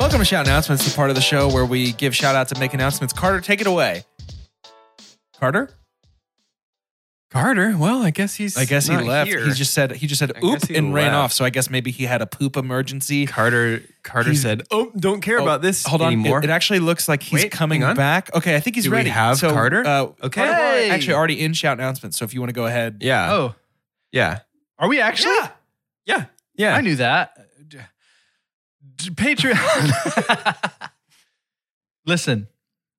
Welcome 0.00 0.20
to 0.20 0.24
Shout 0.24 0.46
Announcements, 0.46 0.84
the 0.88 0.94
part 0.96 1.10
of 1.10 1.16
the 1.16 1.22
show 1.22 1.48
where 1.52 1.66
we 1.66 1.92
give 1.92 2.16
shout 2.16 2.34
outs 2.34 2.50
and 2.50 2.58
make 2.60 2.72
announcements. 2.72 3.12
Carter, 3.12 3.40
take 3.40 3.60
it 3.60 3.66
away. 3.66 4.04
Carter? 5.38 5.70
Carter. 7.30 7.76
Well, 7.76 8.02
I 8.02 8.10
guess 8.10 8.34
he's. 8.36 8.56
I 8.56 8.64
guess 8.64 8.86
he 8.86 8.94
not 8.94 9.04
left. 9.04 9.28
here. 9.28 9.44
He 9.44 9.50
just 9.52 9.74
said 9.74 9.92
he 9.92 10.06
just 10.06 10.18
said 10.18 10.32
I 10.34 10.38
oop 10.42 10.60
guess 10.60 10.68
he 10.68 10.76
and 10.76 10.94
ran 10.94 11.12
left. 11.12 11.14
off. 11.16 11.32
So 11.34 11.44
I 11.44 11.50
guess 11.50 11.68
maybe 11.68 11.90
he 11.90 12.04
had 12.04 12.22
a 12.22 12.26
poop 12.26 12.56
emergency. 12.56 13.26
Carter. 13.26 13.82
Carter 14.02 14.30
He's- 14.30 14.40
said, 14.42 14.62
"Oh, 14.70 14.90
don't 14.96 15.20
care 15.20 15.38
Oh, 15.38 15.42
about 15.42 15.60
this 15.60 15.84
Hold 15.84 16.00
on. 16.00 16.12
anymore." 16.14 16.38
It, 16.38 16.44
it 16.44 16.50
actually 16.50 16.78
looks 16.80 17.06
like 17.06 17.22
he's 17.22 17.42
Wait, 17.44 17.52
coming 17.52 17.82
hang 17.82 17.90
on. 17.90 17.96
back. 17.96 18.34
Okay, 18.34 18.56
I 18.56 18.60
think 18.60 18.76
he's 18.76 18.84
Do 18.84 18.90
we 18.92 18.96
ready. 18.96 19.10
have 19.10 19.36
so, 19.36 19.50
Carter? 19.50 19.86
Uh, 19.86 20.02
Okay. 20.22 20.40
Carter 20.46 20.54
Hey! 20.54 20.90
actually 20.90 21.14
already 21.14 21.38
in 21.40 21.52
shout 21.52 21.76
announcements. 21.78 22.16
So 22.16 22.24
if 22.24 22.32
you 22.32 22.40
want 22.40 22.48
to 22.48 22.54
go 22.54 22.64
ahead. 22.64 22.98
yeah. 23.02 23.30
Oh, 23.32 23.54
Yeah. 24.10 24.38
are 24.78 24.88
we 24.88 24.98
actually? 25.00 25.36
Yeah. 26.06 26.24
Yeah. 26.56 26.74
I 26.76 26.80
knew 26.80 26.96
that. 26.96 27.36
D- 27.68 27.78
d- 28.96 29.10
Patreon. 29.10 30.54
Listen, 32.06 32.48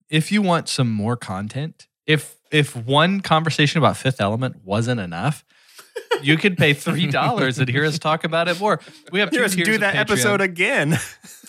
if 0.10 0.32
you 0.32 0.42
want 0.44 0.70
some 0.70 0.92
more 0.92 1.18
content, 1.18 1.88
if 2.06 2.36
if 2.52 2.76
one 2.76 3.22
conversation 3.22 3.78
about 3.78 3.98
Fifth 3.98 4.22
Element 4.22 4.64
wasn't 4.64 5.00
enough, 5.00 5.44
you 6.22 6.38
could 6.38 6.58
pay 6.58 6.74
three 6.86 7.08
dollars 7.08 7.60
and 7.60 7.70
hear 7.70 7.86
us 7.86 8.00
talk 8.00 8.24
about 8.24 8.48
it 8.48 8.60
more. 8.60 8.80
We 9.12 9.20
have 9.20 9.32
two 9.32 9.44
Hear 9.44 9.66
do 9.66 9.78
that 9.80 9.96
episode 9.96 10.42
again. 10.42 10.98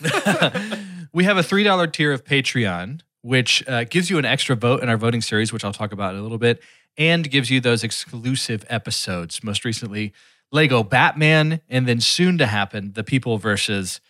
we 1.12 1.24
have 1.24 1.36
a 1.36 1.42
three 1.42 1.64
dollar 1.64 1.86
tier 1.86 2.12
of 2.12 2.24
Patreon, 2.24 3.00
which 3.22 3.66
uh, 3.68 3.84
gives 3.84 4.10
you 4.10 4.18
an 4.18 4.24
extra 4.24 4.56
vote 4.56 4.82
in 4.82 4.88
our 4.88 4.96
voting 4.96 5.20
series, 5.20 5.52
which 5.52 5.64
I'll 5.64 5.72
talk 5.72 5.92
about 5.92 6.14
in 6.14 6.20
a 6.20 6.22
little 6.22 6.38
bit, 6.38 6.62
and 6.96 7.30
gives 7.30 7.50
you 7.50 7.60
those 7.60 7.84
exclusive 7.84 8.64
episodes. 8.68 9.42
Most 9.42 9.64
recently, 9.64 10.12
Lego 10.52 10.82
Batman, 10.82 11.60
and 11.68 11.86
then 11.86 12.00
soon 12.00 12.38
to 12.38 12.46
happen, 12.46 12.92
The 12.94 13.04
People 13.04 13.38
versus 13.38 14.00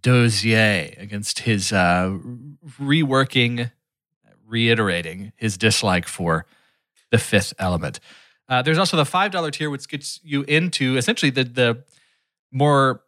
Dozier 0.00 0.94
against 0.98 1.40
his 1.40 1.72
uh, 1.72 2.18
reworking, 2.80 3.70
reiterating 4.52 5.32
his 5.36 5.56
dislike 5.56 6.06
for 6.06 6.46
the 7.10 7.18
Fifth 7.18 7.54
Element. 7.58 7.98
Uh, 8.48 8.62
there's 8.62 8.78
also 8.78 8.96
the 8.96 9.04
five 9.04 9.32
dollar 9.32 9.50
tier, 9.50 9.70
which 9.70 9.88
gets 9.88 10.20
you 10.22 10.42
into 10.42 10.96
essentially 10.96 11.30
the 11.30 11.44
the 11.44 11.84
more 12.52 13.02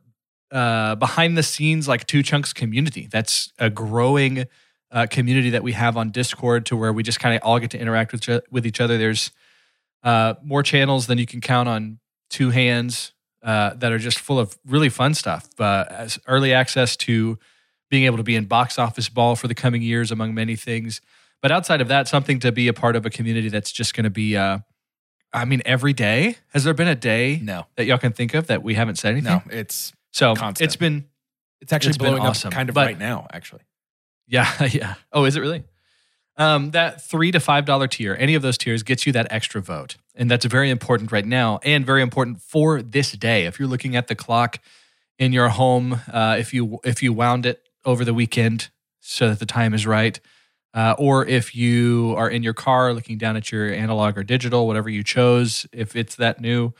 uh, 0.50 0.94
behind 0.94 1.36
the 1.36 1.42
scenes 1.42 1.86
like 1.86 2.06
two 2.06 2.22
chunks 2.22 2.52
community. 2.52 3.08
That's 3.10 3.52
a 3.58 3.68
growing 3.68 4.46
uh, 4.90 5.06
community 5.10 5.50
that 5.50 5.62
we 5.62 5.72
have 5.72 5.96
on 5.96 6.10
Discord 6.10 6.66
to 6.66 6.76
where 6.76 6.92
we 6.92 7.02
just 7.02 7.20
kind 7.20 7.36
of 7.36 7.42
all 7.42 7.58
get 7.58 7.70
to 7.70 7.78
interact 7.78 8.12
with 8.12 8.28
with 8.50 8.66
each 8.66 8.80
other. 8.80 8.96
There's 8.96 9.30
uh, 10.02 10.34
more 10.42 10.62
channels 10.62 11.06
than 11.06 11.18
you 11.18 11.26
can 11.26 11.40
count 11.40 11.68
on 11.68 11.98
two 12.30 12.50
hands 12.50 13.12
uh, 13.42 13.74
that 13.74 13.92
are 13.92 13.98
just 13.98 14.18
full 14.18 14.38
of 14.38 14.56
really 14.64 14.88
fun 14.88 15.12
stuff. 15.14 15.48
Uh, 15.58 15.84
as 15.90 16.18
early 16.26 16.54
access 16.54 16.96
to 16.96 17.38
being 17.90 18.04
able 18.04 18.16
to 18.16 18.22
be 18.22 18.34
in 18.36 18.46
box 18.46 18.78
office 18.78 19.08
ball 19.08 19.36
for 19.36 19.48
the 19.48 19.54
coming 19.54 19.82
years, 19.82 20.10
among 20.10 20.34
many 20.34 20.56
things. 20.56 21.00
But 21.44 21.52
outside 21.52 21.82
of 21.82 21.88
that, 21.88 22.08
something 22.08 22.38
to 22.40 22.52
be 22.52 22.68
a 22.68 22.72
part 22.72 22.96
of 22.96 23.04
a 23.04 23.10
community 23.10 23.50
that's 23.50 23.70
just 23.70 23.92
going 23.94 24.04
to 24.04 24.10
be. 24.10 24.34
Uh, 24.34 24.60
I 25.30 25.44
mean, 25.44 25.60
every 25.66 25.92
day. 25.92 26.36
Has 26.54 26.64
there 26.64 26.72
been 26.72 26.88
a 26.88 26.94
day 26.94 27.38
No, 27.42 27.66
that 27.76 27.84
y'all 27.84 27.98
can 27.98 28.12
think 28.14 28.32
of 28.32 28.46
that 28.46 28.62
we 28.62 28.72
haven't 28.72 28.96
said 28.96 29.12
anything? 29.12 29.30
no, 29.30 29.42
it's 29.50 29.92
So 30.10 30.34
Constant. 30.34 30.64
it's 30.66 30.76
been 30.76 31.04
it's 31.60 31.70
actually 31.70 31.90
It's 31.90 31.98
blowing 31.98 32.22
awesome, 32.22 32.48
up 32.48 32.54
kind 32.54 32.70
of 32.70 32.74
but- 32.74 32.86
right 32.86 32.98
now. 32.98 33.26
Actually, 33.30 33.60
yeah, 34.26 34.50
yeah. 34.70 34.94
Oh, 35.12 35.26
is 35.26 35.36
it 35.36 35.40
really? 35.40 35.64
Um, 36.38 36.70
that 36.70 37.02
three 37.04 37.30
to 37.32 37.40
five 37.40 37.66
dollar 37.66 37.88
tier, 37.88 38.16
any 38.18 38.34
of 38.36 38.40
those 38.40 38.56
tiers 38.56 38.82
gets 38.82 39.04
you 39.06 39.12
that 39.12 39.26
extra 39.30 39.60
vote, 39.60 39.96
and 40.14 40.30
that's 40.30 40.46
very 40.46 40.70
important 40.70 41.12
right 41.12 41.26
now, 41.26 41.60
and 41.62 41.84
very 41.84 42.00
important 42.00 42.40
for 42.40 42.80
this 42.80 43.12
day. 43.12 43.44
If 43.44 43.58
you're 43.58 43.68
looking 43.68 43.96
at 43.96 44.06
the 44.06 44.14
clock 44.14 44.60
in 45.18 45.34
your 45.34 45.50
home, 45.50 46.00
uh, 46.10 46.36
if 46.38 46.54
you 46.54 46.78
if 46.84 47.02
you 47.02 47.12
wound 47.12 47.44
it 47.44 47.68
over 47.84 48.02
the 48.02 48.14
weekend 48.14 48.70
so 49.00 49.28
that 49.28 49.40
the 49.40 49.46
time 49.46 49.74
is 49.74 49.86
right, 49.86 50.18
uh, 50.74 50.94
or 50.98 51.24
if 51.24 51.54
you 51.54 52.14
are 52.18 52.28
in 52.28 52.42
your 52.42 52.52
car 52.52 52.92
looking 52.92 53.16
down 53.16 53.36
at 53.36 53.52
your 53.52 53.72
analog 53.72 54.18
or 54.18 54.24
digital, 54.24 54.66
whatever 54.66 54.90
you 54.90 55.04
chose, 55.04 55.66
if 55.72 55.94
it's 55.94 56.16
that 56.16 56.40
new 56.40 56.72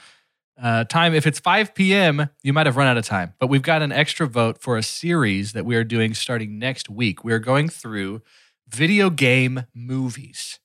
uh, 0.60 0.84
time, 0.84 1.14
if 1.14 1.26
it's 1.26 1.38
5 1.38 1.74
p.m., 1.74 2.28
you 2.42 2.52
might 2.52 2.66
have 2.66 2.76
run 2.76 2.88
out 2.88 2.96
of 2.96 3.04
time. 3.04 3.34
But 3.38 3.48
we've 3.48 3.62
got 3.62 3.82
an 3.82 3.92
extra 3.92 4.26
vote 4.26 4.60
for 4.60 4.76
a 4.76 4.82
series 4.82 5.52
that 5.52 5.64
we 5.64 5.76
are 5.76 5.84
doing 5.84 6.12
starting 6.12 6.58
next 6.58 6.90
week. 6.90 7.24
We 7.24 7.32
are 7.32 7.38
going 7.38 7.68
through 7.68 8.22
video 8.68 9.10
game 9.10 9.64
movies. 9.74 10.58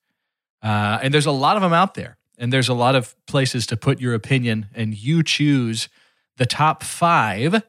Uh, 0.62 1.00
and 1.02 1.14
there's 1.14 1.26
a 1.26 1.32
lot 1.32 1.56
of 1.56 1.62
them 1.62 1.74
out 1.74 1.94
there. 1.94 2.18
And 2.38 2.54
there's 2.54 2.70
a 2.70 2.74
lot 2.74 2.96
of 2.96 3.16
places 3.28 3.68
to 3.68 3.78
put 3.78 4.00
your 4.00 4.14
opinion, 4.14 4.68
and 4.74 4.96
you 4.96 5.24
choose 5.24 5.90
the 6.38 6.46
top 6.46 6.84
five 6.84 7.64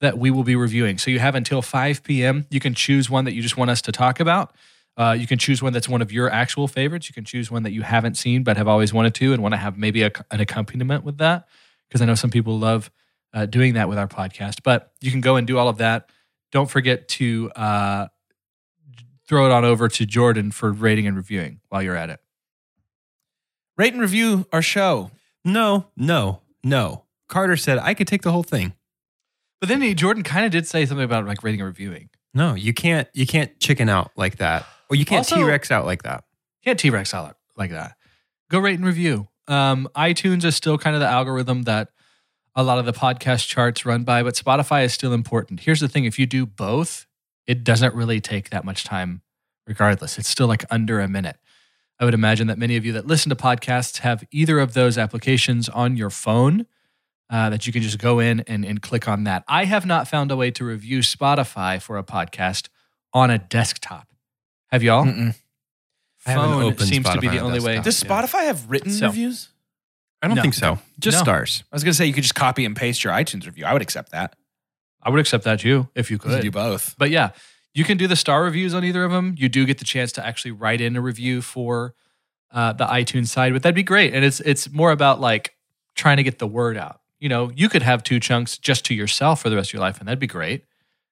that 0.00 0.18
we 0.18 0.30
will 0.30 0.42
be 0.42 0.56
reviewing. 0.56 0.98
So 0.98 1.10
you 1.10 1.20
have 1.20 1.34
until 1.34 1.62
5 1.62 2.02
p.m. 2.02 2.46
You 2.50 2.60
can 2.60 2.74
choose 2.74 3.08
one 3.08 3.24
that 3.26 3.32
you 3.32 3.42
just 3.42 3.56
want 3.56 3.70
us 3.70 3.80
to 3.82 3.92
talk 3.92 4.18
about. 4.18 4.54
Uh, 4.98 5.12
you 5.12 5.28
can 5.28 5.38
choose 5.38 5.62
one 5.62 5.72
that's 5.72 5.88
one 5.88 6.02
of 6.02 6.10
your 6.10 6.28
actual 6.28 6.66
favorites. 6.66 7.08
You 7.08 7.14
can 7.14 7.24
choose 7.24 7.50
one 7.50 7.62
that 7.62 7.70
you 7.70 7.82
haven't 7.82 8.16
seen 8.16 8.42
but 8.42 8.56
have 8.56 8.66
always 8.66 8.92
wanted 8.92 9.14
to 9.14 9.32
and 9.32 9.42
want 9.42 9.52
to 9.52 9.56
have 9.56 9.78
maybe 9.78 10.02
a, 10.02 10.10
an 10.32 10.40
accompaniment 10.40 11.04
with 11.04 11.18
that. 11.18 11.46
Because 11.88 12.02
I 12.02 12.04
know 12.04 12.16
some 12.16 12.30
people 12.30 12.58
love 12.58 12.90
uh, 13.32 13.46
doing 13.46 13.74
that 13.74 13.88
with 13.88 13.96
our 13.96 14.08
podcast. 14.08 14.64
But 14.64 14.92
you 15.00 15.12
can 15.12 15.20
go 15.20 15.36
and 15.36 15.46
do 15.46 15.56
all 15.56 15.68
of 15.68 15.78
that. 15.78 16.10
Don't 16.50 16.68
forget 16.68 17.06
to 17.08 17.50
uh, 17.54 18.08
throw 19.26 19.46
it 19.46 19.52
on 19.52 19.64
over 19.64 19.88
to 19.88 20.04
Jordan 20.04 20.50
for 20.50 20.72
rating 20.72 21.06
and 21.06 21.16
reviewing 21.16 21.60
while 21.68 21.82
you're 21.82 21.96
at 21.96 22.10
it. 22.10 22.20
Rate 23.76 23.92
and 23.92 24.02
review 24.02 24.46
our 24.52 24.62
show. 24.62 25.12
No, 25.44 25.86
no, 25.96 26.40
no. 26.64 27.04
Carter 27.28 27.56
said 27.56 27.78
I 27.78 27.94
could 27.94 28.08
take 28.08 28.22
the 28.22 28.32
whole 28.32 28.42
thing. 28.42 28.72
But 29.60 29.68
then 29.68 29.80
he, 29.82 29.94
Jordan 29.94 30.24
kind 30.24 30.44
of 30.44 30.50
did 30.50 30.66
say 30.66 30.84
something 30.86 31.04
about 31.04 31.26
like 31.26 31.44
rating 31.44 31.60
and 31.60 31.68
reviewing. 31.68 32.10
No, 32.34 32.54
you 32.54 32.72
can't. 32.72 33.08
You 33.12 33.26
can't 33.26 33.58
chicken 33.60 33.88
out 33.88 34.10
like 34.16 34.36
that, 34.36 34.66
or 34.90 34.96
you 34.96 35.04
can't 35.04 35.18
Also- 35.18 35.36
T 35.36 35.42
Rex 35.42 35.70
out 35.70 35.84
like 35.86 36.02
that. 36.02 36.24
can't 36.64 36.78
T 36.78 36.90
Rex 36.90 37.12
out 37.14 37.36
like 37.56 37.70
that. 37.70 37.96
Go 38.50 38.58
rate 38.58 38.76
and 38.76 38.86
review. 38.86 39.28
Um, 39.46 39.88
iTunes 39.96 40.44
is 40.44 40.56
still 40.56 40.78
kind 40.78 40.94
of 40.94 41.00
the 41.00 41.08
algorithm 41.08 41.62
that 41.62 41.88
a 42.54 42.62
lot 42.62 42.78
of 42.78 42.86
the 42.86 42.92
podcast 42.92 43.46
charts 43.46 43.86
run 43.86 44.04
by, 44.04 44.22
but 44.22 44.34
Spotify 44.34 44.84
is 44.84 44.92
still 44.92 45.12
important. 45.12 45.60
Here's 45.60 45.80
the 45.80 45.88
thing 45.88 46.04
if 46.04 46.18
you 46.18 46.26
do 46.26 46.44
both, 46.44 47.06
it 47.46 47.64
doesn't 47.64 47.94
really 47.94 48.20
take 48.20 48.50
that 48.50 48.64
much 48.64 48.84
time, 48.84 49.22
regardless. 49.66 50.18
It's 50.18 50.28
still 50.28 50.46
like 50.48 50.64
under 50.70 51.00
a 51.00 51.08
minute. 51.08 51.36
I 52.00 52.04
would 52.04 52.14
imagine 52.14 52.46
that 52.48 52.58
many 52.58 52.76
of 52.76 52.84
you 52.84 52.92
that 52.92 53.06
listen 53.06 53.30
to 53.30 53.36
podcasts 53.36 53.98
have 53.98 54.22
either 54.30 54.60
of 54.60 54.74
those 54.74 54.98
applications 54.98 55.68
on 55.68 55.96
your 55.96 56.10
phone 56.10 56.66
uh, 57.30 57.50
that 57.50 57.66
you 57.66 57.72
can 57.72 57.82
just 57.82 57.98
go 57.98 58.18
in 58.20 58.40
and, 58.40 58.64
and 58.64 58.80
click 58.82 59.08
on 59.08 59.24
that. 59.24 59.44
I 59.48 59.64
have 59.64 59.84
not 59.86 60.08
found 60.08 60.30
a 60.30 60.36
way 60.36 60.50
to 60.52 60.64
review 60.64 61.00
Spotify 61.00 61.80
for 61.80 61.96
a 61.98 62.04
podcast 62.04 62.68
on 63.12 63.30
a 63.30 63.38
desktop. 63.38 64.08
Have 64.70 64.82
y'all? 64.82 65.04
Mm-mm. 65.04 65.34
I 66.26 66.30
haven't 66.32 66.50
Phone 66.50 66.62
opened 66.64 66.88
seems 66.88 67.08
to 67.08 67.20
be 67.20 67.28
the 67.28 67.38
only 67.40 67.60
way. 67.60 67.76
desktop. 67.80 67.84
Does 67.84 68.30
Spotify 68.32 68.44
have 68.46 68.68
written 68.70 68.90
So- 68.92 69.06
reviews? 69.06 69.48
I 70.20 70.26
don't 70.26 70.36
No. 70.36 70.42
think 70.42 70.54
so. 70.54 70.78
Just 70.98 71.18
No. 71.18 71.22
stars. 71.22 71.62
I 71.72 71.76
was 71.76 71.84
going 71.84 71.92
to 71.92 71.96
say 71.96 72.04
you 72.04 72.12
could 72.12 72.24
just 72.24 72.34
copy 72.34 72.64
and 72.64 72.74
paste 72.74 73.04
your 73.04 73.12
iTunes 73.12 73.46
review. 73.46 73.64
I 73.64 73.72
would 73.72 73.82
accept 73.82 74.10
that. 74.12 74.34
I 75.02 75.10
would 75.10 75.20
accept 75.20 75.44
that 75.44 75.60
too 75.60 75.88
if 75.94 76.10
you 76.10 76.16
You 76.16 76.18
could 76.18 76.42
do 76.42 76.50
both. 76.50 76.96
But 76.98 77.10
yeah, 77.10 77.30
you 77.72 77.84
can 77.84 77.96
do 77.96 78.08
the 78.08 78.16
star 78.16 78.42
reviews 78.42 78.74
on 78.74 78.84
either 78.84 79.04
of 79.04 79.12
them. 79.12 79.36
You 79.38 79.48
do 79.48 79.64
get 79.64 79.78
the 79.78 79.84
chance 79.84 80.10
to 80.12 80.26
actually 80.26 80.50
write 80.50 80.80
in 80.80 80.96
a 80.96 81.00
review 81.00 81.40
for 81.40 81.94
uh, 82.50 82.72
the 82.72 82.84
iTunes 82.86 83.28
side, 83.28 83.52
but 83.52 83.62
that'd 83.62 83.76
be 83.76 83.82
great. 83.84 84.12
And 84.12 84.24
it's 84.24 84.40
it's 84.40 84.70
more 84.70 84.90
about 84.90 85.20
like 85.20 85.54
trying 85.94 86.16
to 86.16 86.22
get 86.24 86.38
the 86.40 86.46
word 86.48 86.76
out. 86.76 87.00
You 87.20 87.28
know, 87.28 87.50
you 87.54 87.68
could 87.68 87.82
have 87.82 88.02
two 88.02 88.18
chunks 88.18 88.58
just 88.58 88.84
to 88.86 88.94
yourself 88.94 89.42
for 89.42 89.50
the 89.50 89.56
rest 89.56 89.70
of 89.70 89.74
your 89.74 89.82
life, 89.82 89.98
and 90.00 90.08
that'd 90.08 90.18
be 90.18 90.26
great. 90.26 90.64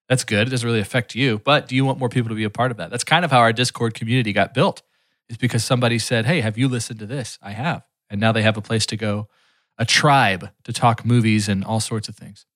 That's 0.08 0.24
good. 0.24 0.46
It 0.46 0.50
doesn't 0.50 0.66
really 0.66 0.80
affect 0.80 1.14
you, 1.14 1.38
but 1.38 1.66
do 1.68 1.74
you 1.74 1.84
want 1.84 1.98
more 1.98 2.08
people 2.08 2.28
to 2.28 2.34
be 2.36 2.44
a 2.44 2.50
part 2.50 2.70
of 2.70 2.76
that? 2.76 2.90
That's 2.90 3.04
kind 3.04 3.24
of 3.24 3.30
how 3.30 3.40
our 3.40 3.52
Discord 3.52 3.94
community 3.94 4.32
got 4.32 4.54
built. 4.54 4.82
Is 5.28 5.36
because 5.36 5.64
somebody 5.64 5.98
said, 5.98 6.24
"Hey, 6.26 6.40
have 6.40 6.56
you 6.56 6.68
listened 6.68 7.00
to 7.00 7.06
this?" 7.06 7.36
I 7.42 7.50
have, 7.50 7.82
and 8.08 8.20
now 8.20 8.30
they 8.30 8.42
have 8.42 8.56
a 8.56 8.60
place 8.62 8.86
to 8.86 8.96
go, 8.96 9.28
a 9.76 9.84
tribe 9.84 10.50
to 10.62 10.72
talk 10.72 11.04
movies 11.04 11.48
and 11.48 11.64
all 11.64 11.80
sorts 11.80 12.08
of 12.08 12.14
things. 12.14 12.46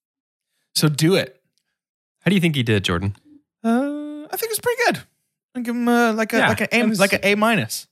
So 0.76 0.88
do 0.88 1.16
it. 1.16 1.42
How 2.20 2.28
do 2.28 2.36
you 2.36 2.40
think 2.40 2.54
he 2.54 2.62
did, 2.62 2.84
Jordan? 2.84 3.16
Uh, 3.64 4.22
I 4.30 4.36
think 4.36 4.52
it's 4.52 4.60
pretty 4.60 4.80
good. 4.86 5.00
I 5.56 5.60
give 5.62 5.74
him 5.74 5.88
uh, 5.88 6.12
like 6.12 6.32
a 6.32 6.38
Yeah, 6.38 6.48
like 6.48 6.60
an 6.60 6.68
A 6.70 6.82
was- 6.86 7.00
like 7.00 7.12
an 7.12 7.20
A 7.24 7.34
minus. 7.34 7.88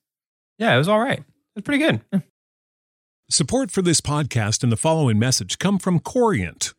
Yeah, 0.58 0.72
it 0.72 0.78
was 0.78 0.86
all 0.86 1.00
right. 1.00 1.18
It 1.18 1.24
was 1.56 1.64
pretty 1.64 1.82
good. 1.84 2.22
Support 3.30 3.70
for 3.72 3.82
this 3.82 4.00
podcast 4.00 4.62
and 4.62 4.70
the 4.72 4.76
following 4.76 5.18
message 5.18 5.58
come 5.58 5.78
from 5.80 5.98
Corient. 5.98 6.72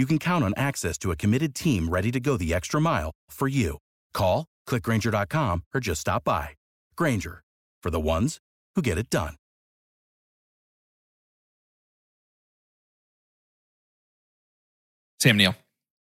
you 0.00 0.06
can 0.06 0.18
count 0.18 0.42
on 0.44 0.54
access 0.56 0.96
to 0.98 1.10
a 1.12 1.16
committed 1.16 1.54
team 1.54 1.88
ready 1.90 2.10
to 2.10 2.18
go 2.18 2.36
the 2.38 2.54
extra 2.54 2.80
mile 2.80 3.12
for 3.30 3.46
you. 3.48 3.76
Call, 4.14 4.46
click 4.66 4.82
grainger.com, 4.82 5.62
or 5.74 5.80
just 5.80 6.00
stop 6.00 6.24
by. 6.24 6.50
Grainger, 6.96 7.42
for 7.82 7.90
the 7.90 8.00
ones 8.00 8.38
who 8.74 8.82
get 8.82 8.96
it 8.98 9.10
done. 9.10 9.34
Sam 15.20 15.36
Neill. 15.36 15.54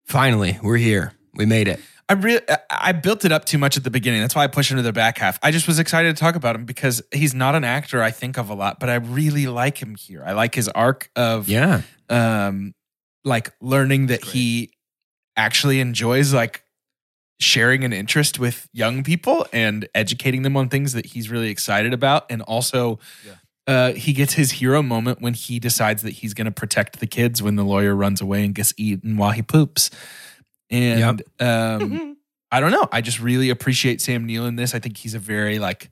Finally, 0.06 0.58
we're 0.62 0.76
here. 0.76 1.12
We 1.34 1.46
made 1.46 1.68
it. 1.68 1.80
I 2.08 2.12
really 2.14 2.40
I 2.70 2.92
built 2.92 3.24
it 3.24 3.32
up 3.32 3.46
too 3.46 3.56
much 3.56 3.78
at 3.78 3.84
the 3.84 3.90
beginning. 3.90 4.20
That's 4.20 4.34
why 4.34 4.44
I 4.44 4.46
pushed 4.46 4.70
into 4.70 4.82
the 4.82 4.92
back 4.92 5.16
half. 5.18 5.38
I 5.42 5.50
just 5.50 5.66
was 5.66 5.78
excited 5.78 6.14
to 6.14 6.20
talk 6.20 6.34
about 6.36 6.54
him 6.54 6.66
because 6.66 7.00
he's 7.12 7.34
not 7.34 7.54
an 7.54 7.64
actor 7.64 8.02
I 8.02 8.10
think 8.10 8.36
of 8.36 8.50
a 8.50 8.54
lot, 8.54 8.78
but 8.78 8.90
I 8.90 8.96
really 8.96 9.46
like 9.46 9.78
him 9.78 9.94
here. 9.94 10.22
I 10.24 10.32
like 10.32 10.54
his 10.54 10.68
arc 10.68 11.08
of 11.16 11.48
Yeah. 11.48 11.80
um 12.10 12.74
like 13.24 13.52
learning 13.60 14.06
that 14.06 14.24
he 14.24 14.70
actually 15.36 15.80
enjoys 15.80 16.32
like 16.32 16.62
sharing 17.40 17.84
an 17.84 17.92
interest 17.92 18.38
with 18.38 18.68
young 18.72 19.02
people 19.02 19.46
and 19.52 19.88
educating 19.94 20.42
them 20.42 20.56
on 20.56 20.68
things 20.68 20.92
that 20.92 21.06
he's 21.06 21.30
really 21.30 21.50
excited 21.50 21.92
about. 21.92 22.26
And 22.30 22.42
also 22.42 22.98
uh, 23.66 23.92
he 23.92 24.12
gets 24.12 24.34
his 24.34 24.52
hero 24.52 24.82
moment 24.82 25.20
when 25.20 25.34
he 25.34 25.58
decides 25.58 26.02
that 26.02 26.12
he's 26.12 26.34
going 26.34 26.44
to 26.44 26.52
protect 26.52 27.00
the 27.00 27.06
kids 27.06 27.42
when 27.42 27.56
the 27.56 27.64
lawyer 27.64 27.94
runs 27.94 28.20
away 28.20 28.44
and 28.44 28.54
gets 28.54 28.72
eaten 28.76 29.16
while 29.16 29.30
he 29.32 29.42
poops. 29.42 29.90
And 30.70 31.22
um, 31.40 32.16
i 32.52 32.60
don't 32.60 32.70
know. 32.70 32.88
I 32.92 33.00
just 33.00 33.20
really 33.20 33.50
appreciate 33.50 34.00
sam 34.00 34.26
neill 34.26 34.46
in 34.46 34.56
this. 34.56 34.74
I 34.74 34.78
think 34.78 34.96
he's 34.96 35.14
a 35.14 35.18
very 35.18 35.58
like 35.58 35.90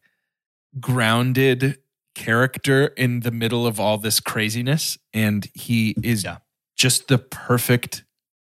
grounded 0.78 1.78
character 2.14 2.87
in 2.97 3.20
the 3.20 3.30
middle 3.30 3.66
of 3.66 3.80
all 3.80 3.99
this 3.99 4.20
craziness. 4.20 4.99
And 5.12 5.49
he 5.55 5.97
is 6.03 6.24
Yeah. 6.24 6.39
Just 6.83 7.07
the 7.07 7.18
perfect 7.18 8.03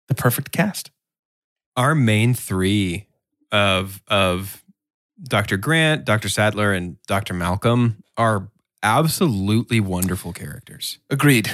the 0.09 0.15
perfect 0.15 0.53
cast 0.53 0.91
Our 1.75 1.95
main 1.95 2.35
three 2.35 3.07
of 3.51 4.03
of 4.09 4.63
Dr. 5.23 5.57
Grant, 5.57 6.05
Dr. 6.05 6.29
Sattler, 6.29 6.75
and 6.75 6.99
Dr. 7.07 7.33
Malcolm 7.33 8.03
are 8.19 8.51
absolutely 8.83 9.81
wonderful 9.81 10.35
characters. 10.35 10.99
agreed 11.09 11.51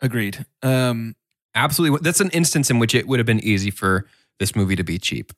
agreed 0.00 0.44
um 0.62 1.14
Absolutely. 1.54 2.00
That's 2.02 2.20
an 2.20 2.30
instance 2.30 2.68
in 2.68 2.80
which 2.80 2.96
it 2.96 3.06
would 3.06 3.20
have 3.20 3.26
been 3.26 3.44
easy 3.44 3.70
for 3.70 4.06
this 4.40 4.56
movie 4.56 4.74
to 4.74 4.82
be 4.82 4.98
cheap. 4.98 5.32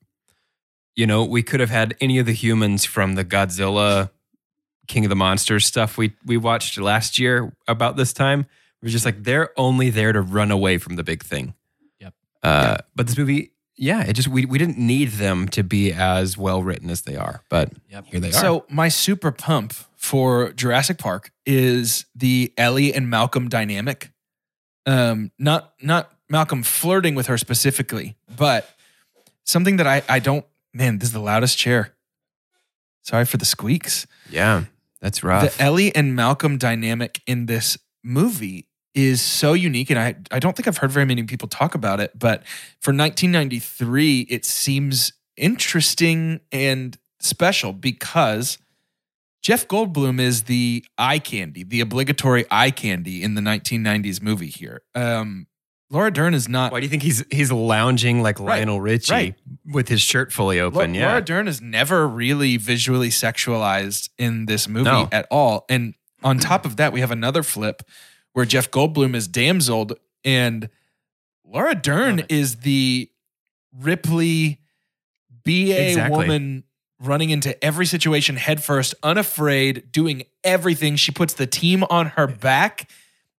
You 0.94 1.06
know, 1.06 1.24
we 1.24 1.42
could 1.42 1.60
have 1.60 1.68
had 1.68 1.94
any 2.00 2.18
of 2.18 2.24
the 2.24 2.32
humans 2.32 2.86
from 2.86 3.16
the 3.16 3.24
Godzilla 3.24 4.08
King 4.88 5.04
of 5.04 5.10
the 5.10 5.16
Monsters 5.16 5.66
stuff 5.66 5.98
we 5.98 6.14
we 6.24 6.38
watched 6.38 6.78
last 6.78 7.18
year 7.18 7.52
about 7.68 7.96
this 7.96 8.14
time. 8.14 8.46
It 8.82 8.86
was 8.86 8.92
just 8.92 9.04
like 9.04 9.24
they're 9.24 9.50
only 9.58 9.90
there 9.90 10.12
to 10.12 10.20
run 10.20 10.50
away 10.50 10.78
from 10.78 10.96
the 10.96 11.02
big 11.04 11.22
thing. 11.24 11.54
Yep. 12.00 12.14
Uh, 12.42 12.76
But 12.94 13.06
this 13.06 13.16
movie, 13.18 13.52
yeah, 13.76 14.02
it 14.04 14.12
just 14.14 14.28
we 14.28 14.44
we 14.44 14.58
didn't 14.58 14.78
need 14.78 15.12
them 15.12 15.48
to 15.48 15.62
be 15.64 15.92
as 15.92 16.36
well 16.38 16.62
written 16.62 16.90
as 16.90 17.02
they 17.02 17.16
are. 17.16 17.42
But 17.48 17.72
Yep. 17.90 18.04
here 18.06 18.20
they 18.20 18.28
are. 18.28 18.32
So 18.32 18.64
my 18.68 18.88
super 18.88 19.32
pump 19.32 19.72
for 19.96 20.52
Jurassic 20.52 20.98
Park 20.98 21.32
is 21.44 22.04
the 22.14 22.52
Ellie 22.56 22.92
and 22.94 23.08
Malcolm 23.10 23.48
dynamic. 23.48 24.10
Um, 24.84 25.32
not 25.38 25.72
not 25.82 26.12
Malcolm 26.28 26.62
flirting 26.62 27.14
with 27.14 27.26
her 27.26 27.38
specifically, 27.38 28.16
but 28.36 28.68
something 29.44 29.76
that 29.78 29.86
I 29.86 30.02
I 30.08 30.18
don't. 30.20 30.44
Man, 30.72 30.98
this 30.98 31.08
is 31.08 31.12
the 31.12 31.20
loudest 31.20 31.56
chair. 31.58 31.94
Sorry 33.02 33.24
for 33.24 33.36
the 33.38 33.44
squeaks. 33.44 34.06
yeah, 34.30 34.64
that's 35.00 35.22
rough. 35.22 35.56
The 35.56 35.62
Ellie 35.62 35.94
and 35.94 36.14
Malcolm 36.14 36.58
dynamic 36.58 37.20
in 37.26 37.46
this 37.46 37.78
movie 38.06 38.68
is 38.94 39.20
so 39.20 39.52
unique, 39.52 39.90
and 39.90 39.98
I 39.98 40.14
I 40.30 40.38
don't 40.38 40.56
think 40.56 40.66
I've 40.66 40.78
heard 40.78 40.90
very 40.90 41.04
many 41.04 41.22
people 41.24 41.48
talk 41.48 41.74
about 41.74 42.00
it. 42.00 42.18
But 42.18 42.46
for 42.80 42.92
1993, 42.92 44.20
it 44.22 44.44
seems 44.44 45.12
interesting 45.36 46.40
and 46.50 46.96
special 47.20 47.72
because 47.72 48.58
Jeff 49.42 49.68
Goldblum 49.68 50.18
is 50.20 50.44
the 50.44 50.84
eye 50.98 51.18
candy, 51.18 51.62
the 51.62 51.80
obligatory 51.80 52.44
eye 52.50 52.70
candy 52.70 53.22
in 53.22 53.34
the 53.34 53.40
1990s 53.42 54.20
movie 54.22 54.48
here. 54.48 54.82
Um, 54.94 55.46
Laura 55.90 56.10
Dern 56.10 56.34
is 56.34 56.48
not. 56.48 56.72
Why 56.72 56.80
do 56.80 56.86
you 56.86 56.90
think 56.90 57.02
he's 57.04 57.22
he's 57.30 57.52
lounging 57.52 58.22
like 58.22 58.40
Right, 58.40 58.58
Lionel 58.58 58.80
Richie 58.80 59.12
right. 59.12 59.34
with 59.64 59.88
his 59.88 60.00
shirt 60.00 60.32
fully 60.32 60.58
open? 60.58 60.94
yeah, 60.94 61.08
Laura 61.08 61.22
Dern 61.22 61.46
is 61.46 61.60
never 61.60 62.08
really 62.08 62.56
visually 62.56 63.10
sexualized 63.10 64.08
in 64.18 64.46
this 64.46 64.66
movie 64.66 64.84
No. 64.84 65.08
at 65.12 65.26
all. 65.30 65.64
And 65.68 65.94
on 66.26 66.38
top 66.38 66.66
of 66.66 66.76
that, 66.76 66.92
we 66.92 67.00
have 67.00 67.10
another 67.10 67.42
flip 67.42 67.82
where 68.32 68.44
Jeff 68.44 68.70
Goldblum 68.70 69.14
is 69.14 69.28
damseled 69.28 69.94
and 70.24 70.68
Laura 71.44 71.74
Dern 71.74 72.24
is 72.28 72.56
the 72.56 73.08
Ripley 73.72 74.60
BA 75.44 75.88
Exactly. 75.90 76.16
woman 76.18 76.64
running 76.98 77.30
into 77.30 77.62
every 77.64 77.86
situation 77.86 78.36
headfirst, 78.36 78.94
unafraid, 79.02 79.92
doing 79.92 80.24
everything. 80.42 80.96
She 80.96 81.12
puts 81.12 81.34
the 81.34 81.46
team 81.46 81.84
on 81.90 82.06
her 82.08 82.26
back. 82.26 82.90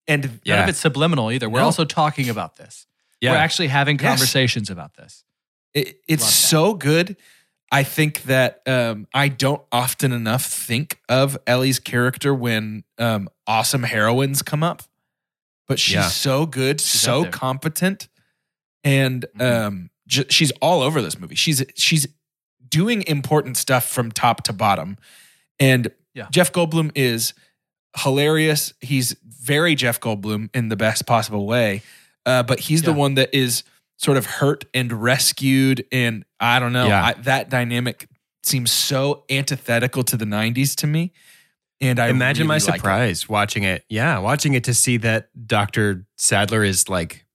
And 0.07 0.23
None 0.23 0.39
Yeah. 0.45 0.63
of 0.63 0.69
it's 0.69 0.79
subliminal 0.79 1.31
either. 1.31 1.49
We're 1.49 1.59
No. 1.59 1.65
also 1.65 1.83
talking 1.83 2.29
about 2.29 2.55
this. 2.55 2.85
yeah. 3.19 3.31
We're 3.31 3.37
actually 3.37 3.67
having 3.67 3.97
Yes. 3.99 4.07
conversations 4.07 4.69
about 4.69 4.95
this. 4.95 5.23
It, 5.73 5.99
it's 6.07 6.31
so 6.33 6.73
good. 6.75 7.17
I 7.71 7.83
think 7.83 8.23
that 8.23 8.61
um, 8.65 9.07
I 9.13 9.27
don't 9.27 9.61
often 9.71 10.11
enough 10.13 10.45
think 10.45 10.99
of 11.09 11.37
Ellie's 11.45 11.79
character 11.79 12.33
when 12.33 12.83
um, 12.97 13.29
awesome 13.45 13.83
heroines 13.83 14.41
come 14.41 14.63
up, 14.63 14.83
but 15.67 15.77
she's 15.79 15.95
Yeah. 15.95 16.07
so 16.07 16.45
good, 16.45 16.79
She's 16.79 17.01
so 17.01 17.25
competent, 17.25 18.07
and 18.83 19.25
Mhm. 19.37 19.65
um, 19.67 19.89
j- 20.07 20.25
she's 20.29 20.51
all 20.61 20.81
over 20.81 21.01
this 21.01 21.19
movie. 21.19 21.35
She's 21.35 21.63
she's 21.75 22.07
doing 22.69 23.03
important 23.07 23.57
stuff 23.57 23.85
from 23.85 24.11
top 24.11 24.43
to 24.43 24.53
bottom, 24.53 24.97
and 25.59 25.91
Yeah. 26.13 26.27
Jeff 26.31 26.51
Goldblum 26.53 26.91
is 26.95 27.33
hilarious. 27.97 28.73
He's 28.79 29.15
very 29.25 29.75
Jeff 29.75 29.99
Goldblum 29.99 30.49
in 30.53 30.69
the 30.69 30.75
best 30.77 31.05
possible 31.05 31.45
way, 31.45 31.81
uh, 32.25 32.43
but 32.43 32.61
he's 32.61 32.83
the 32.83 32.93
one 32.93 33.15
that 33.15 33.33
is 33.35 33.63
sort 33.97 34.17
of 34.17 34.25
hurt 34.25 34.65
and 34.73 34.91
rescued. 34.93 35.85
And 35.91 36.23
I 36.39 36.59
don't 36.59 36.73
know, 36.73 36.87
Yeah. 36.87 37.03
I, 37.05 37.13
that 37.23 37.49
dynamic 37.49 38.07
seems 38.43 38.71
so 38.71 39.23
antithetical 39.29 40.03
to 40.03 40.15
the 40.17 40.25
90s 40.25 40.75
to 40.77 40.87
me. 40.87 41.11
And 41.81 41.99
I 41.99 42.07
Imagine 42.07 42.47
my 42.47 42.55
really 42.55 42.65
like 42.65 42.75
it. 42.75 42.79
surprise 42.79 43.29
watching 43.29 43.63
it. 43.63 43.83
Yeah, 43.89 44.17
watching 44.19 44.53
it 44.53 44.63
to 44.63 44.73
see 44.73 44.97
that 44.97 45.29
Dr. 45.47 46.05
Sattler 46.17 46.63
is 46.63 46.89
like 46.89 47.25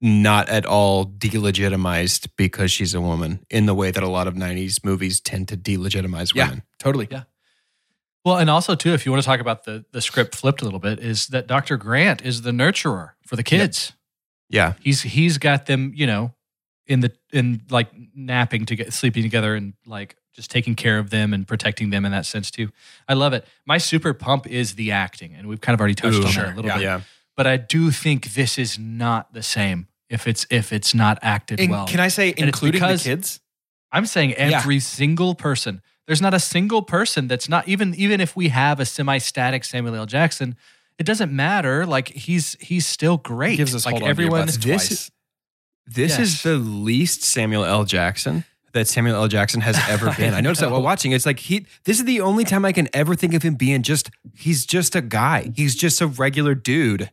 not 0.00 0.48
at 0.48 0.64
all 0.66 1.04
delegitimized 1.06 2.28
because 2.36 2.72
she's 2.72 2.94
a 2.94 3.00
woman 3.00 3.44
in 3.50 3.66
the 3.66 3.74
way 3.74 3.90
that 3.90 4.02
a 4.02 4.08
lot 4.08 4.26
of 4.26 4.34
90s 4.34 4.84
movies 4.84 5.20
tend 5.20 5.48
to 5.48 5.56
delegitimize 5.56 6.34
women 6.34 6.36
Yeah, 6.36 6.48
women. 6.48 6.62
totally. 6.78 7.08
Yeah. 7.10 7.22
Well, 8.24 8.36
and 8.38 8.48
also 8.48 8.74
too, 8.74 8.94
if 8.94 9.04
you 9.04 9.12
want 9.12 9.22
to 9.22 9.26
talk 9.26 9.40
about 9.40 9.64
the 9.64 9.84
the 9.92 10.00
script 10.00 10.34
flipped 10.36 10.62
a 10.62 10.64
little 10.64 10.78
bit, 10.80 10.98
is 11.00 11.26
that 11.28 11.46
Dr. 11.46 11.76
Grant 11.76 12.22
is 12.22 12.42
the 12.42 12.52
nurturer 12.52 13.10
for 13.26 13.34
the 13.36 13.42
kids. 13.42 13.92
Yeah. 14.52 14.74
He's 14.80 15.02
he's 15.02 15.38
got 15.38 15.66
them, 15.66 15.92
you 15.94 16.06
know, 16.06 16.32
in 16.86 17.00
the 17.00 17.12
in 17.32 17.62
like 17.70 17.88
napping 18.14 18.66
to 18.66 18.76
get 18.76 18.92
sleeping 18.92 19.22
together 19.22 19.54
and 19.56 19.72
like 19.86 20.16
just 20.34 20.50
taking 20.50 20.74
care 20.74 20.98
of 20.98 21.10
them 21.10 21.34
and 21.34 21.46
protecting 21.46 21.90
them 21.90 22.04
in 22.04 22.12
that 22.12 22.26
sense 22.26 22.50
too. 22.50 22.70
I 23.08 23.14
love 23.14 23.32
it. 23.32 23.44
My 23.66 23.78
super 23.78 24.14
pump 24.14 24.46
is 24.46 24.74
the 24.76 24.92
acting, 24.92 25.34
and 25.34 25.46
we've 25.48 25.60
kind 25.60 25.74
of 25.74 25.80
already 25.80 25.94
touched 25.94 26.18
Ooh, 26.18 26.24
on 26.24 26.30
sure. 26.30 26.44
that 26.44 26.52
a 26.52 26.56
little 26.56 26.70
Yeah. 26.70 26.76
bit. 26.76 26.82
Yeah. 26.84 27.00
But 27.36 27.46
I 27.46 27.56
do 27.56 27.90
think 27.90 28.34
this 28.34 28.58
is 28.58 28.78
not 28.78 29.32
the 29.32 29.42
same 29.42 29.88
if 30.08 30.26
it's 30.26 30.46
if 30.50 30.72
it's 30.72 30.94
not 30.94 31.18
acted 31.22 31.58
And 31.60 31.70
well. 31.70 31.86
can 31.86 31.98
I 32.00 32.08
say, 32.08 32.28
it's 32.30 32.40
including 32.42 32.80
the 32.80 32.98
kids? 33.02 33.40
I'm 33.90 34.06
saying 34.06 34.30
Yeah. 34.30 34.58
every 34.58 34.80
single 34.80 35.34
person. 35.34 35.82
There's 36.06 36.20
not 36.20 36.34
a 36.34 36.40
single 36.40 36.82
person 36.82 37.28
that's 37.28 37.48
not 37.48 37.68
even 37.68 37.94
even 37.94 38.20
if 38.20 38.36
we 38.36 38.48
have 38.48 38.80
a 38.80 38.84
semi-static 38.84 39.64
Samuel 39.64 39.94
L. 39.94 40.06
Jackson, 40.06 40.56
it 40.98 41.04
doesn't 41.04 41.32
matter. 41.32 41.86
Like 41.86 42.08
he's 42.08 42.56
he's 42.60 42.86
still 42.86 43.16
great. 43.18 43.52
He 43.52 43.56
gives 43.58 43.74
us 43.74 43.84
like 43.86 43.94
hold 43.94 44.02
on 44.02 44.14
to 44.16 44.22
your 44.22 44.26
everyone. 44.28 44.46
This- 44.46 44.56
twice. 44.58 45.10
This 45.86 46.10
Yes. 46.12 46.18
is 46.20 46.42
the 46.44 46.56
least 46.56 47.22
Samuel 47.24 47.64
L. 47.64 47.84
Jackson 47.84 48.44
that 48.72 48.86
Samuel 48.86 49.16
L. 49.16 49.26
Jackson 49.28 49.60
has 49.62 49.76
ever 49.88 50.12
been. 50.16 50.32
I 50.32 50.40
noticed 50.40 50.60
that 50.60 50.70
while 50.70 50.80
watching. 50.80 51.10
It's 51.12 51.26
like 51.26 51.40
he 51.40 51.66
this 51.84 51.98
is 51.98 52.04
the 52.04 52.20
only 52.20 52.44
time 52.44 52.64
I 52.64 52.70
can 52.72 52.88
ever 52.94 53.14
think 53.16 53.34
of 53.34 53.42
him 53.42 53.56
being 53.56 53.82
just 53.82 54.10
he's 54.34 54.64
just 54.64 54.94
a 54.94 55.00
guy. 55.02 55.50
He's 55.56 55.74
just 55.74 56.00
a 56.00 56.06
regular 56.06 56.54
dude 56.54 57.10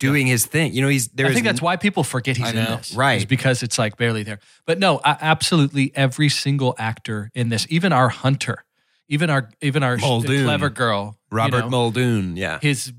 doing 0.00 0.26
his 0.26 0.44
thing. 0.44 0.72
You 0.74 0.82
know, 0.82 0.88
he's 0.88 1.06
there 1.08 1.26
I 1.28 1.32
think 1.32 1.46
that's 1.46 1.62
why 1.62 1.76
people 1.76 2.02
forget 2.02 2.36
he's 2.36 2.46
I 2.46 2.50
in 2.50 2.56
know. 2.56 2.76
this, 2.78 2.94
Right. 2.94 3.18
Is 3.18 3.26
because 3.26 3.62
it's 3.62 3.78
like 3.78 3.96
barely 3.96 4.24
there. 4.24 4.40
But 4.66 4.80
no, 4.80 5.00
I, 5.04 5.16
absolutely 5.20 5.92
every 5.94 6.28
single 6.28 6.74
actor 6.78 7.30
in 7.32 7.48
this, 7.48 7.64
even 7.70 7.92
our 7.92 8.08
hunter, 8.08 8.64
even 9.08 9.30
our 9.30 9.48
even 9.62 9.84
our 9.84 9.96
Muldoon. 9.96 10.44
clever 10.46 10.68
girl, 10.68 11.16
you 11.34 11.38
Robert 11.38 11.60
know, 11.60 11.70
Muldoon. 11.70 12.36
Yeah. 12.36 12.58
his 12.60 12.92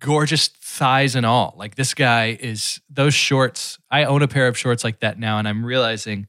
gorgeous 0.00 0.48
thighs 0.48 1.14
and 1.14 1.24
all. 1.24 1.54
Like 1.56 1.76
this 1.76 1.94
guy 1.94 2.36
is 2.40 2.80
those 2.88 3.14
shorts. 3.14 3.78
I 3.90 4.04
own 4.04 4.22
a 4.22 4.28
pair 4.28 4.48
of 4.48 4.58
shorts 4.58 4.82
like 4.82 5.00
that 5.00 5.18
now, 5.18 5.38
and 5.38 5.46
I'm 5.46 5.64
realizing 5.64 6.26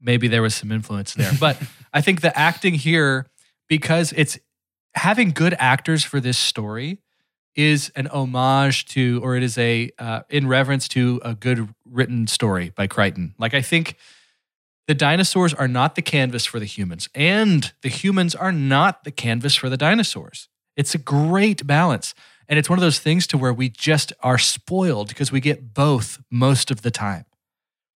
maybe 0.00 0.28
there 0.28 0.42
was 0.42 0.54
some 0.54 0.70
influence 0.70 1.14
there. 1.14 1.32
But 1.38 1.60
I 1.92 2.00
think 2.00 2.20
the 2.20 2.36
acting 2.38 2.74
here, 2.74 3.26
because 3.68 4.12
it's 4.16 4.38
having 4.94 5.30
good 5.30 5.54
actors 5.58 6.04
for 6.04 6.20
this 6.20 6.38
story, 6.38 6.98
is 7.56 7.90
an 7.96 8.06
homage 8.08 8.84
to, 8.86 9.20
or 9.22 9.36
it 9.36 9.42
is 9.42 9.58
a 9.58 9.90
uh, 9.98 10.20
in 10.28 10.46
reverence 10.46 10.86
to 10.88 11.20
a 11.24 11.34
good 11.34 11.74
written 11.84 12.26
story 12.26 12.70
by 12.70 12.86
Crichton. 12.86 13.34
Like 13.38 13.54
I 13.54 13.62
think. 13.62 13.96
The 14.88 14.94
dinosaurs 14.94 15.54
are 15.54 15.68
not 15.68 15.94
the 15.94 16.02
canvas 16.02 16.44
for 16.44 16.58
the 16.58 16.64
humans, 16.64 17.08
and 17.14 17.72
the 17.82 17.88
humans 17.88 18.34
are 18.34 18.50
not 18.50 19.04
the 19.04 19.12
canvas 19.12 19.54
for 19.54 19.68
the 19.68 19.76
dinosaurs. 19.76 20.48
It's 20.80 20.94
a 20.94 20.98
great 20.98 21.66
balance. 21.66 22.14
And 22.48 22.58
it's 22.58 22.68
one 22.68 22.78
of 22.78 22.82
those 22.82 22.98
things 22.98 23.26
to 23.28 23.38
where 23.38 23.52
we 23.52 23.68
just 23.68 24.12
are 24.22 24.38
spoiled 24.38 25.08
because 25.08 25.30
we 25.30 25.40
get 25.40 25.72
both 25.74 26.18
most 26.30 26.70
of 26.70 26.82
the 26.82 26.90
time. 26.90 27.24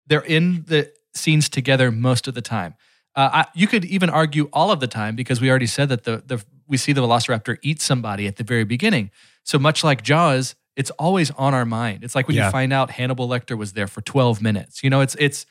They're 0.07 0.21
in 0.37 0.65
the 0.67 0.91
scenes 1.15 1.49
together 1.49 1.91
most 1.91 2.27
of 2.27 2.33
the 2.35 2.41
time. 2.41 2.75
Uh, 3.15 3.29
I, 3.33 3.45
you 3.55 3.67
could 3.67 3.85
even 3.85 4.09
argue 4.09 4.49
all 4.51 4.69
of 4.71 4.79
the 4.79 4.87
time 4.87 5.15
because 5.15 5.39
we 5.41 5.49
already 5.49 5.65
said 5.77 5.89
that 5.89 6.03
the, 6.03 6.23
the 6.25 6.43
we 6.67 6.77
see 6.77 6.93
the 6.93 7.01
Velociraptor 7.01 7.57
eat 7.61 7.81
somebody 7.81 8.27
at 8.27 8.35
the 8.37 8.43
very 8.43 8.63
beginning. 8.63 9.11
So 9.43 9.57
much 9.59 9.83
like 9.83 10.01
Jaws, 10.03 10.55
it's 10.75 10.91
always 10.91 11.29
on 11.31 11.53
our 11.53 11.65
mind. 11.65 12.03
It's 12.03 12.15
like 12.15 12.27
when 12.27 12.37
Yeah. 12.37 12.45
you 12.47 12.51
find 12.51 12.73
out 12.73 12.91
Hannibal 12.91 13.27
Lecter 13.27 13.57
was 13.57 13.73
there 13.73 13.87
for 13.87 14.01
12 14.01 14.41
minutes. 14.41 14.83
You 14.83 14.89
know, 14.89 15.01
it's 15.01 15.15
it's 15.19 15.45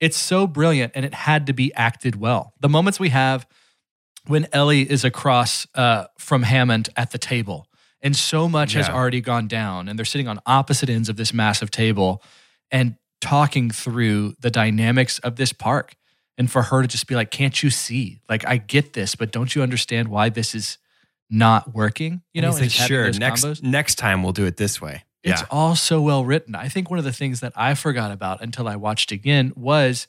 it's 0.00 0.16
so 0.16 0.46
brilliant 0.46 0.92
and 0.94 1.04
it 1.04 1.14
had 1.14 1.46
to 1.46 1.52
be 1.52 1.72
acted 1.74 2.16
well. 2.16 2.54
The 2.60 2.68
moments 2.68 2.98
we 3.00 3.10
have 3.10 3.46
when 4.26 4.46
Ellie 4.52 4.88
is 4.90 5.04
across 5.04 5.66
uh, 5.74 6.06
from 6.18 6.42
Hammond 6.44 6.88
at 6.96 7.10
the 7.10 7.18
table, 7.18 7.66
and 8.00 8.16
so 8.16 8.48
much 8.48 8.72
has 8.74 8.88
already 8.88 9.20
gone 9.20 9.48
down, 9.48 9.88
and 9.88 9.98
they're 9.98 10.04
sitting 10.04 10.28
on 10.28 10.40
opposite 10.46 10.88
ends 10.88 11.08
of 11.08 11.16
this 11.16 11.32
massive 11.32 11.70
table 11.70 12.22
and 12.70 12.96
talking 13.20 13.70
through 13.70 14.34
the 14.40 14.50
dynamics 14.50 15.18
of 15.20 15.36
this 15.36 15.52
park. 15.52 15.94
And 16.38 16.50
for 16.50 16.62
her 16.62 16.82
to 16.82 16.88
just 16.88 17.06
be 17.06 17.14
like, 17.14 17.30
"Can't 17.30 17.62
you 17.62 17.68
see? 17.70 18.18
Like, 18.28 18.46
I 18.46 18.56
get 18.56 18.94
this, 18.94 19.14
but 19.14 19.30
don't 19.32 19.54
you 19.54 19.62
understand 19.62 20.08
why 20.08 20.30
this 20.30 20.54
is 20.54 20.78
not 21.28 21.74
working?" 21.74 22.22
You 22.32 22.40
And 22.40 22.42
know, 22.42 22.56
he's 22.56 22.72
and 22.72 22.80
like, 22.80 22.88
sure, 22.88 23.12
next 23.12 23.44
combos. 23.44 23.62
next 23.62 23.94
time 23.96 24.22
we'll 24.22 24.32
do 24.32 24.46
it 24.46 24.56
this 24.56 24.80
way. 24.80 25.04
It's 25.22 25.42
all 25.50 25.76
so 25.76 26.00
well 26.00 26.24
written. 26.24 26.54
I 26.56 26.68
think 26.68 26.90
one 26.90 26.98
of 26.98 27.04
the 27.04 27.12
things 27.12 27.40
that 27.40 27.52
I 27.54 27.74
forgot 27.74 28.10
about 28.10 28.42
until 28.42 28.66
I 28.66 28.74
watched 28.76 29.12
again 29.12 29.52
was 29.54 30.08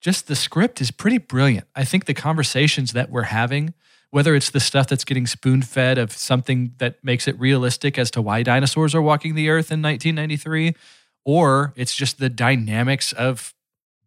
just 0.00 0.28
the 0.28 0.36
script 0.36 0.80
is 0.80 0.90
pretty 0.90 1.18
brilliant. 1.18 1.66
I 1.74 1.84
think 1.84 2.04
the 2.04 2.14
conversations 2.14 2.92
that 2.92 3.10
we're 3.10 3.22
having, 3.22 3.74
whether 4.10 4.34
it's 4.34 4.50
the 4.50 4.60
stuff 4.60 4.86
that's 4.86 5.04
getting 5.04 5.26
spoon 5.26 5.62
fed 5.62 5.98
of 5.98 6.12
something 6.12 6.74
that 6.78 7.02
makes 7.02 7.26
it 7.26 7.38
realistic 7.38 7.98
as 7.98 8.10
to 8.12 8.22
why 8.22 8.42
dinosaurs 8.42 8.94
are 8.94 9.02
walking 9.02 9.34
the 9.34 9.48
earth 9.48 9.72
in 9.72 9.80
1993, 9.82 10.74
or 11.24 11.72
it's 11.76 11.94
just 11.94 12.18
the 12.18 12.28
dynamics 12.28 13.12
of 13.12 13.54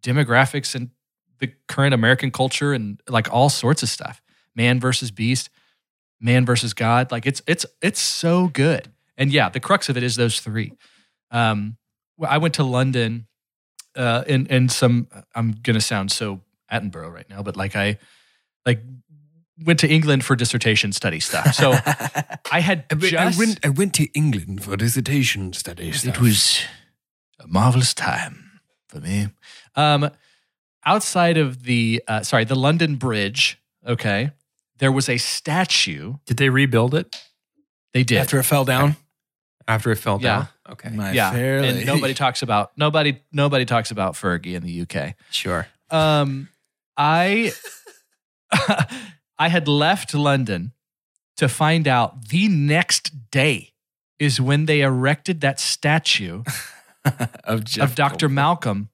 demographics 0.04 0.76
and 0.76 0.92
the 1.40 1.52
current 1.68 1.94
American 1.94 2.32
culture 2.32 2.74
and 2.74 3.02
like 3.08 3.32
all 3.32 3.50
sorts 3.50 3.84
of 3.84 3.90
stuff. 3.90 4.22
Man 4.56 4.80
versus 4.80 5.12
beast, 5.12 5.50
man 6.20 6.46
versus 6.46 6.74
God. 6.74 7.12
Like 7.12 7.26
it's 7.26 7.42
it's 7.48 7.66
it's 7.82 8.00
so 8.00 8.48
good. 8.48 8.92
And 9.18 9.32
yeah, 9.32 9.50
the 9.50 9.60
crux 9.60 9.90
of 9.90 9.98
it 9.98 10.04
is 10.04 10.16
those 10.16 10.40
three. 10.40 10.74
Um, 11.32 11.78
I 12.26 12.38
went 12.38 12.56
to 12.56 12.64
London, 12.64 13.27
uh, 13.98 14.24
and 14.28 14.50
and 14.52 14.72
some. 14.72 15.08
I'm 15.36 15.52
gonna 15.64 15.82
sound 15.82 16.12
so 16.12 16.42
Attenborough 16.72 17.12
right 17.14 17.30
now, 17.30 17.42
but 17.44 17.58
like 17.58 17.76
I, 17.76 17.98
like 18.66 18.82
went 19.66 19.80
to 19.80 19.88
England 19.88 20.24
for 20.24 20.36
dissertation 20.36 20.94
study 20.94 21.20
stuff. 21.20 21.54
So 21.56 21.72
I 22.52 22.60
had 22.62 22.86
just. 23.00 23.66
I 23.66 23.70
went 23.70 23.94
to 23.96 24.06
England 24.14 24.64
for 24.64 24.78
dissertation 24.78 25.54
studies. 25.54 26.06
It 26.06 26.22
was 26.22 26.62
a 27.40 27.48
marvelous 27.48 27.94
time 27.94 28.62
for 28.88 29.00
me. 29.00 29.30
Um, 29.76 30.10
outside 30.86 31.38
of 31.38 31.64
the 31.64 32.02
uh, 32.08 32.22
sorry, 32.24 32.46
the 32.46 32.56
London 32.56 32.96
Bridge. 32.96 33.60
Okay, 33.86 34.32
there 34.80 34.92
was 34.92 35.10
a 35.10 35.18
statue. 35.18 36.16
Did 36.26 36.38
they 36.38 36.50
rebuild 36.50 36.94
it 36.94 37.16
They 37.94 38.04
did. 38.04 38.18
After 38.20 38.38
it 38.40 38.44
fell 38.44 38.66
down. 38.66 38.96
after 39.68 39.92
it 39.92 39.98
fell 39.98 40.20
Yeah. 40.22 40.36
down? 40.38 40.48
Okay, 40.70 40.90
My 40.90 41.12
yeah, 41.12 41.32
fair 41.32 41.58
and 41.60 41.78
lady. 41.78 41.86
nobody 41.86 42.14
talks 42.14 42.42
about 42.42 42.72
nobody 42.78 43.22
nobody 43.32 43.66
talks 43.66 43.90
about 43.92 44.14
Fergie 44.16 44.54
in 44.56 44.64
the 44.64 44.82
UK. 44.82 45.16
sure. 45.32 45.68
Um, 45.90 46.50
I 46.98 47.52
I 49.40 49.50
had 49.50 49.68
left 49.68 50.14
London 50.14 50.74
to 51.38 51.48
find 51.48 51.88
out 51.88 52.30
the 52.30 52.48
next 52.48 53.30
day 53.32 53.74
is 54.20 54.42
when 54.42 54.66
they 54.66 54.82
erected 54.82 55.42
that 55.42 55.60
statue 55.60 56.44
of, 57.44 57.64
Jeff 57.64 57.90
of 57.92 57.96
Dr. 57.96 58.28
Goldblum. 58.28 58.32
Malcolm 58.34 58.90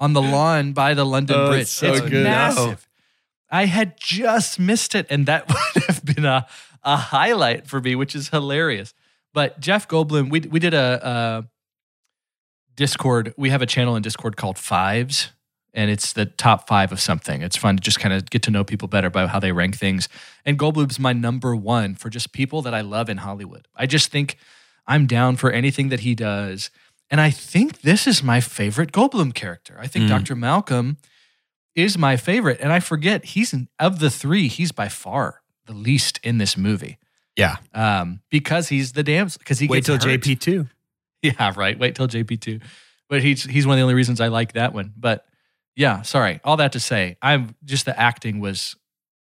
on 0.00 0.12
the 0.14 0.22
lawn 0.22 0.72
by 0.72 0.94
the 0.94 1.04
London 1.04 1.36
Oh, 1.38 1.48
Bridge. 1.50 1.62
it's 1.62 1.70
so 1.70 1.92
it's 1.92 2.00
good. 2.00 2.24
massive. 2.24 2.88
I 3.50 3.66
had 3.66 3.94
just 4.00 4.58
missed 4.58 4.94
it, 4.94 5.06
and 5.10 5.26
that 5.26 5.46
would 5.74 5.84
have 5.84 6.04
been 6.04 6.24
a, 6.24 6.46
a 6.82 6.96
highlight 6.96 7.66
for 7.66 7.80
me, 7.80 7.94
which 7.94 8.16
is 8.16 8.30
hilarious. 8.30 8.94
But 9.34 9.60
Jeff 9.60 9.86
Goldblum, 9.88 10.30
we 10.30 10.40
we 10.40 10.58
did 10.60 10.72
a, 10.72 11.06
a 11.06 11.48
Discord. 12.76 13.34
We 13.36 13.50
have 13.50 13.60
a 13.62 13.66
channel 13.66 13.96
in 13.96 14.02
Discord 14.02 14.36
called 14.36 14.58
Fives, 14.58 15.32
and 15.72 15.90
it's 15.90 16.12
the 16.12 16.26
top 16.26 16.66
five 16.66 16.92
of 16.92 17.00
something. 17.00 17.42
It's 17.42 17.56
fun 17.56 17.76
to 17.76 17.82
just 17.82 18.00
kind 18.00 18.14
of 18.14 18.30
get 18.30 18.42
to 18.44 18.50
know 18.50 18.64
people 18.64 18.88
better 18.88 19.10
by 19.10 19.26
how 19.26 19.38
they 19.40 19.52
rank 19.52 19.76
things. 19.76 20.08
And 20.44 20.58
Goldblum's 20.58 20.98
my 20.98 21.12
number 21.12 21.54
one 21.54 21.94
for 21.94 22.08
just 22.08 22.32
people 22.32 22.62
that 22.62 22.74
I 22.74 22.80
love 22.80 23.08
in 23.10 23.18
Hollywood. 23.18 23.68
I 23.76 23.86
just 23.86 24.10
think 24.10 24.36
I'm 24.86 25.06
down 25.06 25.36
for 25.36 25.50
anything 25.50 25.88
that 25.90 26.00
he 26.00 26.14
does. 26.14 26.70
And 27.10 27.20
I 27.20 27.30
think 27.30 27.82
this 27.82 28.06
is 28.06 28.22
my 28.22 28.40
favorite 28.40 28.90
Goldblum 28.92 29.34
character. 29.34 29.76
I 29.80 29.86
think 29.86 30.06
Mm. 30.06 30.08
Dr. 30.08 30.34
Malcolm 30.34 30.96
is 31.74 31.98
my 31.98 32.16
favorite. 32.16 32.60
And 32.60 32.72
I 32.72 32.80
forget, 32.80 33.24
he's 33.26 33.54
of 33.78 33.98
the 33.98 34.10
three, 34.10 34.48
he's 34.48 34.72
by 34.72 34.88
far 34.88 35.42
the 35.66 35.72
least 35.74 36.18
in 36.22 36.38
this 36.38 36.56
movie. 36.56 36.98
Yeah. 37.36 37.56
Um, 37.72 38.20
because 38.30 38.68
he's 38.68 38.92
the 38.92 39.02
damsel. 39.02 39.38
Because 39.38 39.58
he 39.58 39.66
Wait 39.66 39.78
gets 39.78 39.86
till 39.86 40.10
hurt. 40.10 40.20
JP 40.20 40.40
two. 40.40 40.66
Yeah, 41.22 41.54
right. 41.56 41.78
Wait 41.78 41.94
till 41.94 42.06
JP 42.06 42.38
two. 42.42 42.60
But 43.08 43.22
he's 43.22 43.44
he's 43.44 43.66
one 43.66 43.74
of 43.74 43.78
the 43.78 43.82
only 43.82 43.94
reasons 43.94 44.20
I 44.20 44.28
like 44.28 44.52
that 44.52 44.74
one. 44.74 44.92
But 44.94 45.24
yeah, 45.74 46.02
sorry. 46.02 46.38
All 46.44 46.58
that 46.58 46.72
to 46.72 46.80
say, 46.80 47.16
I'm 47.22 47.54
just 47.64 47.86
the 47.86 47.98
acting 47.98 48.40
was 48.40 48.76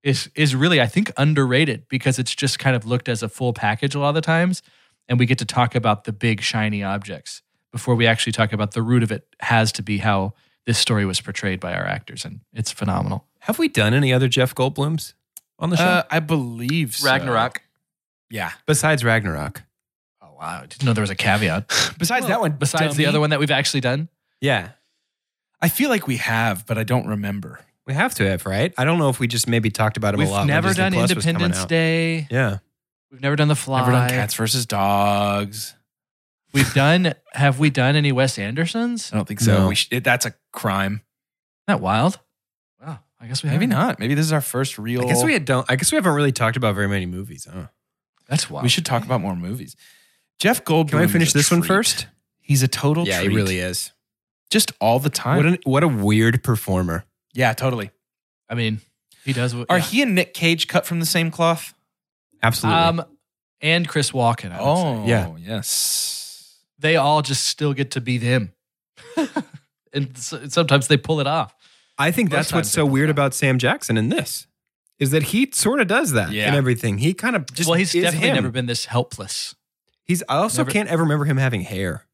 is 0.03 0.29
is 0.35 0.55
really 0.55 0.79
I 0.79 0.89
think 0.89 1.11
underrated 1.17 1.89
because 1.89 2.19
it's 2.19 2.35
just 2.35 2.59
kind 2.59 2.77
of 2.77 2.85
looked 2.85 3.09
as 3.09 3.23
a 3.23 3.31
full 3.31 3.55
package 3.55 3.95
a 3.95 3.99
lot 3.99 4.11
of 4.11 4.15
the 4.15 4.21
times, 4.21 4.63
and 5.09 5.19
we 5.19 5.25
get 5.25 5.39
to 5.39 5.47
talk 5.47 5.75
about 5.75 6.05
the 6.05 6.13
big 6.13 6.43
shiny 6.43 6.85
objects 6.85 7.41
before 7.73 7.95
we 7.95 8.07
actually 8.07 8.33
talk 8.33 8.53
about 8.53 8.73
the 8.73 8.83
root 8.83 9.03
of 9.03 9.11
it. 9.11 9.27
Has 9.41 9.73
to 9.73 9.83
be 9.83 9.97
how 9.97 10.35
this 10.67 10.79
story 10.79 11.07
was 11.07 11.23
portrayed 11.23 11.61
by 11.61 11.73
our 11.73 11.87
actors, 11.87 12.27
and 12.27 12.41
it's 12.53 12.71
phenomenal. 12.73 13.27
Have 13.41 13.59
we 13.59 13.69
done 13.69 13.95
any 13.95 14.13
other 14.13 14.29
Jeff 14.29 14.55
Goldblums 14.55 15.15
on 15.59 15.71
the 15.71 15.79
show 15.79 15.85
Uh, 15.85 16.03
I 16.11 16.21
believe 16.21 16.95
so. 16.95 17.07
Yeah. 18.31 18.53
besides 18.67 19.05
Ragnarok? 19.05 19.63
Oh 20.23 20.35
wow! 20.39 20.61
I 20.63 20.67
didn't 20.67 20.85
know 20.85 20.93
there 20.93 21.03
was 21.03 21.11
a 21.11 21.15
caveat. 21.15 21.69
Besides 21.99 22.27
that 22.27 22.41
one, 22.41 22.53
Besides 22.53 22.97
the 22.97 23.05
dummy, 23.05 23.07
other 23.07 23.21
one 23.21 23.31
that 23.31 23.39
we've 23.41 23.51
actually 23.51 23.81
done. 23.81 24.09
Yeah, 24.41 24.71
I 25.61 25.69
feel 25.69 25.89
like 25.91 26.07
we 26.07 26.17
have, 26.19 26.67
but 26.67 26.77
I 26.79 26.85
don't 26.85 27.07
remember. 27.07 27.61
we 27.87 27.95
have 27.95 28.15
to 28.17 28.29
have 28.29 28.45
right. 28.47 28.75
I 28.77 28.85
don't 28.85 28.99
know 28.99 29.09
if 29.09 29.19
we 29.21 29.29
just 29.29 29.47
maybe 29.49 29.71
talked 29.71 29.97
about 29.97 30.15
him 30.15 30.19
We've 30.21 30.29
a 30.29 30.33
lot. 30.33 30.39
when 30.41 30.49
never 30.49 30.69
Disney 30.69 30.83
done 30.83 30.93
Plus 30.93 31.15
was 31.15 31.25
coming 31.25 31.35
Independence 31.37 31.63
out. 31.63 31.69
Day. 31.69 32.27
Yeah, 32.31 32.59
We've 33.11 33.23
never 33.23 33.37
done 33.37 33.49
the 33.49 33.55
Fly. 33.55 33.81
Never 33.81 33.93
done 33.93 34.11
cats 34.11 34.35
versus 34.35 34.67
dogs. 34.67 35.75
We've 36.53 36.73
done. 36.75 37.15
have 37.33 37.59
we 37.59 37.71
done 37.71 37.97
any 37.97 38.13
Wes 38.13 38.39
Andersons? 38.39 39.11
I 39.13 39.17
don't 39.17 39.27
think 39.29 39.41
so. 39.41 39.59
No. 39.63 39.69
We 39.69 39.75
sh- 39.75 39.89
it, 39.91 40.05
that's 40.05 40.27
a 40.27 40.35
crime. 40.53 41.03
Not 41.69 41.81
wild. 41.81 42.19
Wow. 42.85 42.99
I 43.21 43.27
guess 43.27 43.43
we 43.43 43.49
Maybe 43.51 43.67
haven't. 43.67 43.71
not. 43.71 43.99
Maybe 44.01 44.15
this 44.15 44.25
is 44.27 44.33
our 44.33 44.41
first 44.41 44.79
real. 44.79 45.03
I 45.03 45.07
guess 45.07 45.23
we 45.25 45.33
had 45.33 45.45
don't. 45.45 45.65
I 45.71 45.77
guess 45.77 45.93
we 45.93 45.97
haven't 45.97 46.15
really 46.15 46.33
talked 46.33 46.57
about 46.57 46.75
very 46.75 46.89
many 46.89 47.07
movies. 47.07 47.47
Huh? 47.51 47.67
That's 48.29 48.51
wild. 48.51 48.63
We 48.65 48.69
should 48.69 48.85
talk 48.87 49.05
about 49.05 49.21
more 49.21 49.37
movies. 49.37 49.77
Jeff 50.39 50.65
Goldblum. 50.65 50.91
Can 50.91 50.99
I 51.01 51.07
finish 51.07 51.33
this 51.33 51.51
one 51.51 51.61
treat. 51.61 51.69
first? 51.69 52.07
He's 52.41 52.63
a 52.63 52.69
total. 52.69 53.07
Yeah, 53.07 53.21
treat. 53.21 53.31
he 53.31 53.37
really 53.37 53.59
is. 53.59 53.93
Just 54.51 54.73
all 54.81 54.99
the 55.01 55.11
time. 55.11 55.37
What 55.37 55.47
an, 55.47 55.59
what 55.65 55.83
a 55.83 55.89
weird 55.89 56.43
performer. 56.45 57.05
yeah, 57.35 57.53
totally. 57.53 57.91
I 58.49 58.55
mean, 58.55 58.81
he 59.25 59.33
does. 59.33 59.55
What, 59.55 59.67
Are 59.71 59.79
yeah. 59.79 59.85
he 59.85 60.03
and 60.03 60.15
Nick 60.15 60.35
Cage 60.35 60.69
cut 60.69 60.87
from 60.87 61.01
the 61.01 61.07
same 61.07 61.31
cloth? 61.31 61.75
Absolutely. 62.43 62.81
Um, 62.81 63.05
and 63.61 63.89
Chris 63.89 64.13
Walken. 64.13 64.53
I 64.53 64.59
would 64.61 64.69
Oh, 64.69 65.05
say. 65.05 65.11
Yeah. 65.11 65.35
yes. 65.39 66.55
they 66.79 66.95
all 66.97 67.23
just 67.23 67.45
still 67.47 67.73
get 67.73 67.91
to 67.93 68.01
be 68.01 68.19
them, 68.19 68.53
and 69.93 70.11
s- 70.17 70.35
sometimes 70.49 70.89
they 70.89 70.97
pull 70.97 71.21
it 71.21 71.27
off. 71.27 71.55
I 71.99 72.11
think 72.11 72.31
most 72.31 72.37
that's 72.37 72.53
what's 72.53 72.71
so 72.71 72.85
weird 72.85 73.09
about 73.11 73.35
Sam 73.35 73.59
Jackson 73.59 73.97
in 73.97 74.11
this, 74.11 74.47
is 74.99 75.11
that 75.11 75.25
he 75.25 75.51
sort 75.53 75.81
of 75.81 75.87
does 75.89 76.13
that 76.13 76.31
Yeah. 76.33 76.47
and 76.47 76.57
everything. 76.57 76.99
He 76.99 77.13
kind 77.15 77.37
of 77.37 77.47
just 77.53 77.69
well, 77.69 77.79
he's 77.79 77.95
is 77.95 78.03
definitely 78.03 78.29
him. 78.31 78.35
never 78.37 78.51
been 78.51 78.67
this 78.67 78.87
helpless. 78.87 79.55
He's. 80.05 80.23
I 80.29 80.37
also 80.37 80.59
never- 80.63 80.71
can't 80.71 80.89
ever 80.89 81.03
remember 81.03 81.25
him 81.25 81.37
having 81.37 81.63
hair, 81.63 82.05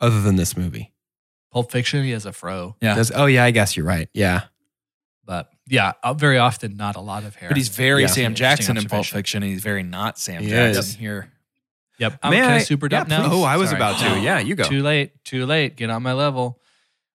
other 0.00 0.20
than 0.22 0.36
this 0.36 0.56
movie. 0.56 0.92
Pulp 1.52 1.70
Fiction, 1.70 2.02
he 2.04 2.10
has 2.10 2.26
a 2.26 2.32
fro, 2.32 2.76
Yeah. 2.80 2.94
Does- 2.96 3.12
oh 3.14 3.26
yeah, 3.26 3.44
I 3.44 3.50
guess 3.52 3.76
you're 3.76 3.86
right. 3.86 4.08
Yeah. 4.14 4.42
but 5.26 5.48
yeah, 5.66 5.92
uh, 6.02 6.12
very 6.12 6.36
often 6.36 6.76
not 6.76 6.96
a 6.96 7.00
lot 7.00 7.24
of 7.24 7.36
hair. 7.36 7.48
But 7.48 7.56
he's 7.56 7.68
very 7.70 8.02
Yeah. 8.02 8.08
Sam 8.08 8.34
Jackson 8.34 8.76
in 8.76 8.84
Pulp. 8.86 9.06
Fiction. 9.06 9.42
And 9.42 9.50
he's 9.52 9.62
very 9.62 9.82
not 9.82 10.18
Sam 10.18 10.42
He 10.42 10.50
Jackson 10.50 10.80
is. 10.80 10.94
here. 10.96 11.30
Yep. 11.98 12.18
I'm 12.22 12.32
kind 12.32 12.56
of 12.56 12.62
super 12.66 12.88
yeah, 12.90 13.00
up 13.02 13.08
now. 13.08 13.28
Oh, 13.32 13.42
I 13.44 13.56
was 13.56 13.70
Sorry. 13.70 13.78
about 13.80 13.98
to. 14.00 14.20
Yeah, 14.20 14.40
you 14.40 14.54
go. 14.56 14.64
Too 14.64 14.82
late. 14.82 15.12
Too 15.24 15.46
late. 15.46 15.76
Get 15.76 15.88
on 15.90 16.02
my 16.02 16.12
level. 16.12 16.60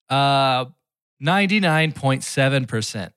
Uh, 0.09 0.65
99.7% 1.21 3.11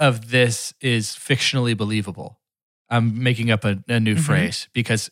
of 0.00 0.30
this 0.30 0.74
is 0.80 1.10
fictionally 1.10 1.76
believable. 1.76 2.40
I'm 2.88 3.22
making 3.22 3.50
up 3.52 3.64
a, 3.64 3.78
a 3.88 4.00
new 4.00 4.14
Mm-hmm. 4.16 4.22
phrase 4.24 4.68
because 4.72 5.10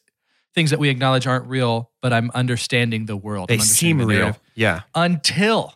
things 0.55 0.71
that 0.71 0.81
we 0.81 0.89
acknowledge 0.89 1.27
aren't 1.29 1.47
real, 1.47 1.91
but 2.03 2.13
I'm 2.13 2.31
understanding 2.35 3.07
the 3.07 3.17
world. 3.17 3.49
They 3.49 3.59
seem 3.59 3.99
the 3.99 4.07
real. 4.07 4.37
Yeah. 4.57 4.81
Until 4.97 5.75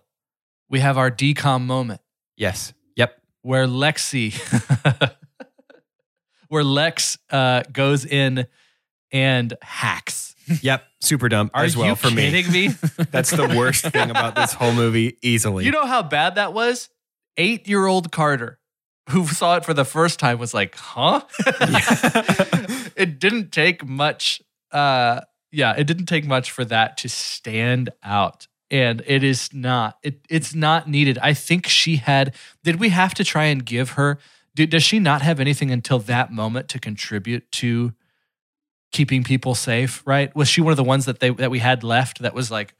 we 0.68 0.80
have 0.80 0.98
our 0.98 1.10
decom 1.10 1.62
moment 1.66 2.00
Yes. 2.36 2.72
Yep. 2.96 3.16
where 3.42 3.66
Lexi, 3.68 4.32
where 6.48 6.64
Lex 6.64 7.18
uh, 7.30 7.62
goes 7.72 8.04
in 8.04 8.46
and 9.12 9.54
hacks 9.62 10.30
Yep, 10.60 10.82
super 11.00 11.28
dumb 11.28 11.52
Are 11.54 11.62
as 11.62 11.76
well 11.76 11.88
you 11.90 11.94
for 11.94 12.10
me. 12.10 12.30
kidding 12.30 12.50
me? 12.52 12.68
That's 13.12 13.30
the 13.30 13.54
worst 13.56 13.84
thing 13.84 14.10
about 14.10 14.34
this 14.34 14.52
whole 14.52 14.72
movie, 14.72 15.16
easily. 15.22 15.64
You 15.64 15.70
know 15.70 15.86
how 15.86 16.02
bad 16.02 16.34
that 16.34 16.52
was? 16.52 16.88
Eight 17.36 17.68
year 17.68 17.86
old 17.86 18.10
Carter, 18.10 18.58
who 19.10 19.26
saw 19.26 19.56
it 19.56 19.64
for 19.64 19.74
the 19.74 19.84
first 19.84 20.18
time, 20.18 20.38
was 20.38 20.54
like, 20.54 20.74
huh? 20.76 21.22
it 22.96 23.18
didn't 23.18 23.52
take 23.52 23.86
much. 23.86 24.42
Uh, 24.70 25.22
yeah, 25.50 25.74
it 25.76 25.84
didn't 25.84 26.06
take 26.06 26.26
much 26.26 26.50
for 26.50 26.64
that 26.64 26.96
to 26.98 27.08
stand 27.08 27.90
out. 28.02 28.46
And 28.70 29.02
it 29.06 29.22
is 29.22 29.52
not, 29.52 29.98
it, 30.02 30.24
it's 30.30 30.54
not 30.54 30.88
needed. 30.88 31.18
I 31.18 31.34
think 31.34 31.66
she 31.66 31.96
had, 31.96 32.34
did 32.64 32.80
we 32.80 32.88
have 32.88 33.12
to 33.14 33.24
try 33.24 33.44
and 33.44 33.64
give 33.64 33.90
her, 33.90 34.18
did, 34.54 34.70
does 34.70 34.82
she 34.82 34.98
not 34.98 35.20
have 35.20 35.40
anything 35.40 35.70
until 35.70 35.98
that 36.00 36.32
moment 36.32 36.68
to 36.70 36.78
contribute 36.78 37.50
to 37.52 37.92
keeping 38.92 39.24
people 39.24 39.54
safe, 39.54 40.02
right? 40.06 40.34
Was 40.34 40.48
she 40.48 40.60
one 40.60 40.70
of 40.70 40.76
the 40.78 40.84
ones 40.84 41.04
that 41.04 41.20
they, 41.20 41.30
that 41.30 41.50
we 41.50 41.58
had 41.58 41.84
left 41.84 42.20
that 42.22 42.34
was 42.34 42.50
like, 42.50 42.74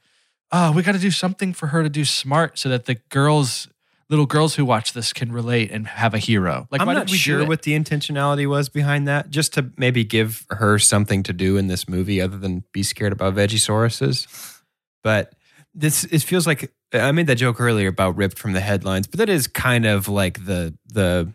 oh, 0.51 0.71
we 0.71 0.83
got 0.83 0.93
to 0.93 0.99
do 0.99 1.11
something 1.11 1.53
for 1.53 1.67
her 1.67 1.83
to 1.83 1.89
do 1.89 2.05
smart 2.05 2.57
so 2.57 2.69
that 2.69 2.85
the 2.85 2.95
girls, 3.09 3.67
little 4.09 4.25
girls 4.25 4.55
who 4.55 4.65
watch 4.65 4.93
this 4.93 5.13
can 5.13 5.31
relate 5.31 5.71
and 5.71 5.87
have 5.87 6.13
a 6.13 6.17
hero. 6.17 6.67
Like, 6.71 6.81
I'm 6.81 6.87
why 6.87 6.93
not 6.93 7.09
we 7.09 7.17
sure 7.17 7.45
what 7.45 7.63
the 7.63 7.77
intentionality 7.77 8.47
was 8.47 8.69
behind 8.69 9.07
that. 9.07 9.29
Just 9.29 9.53
to 9.53 9.71
maybe 9.77 10.03
give 10.03 10.45
her 10.49 10.77
something 10.79 11.23
to 11.23 11.33
do 11.33 11.57
in 11.57 11.67
this 11.67 11.87
movie 11.87 12.21
other 12.21 12.37
than 12.37 12.63
be 12.71 12.83
scared 12.83 13.13
about 13.13 13.35
Vegisauruses. 13.35 14.61
But 15.03 15.33
this 15.73 16.03
it 16.05 16.21
feels 16.21 16.45
like 16.45 16.71
I 16.93 17.11
made 17.11 17.27
that 17.27 17.35
joke 17.35 17.59
earlier 17.59 17.87
about 17.87 18.15
ripped 18.15 18.37
from 18.37 18.53
the 18.53 18.61
headlines, 18.61 19.07
but 19.07 19.17
that 19.17 19.29
is 19.29 19.47
kind 19.47 19.85
of 19.85 20.07
like 20.07 20.45
the 20.45 20.77
the 20.87 21.31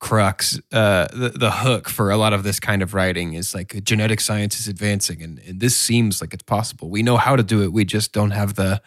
crux, 0.00 0.58
uh, 0.72 1.06
the 1.12 1.32
the 1.36 1.50
hook 1.50 1.88
for 1.88 2.10
a 2.10 2.16
lot 2.16 2.32
of 2.32 2.42
this 2.42 2.58
kind 2.58 2.82
of 2.82 2.94
writing 2.94 3.34
is 3.34 3.54
like 3.54 3.84
genetic 3.84 4.20
science 4.20 4.58
is 4.58 4.66
advancing, 4.66 5.22
and, 5.22 5.38
and 5.40 5.60
this 5.60 5.76
seems 5.76 6.20
like 6.20 6.34
it's 6.34 6.42
possible. 6.42 6.90
We 6.90 7.02
know 7.02 7.16
how 7.16 7.36
to 7.36 7.42
do 7.42 7.62
it. 7.62 7.72
We 7.72 7.84
just 7.84 8.12
don't 8.12 8.32
have 8.32 8.54
the 8.54 8.82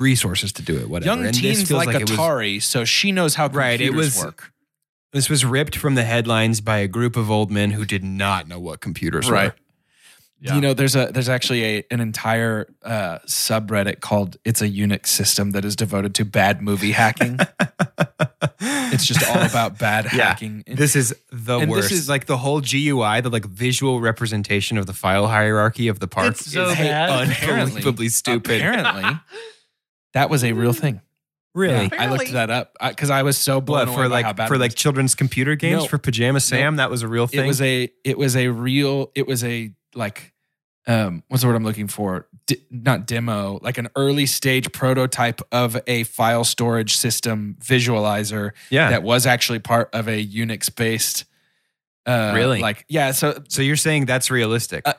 resources 0.00 0.52
to 0.54 0.62
do 0.62 0.76
it. 0.78 0.88
Whatever. 0.88 1.10
Young 1.10 1.26
And 1.26 1.34
this 1.34 1.40
teens 1.40 1.68
feels 1.68 1.86
like, 1.86 1.94
it 1.94 2.08
was- 2.10 2.18
Atari, 2.18 2.62
so 2.62 2.84
she 2.84 3.12
knows 3.12 3.34
how 3.36 3.48
computers 3.48 3.58
Right, 3.70 3.80
it 3.80 3.94
was- 3.94 4.16
work. 4.18 4.52
This 5.12 5.28
was 5.28 5.44
ripped 5.44 5.76
from 5.76 5.96
the 5.96 6.04
headlines 6.04 6.60
by 6.60 6.78
a 6.78 6.86
group 6.88 7.16
of 7.16 7.30
old 7.30 7.50
men 7.50 7.72
who 7.72 7.84
did 7.84 8.04
not 8.04 8.46
know 8.48 8.60
what 8.60 8.80
computers 8.80 9.28
Right. 9.28 9.48
were. 9.50 9.54
Yeah. 10.42 10.54
You 10.54 10.60
know, 10.62 10.72
there's 10.72 10.96
a 10.96 11.10
there's 11.12 11.28
actually 11.28 11.64
a 11.64 11.84
an 11.90 12.00
entire 12.00 12.66
uh, 12.82 13.18
subreddit 13.26 14.00
called 14.00 14.38
"It's 14.42 14.62
a 14.62 14.68
Unix 14.70 15.08
System" 15.08 15.50
that 15.50 15.66
is 15.66 15.76
devoted 15.76 16.14
to 16.14 16.24
bad 16.24 16.62
movie 16.62 16.92
hacking. 16.92 17.38
it's 18.60 19.04
just 19.04 19.22
all 19.28 19.42
about 19.42 19.78
bad 19.78 20.06
Yeah. 20.14 20.28
hacking. 20.28 20.64
This 20.66 20.96
is 20.96 21.14
the 21.30 21.58
And 21.58 21.72
this 21.74 21.92
is- 21.92 22.08
like 22.08 22.24
the 22.26 22.38
whole 22.38 22.60
GUI, 22.62 23.20
the 23.20 23.28
like 23.30 23.44
visual 23.44 24.00
representation 24.00 24.78
of 24.78 24.86
the 24.86 24.94
file 24.94 25.26
hierarchy 25.28 25.88
of 25.88 26.00
the 26.00 26.08
park 26.08 26.28
It's 26.32 26.50
so 26.50 26.70
is 26.70 26.76
bad. 26.78 27.28
unbelievably 27.28 28.08
stupid. 28.08 28.60
Apparently, 28.62 29.18
that 30.14 30.30
was 30.30 30.44
a 30.44 30.52
real 30.52 30.72
thing. 30.72 31.00
really? 31.54 31.84
Yeah, 31.92 32.02
I 32.02 32.06
looked 32.10 32.32
that 32.32 32.50
up 32.50 32.72
because 32.80 33.10
I 33.10 33.22
was 33.22 33.36
so 33.38 33.60
blown 33.60 33.88
What 33.88 33.88
away 33.88 33.96
for 34.04 34.08
by 34.08 34.22
how 34.22 34.28
like 34.28 34.36
bad 34.36 34.48
for 34.48 34.54
it 34.54 34.58
like 34.58 34.74
children's 34.74 35.14
computer 35.14 35.54
games 35.56 35.82
No. 35.82 35.88
for 35.88 35.98
Pajama 35.98 36.40
Sam? 36.40 36.76
That 36.76 36.90
was 36.90 37.02
a 37.02 37.08
real 37.08 37.26
thing. 37.26 37.44
it 37.44 37.46
was 37.46 37.60
a 37.60 37.90
it 38.04 38.18
was 38.18 38.36
a 38.36 38.48
real 38.48 39.10
it 39.14 39.26
was 39.26 39.42
a 39.44 39.72
like 39.94 40.32
um 40.86 41.22
what's 41.28 41.42
the 41.42 41.46
word 41.48 41.56
I'm 41.56 41.64
looking 41.64 41.88
for 41.88 42.26
D- 42.46 42.64
not 42.70 43.06
demo 43.06 43.58
like 43.62 43.76
an 43.78 43.88
early 43.96 44.24
stage 44.26 44.72
prototype 44.72 45.40
of 45.52 45.76
a 45.86 46.04
file 46.04 46.42
storage 46.44 46.96
system 46.96 47.56
visualizer 47.60 48.52
yeah. 48.70 48.90
that 48.90 49.02
was 49.02 49.26
actually 49.26 49.58
part 49.58 49.90
of 49.92 50.08
a 50.08 50.24
Unix 50.26 50.74
based 50.74 51.24
uh 52.06 52.32
Really? 52.34 52.60
like 52.60 52.86
yeah 52.88 53.10
so 53.12 53.42
so 53.48 53.60
you're 53.60 53.76
saying 53.76 54.06
that's 54.06 54.30
realistic? 54.30 54.82
Uh, 54.88 54.94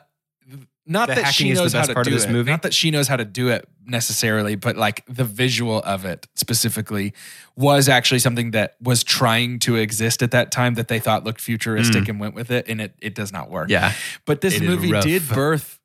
not 0.86 1.08
The 1.08 1.14
that 1.16 1.32
she 1.34 1.52
knows 1.52 1.72
how 1.72 1.82
to 1.84 1.94
part 1.94 2.06
of 2.06 2.10
do 2.10 2.16
this 2.16 2.24
it 2.24 2.30
movie? 2.30 2.50
not 2.50 2.62
that 2.62 2.74
she 2.74 2.90
knows 2.90 3.06
how 3.08 3.16
to 3.16 3.24
do 3.24 3.48
it 3.48 3.68
necessarily 3.86 4.54
but 4.56 4.76
like 4.76 5.04
the 5.06 5.24
visual 5.24 5.78
of 5.82 6.04
it 6.04 6.26
specifically 6.34 7.12
was 7.56 7.88
actually 7.88 8.18
something 8.18 8.50
that 8.52 8.74
was 8.80 9.04
trying 9.04 9.58
to 9.60 9.76
exist 9.76 10.22
at 10.22 10.30
that 10.32 10.50
time 10.50 10.74
that 10.74 10.88
they 10.88 10.98
thought 10.98 11.24
looked 11.24 11.40
futuristic 11.40 12.08
and 12.08 12.18
went 12.20 12.34
with 12.34 12.50
it 12.50 12.68
and 12.68 12.80
it 12.80 12.94
it 13.00 13.14
does 13.14 13.32
not 13.32 13.50
work 13.50 13.68
Mm. 13.68 13.72
yeah. 13.72 13.92
but 14.24 14.40
this 14.40 14.56
It 14.56 14.62
movie 14.62 14.90
did 15.00 15.28
birth 15.28 15.78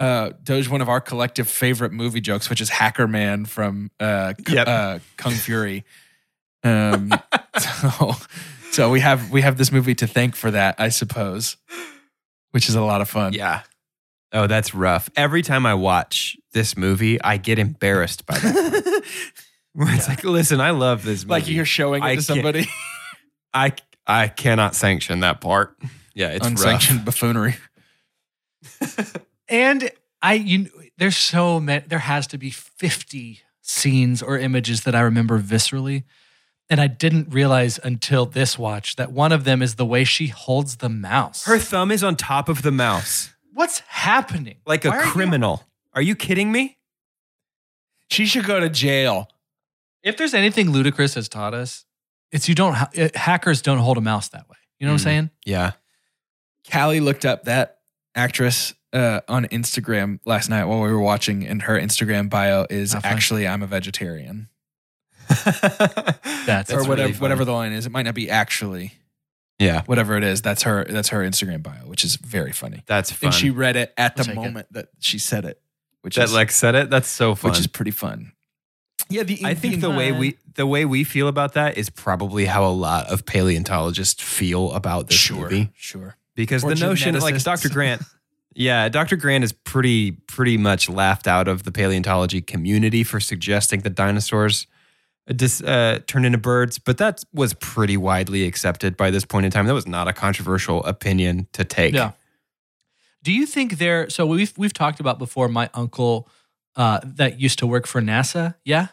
uh, 0.00 0.30
Doge 0.42 0.66
one 0.68 0.80
of 0.80 0.88
our 0.88 1.00
collective 1.00 1.46
favorite 1.46 1.92
movie 1.92 2.22
jokes, 2.22 2.48
which 2.48 2.62
is 2.62 2.70
Hacker 2.70 3.06
Man 3.06 3.44
from 3.44 3.90
uh, 4.00 4.32
Yep. 4.48 4.66
uh, 4.66 4.98
Kung 5.18 5.32
Fury. 5.34 5.84
Um, 6.64 7.12
so, 7.58 8.12
so 8.70 8.90
we 8.90 9.00
have 9.00 9.30
we 9.30 9.42
have 9.42 9.58
this 9.58 9.70
movie 9.70 9.94
to 9.96 10.06
thank 10.06 10.36
for 10.36 10.50
that, 10.52 10.76
I 10.78 10.88
suppose, 10.88 11.58
which 12.52 12.68
is 12.70 12.76
a 12.76 12.80
lot 12.82 13.02
of 13.02 13.10
fun. 13.10 13.34
Yeah. 13.34 13.60
Oh, 14.32 14.46
that's 14.46 14.74
rough. 14.74 15.10
Every 15.16 15.42
time 15.42 15.66
I 15.66 15.74
watch 15.74 16.36
this 16.52 16.76
movie, 16.76 17.20
I 17.20 17.36
get 17.36 17.58
embarrassed 17.58 18.26
by 18.26 18.38
that. 18.38 19.02
Where 19.72 19.94
it's 19.94 20.08
like, 20.08 20.24
listen, 20.24 20.60
I 20.60 20.70
love 20.70 21.04
this 21.04 21.24
movie. 21.24 21.30
like 21.30 21.48
you're 21.48 21.64
showing 21.64 22.02
it 22.02 22.06
I 22.06 22.14
to 22.16 22.22
somebody, 22.22 22.68
I 23.54 23.72
I 24.06 24.28
cannot 24.28 24.74
sanction 24.74 25.20
that 25.20 25.40
part. 25.40 25.76
Yeah, 26.14 26.30
it's 26.30 26.46
unsanctioned 26.46 26.98
rough. 26.98 27.06
buffoonery. 27.06 27.56
And 29.48 29.90
I, 30.22 30.34
you, 30.34 30.70
there's 30.98 31.16
so 31.16 31.58
many. 31.60 31.84
There 31.86 31.98
has 31.98 32.26
to 32.28 32.38
be 32.38 32.50
50 32.50 33.40
scenes 33.62 34.22
or 34.22 34.38
images 34.38 34.84
that 34.84 34.94
I 34.94 35.00
remember 35.00 35.40
viscerally, 35.40 36.04
and 36.68 36.80
I 36.80 36.86
didn't 36.86 37.32
realize 37.32 37.78
until 37.82 38.26
this 38.26 38.58
watch 38.58 38.96
that 38.96 39.12
one 39.12 39.32
of 39.32 39.44
them 39.44 39.60
is 39.62 39.74
the 39.74 39.86
way 39.86 40.04
she 40.04 40.28
holds 40.28 40.76
the 40.76 40.88
mouse. 40.88 41.44
Her 41.44 41.58
thumb 41.58 41.90
is 41.90 42.04
on 42.04 42.16
top 42.16 42.48
of 42.48 42.62
the 42.62 42.70
mouse, 42.70 43.34
What's 43.52 43.80
happening? 43.80 44.56
like 44.66 44.84
a 44.84 44.90
Why 44.90 44.98
are 44.98 45.04
you- 45.04 45.10
criminal. 45.10 45.64
Are 45.94 46.02
you 46.02 46.14
kidding 46.14 46.52
me? 46.52 46.78
She 48.10 48.26
should 48.26 48.44
go 48.44 48.60
to 48.60 48.68
jail. 48.68 49.28
if 50.02 50.16
there's 50.16 50.32
anything 50.34 50.70
ludicrous 50.70 51.14
has 51.14 51.28
taught 51.28 51.52
us, 51.52 51.84
it's 52.32 52.48
you 52.48 52.54
don't. 52.54 52.74
ha- 52.74 52.88
it- 52.94 53.14
hackers 53.16 53.60
don't 53.60 53.78
hold 53.78 53.98
a 53.98 54.00
mouse 54.00 54.28
that 54.28 54.48
way. 54.48 54.56
You 54.78 54.86
know 54.86 54.92
what 54.94 55.00
I'm 55.00 55.00
Mm. 55.00 55.04
saying? 55.04 55.30
Yeah. 55.44 55.72
Callie 56.72 57.00
looked 57.00 57.26
up 57.26 57.44
that 57.44 57.78
actress 58.14 58.72
uh, 58.92 59.20
on 59.28 59.44
Instagram 59.46 60.18
last 60.24 60.48
night 60.48 60.64
while 60.64 60.80
we 60.80 60.90
were 60.90 60.98
watching, 61.00 61.46
and 61.46 61.62
her 61.62 61.78
Instagram 61.78 62.28
bio 62.30 62.66
is 62.70 62.92
funny. 62.94 63.04
actually 63.04 63.46
I'm 63.48 63.62
a 63.62 63.66
vegetarian. 63.66 64.48
That's 65.28 66.72
or 66.72 66.78
really 66.78 66.88
whatever 66.88 67.08
funny. 67.12 67.20
whatever 67.20 67.44
the 67.44 67.52
line 67.52 67.72
is. 67.72 67.86
It 67.86 67.92
might 67.92 68.02
not 68.02 68.14
be 68.14 68.28
actually 68.30 68.94
Yeah, 69.60 69.82
whatever 69.86 70.16
it 70.16 70.24
is. 70.24 70.42
That's 70.42 70.62
her. 70.64 70.84
That's 70.84 71.10
her 71.10 71.20
Instagram 71.20 71.62
bio, 71.62 71.86
which 71.86 72.02
is 72.04 72.16
very 72.16 72.50
funny. 72.52 72.82
that's 72.86 73.12
fun. 73.12 73.28
And 73.28 73.34
she 73.34 73.50
read 73.50 73.76
it 73.76 73.92
at 73.96 74.12
I'll 74.12 74.16
the 74.16 74.24
take 74.24 74.32
it. 74.32 74.36
moment 74.36 74.72
that 74.72 74.88
she 74.98 75.18
said 75.18 75.44
it, 75.44 75.60
which 76.02 76.16
that 76.16 76.24
is 76.24 76.34
like 76.34 76.50
said 76.50 76.74
it. 76.74 76.90
That's 76.90 77.08
so 77.08 77.34
fun. 77.34 77.50
which 77.50 77.60
is 77.60 77.66
pretty 77.68 77.90
fun. 77.92 78.32
Yeah, 79.10 79.22
the 79.24 79.40
I 79.44 79.54
think 79.54 79.80
the 79.80 79.90
way 79.90 80.12
we 80.12 80.36
the 80.54 80.66
way 80.66 80.84
we 80.84 81.04
feel 81.04 81.28
about 81.28 81.54
that 81.54 81.76
is 81.76 81.90
probably 81.90 82.46
how 82.46 82.64
a 82.64 82.70
lot 82.72 83.06
of 83.12 83.26
paleontologists 83.26 84.22
feel 84.22 84.72
about 84.72 85.08
this 85.08 85.16
sure 85.18 85.42
movie. 85.50 85.70
sure 85.74 86.16
because 86.36 86.64
Or 86.64 86.70
the 86.74 86.76
notion 86.76 87.14
like 87.18 87.34
geneticists. 87.34 87.44
dr 87.44 87.68
grant 87.70 88.02
yeah 88.54 88.88
dr 88.88 89.14
grant 89.16 89.42
is 89.44 89.52
pretty 89.52 90.12
pretty 90.12 90.56
much 90.56 90.88
laughed 90.88 91.26
out 91.26 91.48
of 91.48 91.64
the 91.64 91.72
paleontology 91.72 92.40
community 92.40 93.02
for 93.04 93.18
suggesting 93.20 93.80
that 93.80 93.94
dinosaurs 93.96 94.66
dis, 95.34 95.62
uh, 95.62 95.98
turned 96.06 96.26
into 96.26 96.38
birds 96.38 96.78
but 96.78 96.98
that 96.98 97.24
was 97.32 97.54
pretty 97.54 97.96
widely 97.96 98.44
accepted 98.44 98.96
by 98.96 99.10
this 99.10 99.24
point 99.24 99.46
in 99.46 99.52
time 99.52 99.66
that 99.66 99.74
was 99.74 99.86
not 99.86 100.08
a 100.08 100.12
controversial 100.12 100.82
opinion 100.84 101.46
to 101.52 101.64
take 101.64 101.94
Yeah. 101.94 102.12
Do 103.22 103.32
you 103.32 103.44
think 103.46 103.78
there? 103.78 104.08
So 104.08 104.24
we've 104.26 104.52
we've 104.56 104.72
talked 104.72 104.98
about 105.00 105.18
before. 105.18 105.48
My 105.48 105.68
uncle 105.74 106.26
uh, 106.76 107.00
that 107.04 107.38
used 107.40 107.58
to 107.58 107.66
work 107.66 107.86
for 107.86 108.00
NASA. 108.00 108.54
Yeah. 108.64 108.86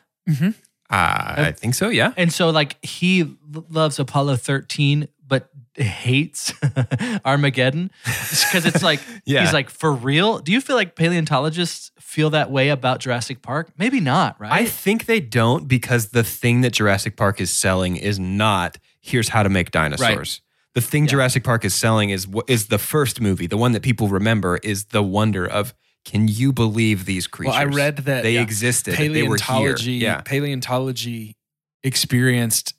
uh, 0.90 1.36
i 1.38 1.52
think 1.54 1.76
so 1.76 1.90
yeah 1.90 2.12
And 2.18 2.32
so, 2.34 2.50
like, 2.50 2.78
he 2.84 3.38
loves 3.70 4.00
Apollo 4.00 4.38
13, 4.38 5.08
but 5.26 5.50
hates 5.86 6.54
Armageddon 7.26 7.92
because 8.06 8.66
it's 8.66 8.82
like, 8.84 9.00
Yeah. 9.26 9.42
he's 9.42 9.54
like, 9.54 9.70
for 9.70 9.92
real? 9.94 10.40
Do 10.40 10.52
you 10.52 10.62
feel 10.62 10.76
like 10.76 10.96
paleontologists 10.96 11.92
feel 12.00 12.30
that 12.32 12.50
way 12.52 12.70
about 12.70 13.00
Jurassic 13.00 13.42
Park? 13.42 13.72
Maybe 13.78 14.00
not, 14.00 14.40
right? 14.40 14.52
I 14.52 14.66
think 14.66 15.06
they 15.06 15.20
don't 15.20 15.68
because 15.68 16.10
the 16.10 16.24
thing 16.24 16.62
that 16.62 16.74
Jurassic 16.74 17.16
Park 17.18 17.40
is 17.42 17.52
selling 17.52 17.96
is 17.96 18.18
not 18.20 18.78
here's 19.02 19.30
how 19.30 19.44
to 19.44 19.50
make 19.50 19.72
dinosaurs. 19.72 20.42
The 20.74 20.82
thing 20.82 21.04
Yeah. 21.06 21.12
Jurassic 21.12 21.44
Park 21.44 21.66
is 21.66 21.74
selling 21.74 22.10
is 22.10 22.28
is 22.48 22.68
the 22.68 22.78
first 22.80 23.20
movie, 23.22 23.48
the 23.48 23.58
one 23.58 23.72
that 23.72 23.82
people 23.84 24.08
remember 24.10 24.58
is 24.64 24.86
the 24.86 25.02
wonder 25.04 25.46
of 25.46 25.74
can 26.06 26.28
you 26.30 26.54
believe 26.54 27.04
these 27.06 27.28
creatures? 27.28 27.54
Well, 27.56 27.62
I 27.62 27.66
read 27.66 27.98
that 27.98 28.24
they 28.24 28.36
yeah, 28.36 28.42
existed. 28.42 28.96
They 28.96 29.10
were 29.24 29.36
here. 29.36 29.38
paleontology 29.38 29.92
Yeah. 29.94 30.22
paleontology 30.22 31.36
experienced 31.84 32.74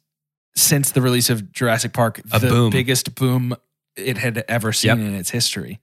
since 0.60 0.90
the 0.90 1.00
release 1.02 1.30
of 1.30 1.52
Jurassic 1.52 1.92
Park 1.92 2.20
A 2.32 2.38
the 2.38 2.48
boom. 2.48 2.70
biggest 2.70 3.14
boom 3.14 3.54
it 3.96 4.18
had 4.18 4.44
ever 4.48 4.72
seen 4.72 4.88
Yep. 4.90 4.98
in 4.98 5.14
its 5.14 5.30
history. 5.30 5.80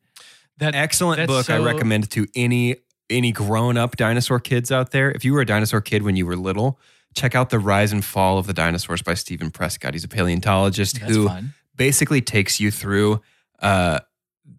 that 0.58 0.74
Excellent 0.76 1.18
That's 1.18 1.28
book. 1.28 1.50
I 1.50 1.58
so- 1.58 1.66
recommend 1.66 2.10
to 2.12 2.28
any 2.36 2.78
any 3.10 3.32
grown 3.32 3.78
up 3.78 3.96
dinosaur 3.98 4.40
kids 4.40 4.72
out 4.72 4.90
there. 4.92 5.12
If 5.12 5.24
you 5.24 5.34
were 5.34 5.42
a 5.42 5.46
dinosaur 5.46 5.80
kid 5.82 6.02
when 6.02 6.16
you 6.16 6.26
were 6.26 6.36
little, 6.36 6.80
check 7.14 7.36
out 7.36 7.52
The 7.52 7.60
Rise 7.60 7.92
and 7.92 8.04
Fall 8.04 8.40
of 8.40 8.48
the 8.48 8.54
Dinosaurs 8.54 9.04
by 9.04 9.14
Stephen 9.14 9.52
Prescott. 9.52 9.94
He's 9.94 10.04
a 10.04 10.08
paleontologist 10.08 11.00
that's 11.00 11.14
who 11.14 11.28
fun. 11.28 11.54
basically 11.76 12.20
takes 12.22 12.60
you 12.60 12.72
through 12.72 13.22
uh, 13.60 14.00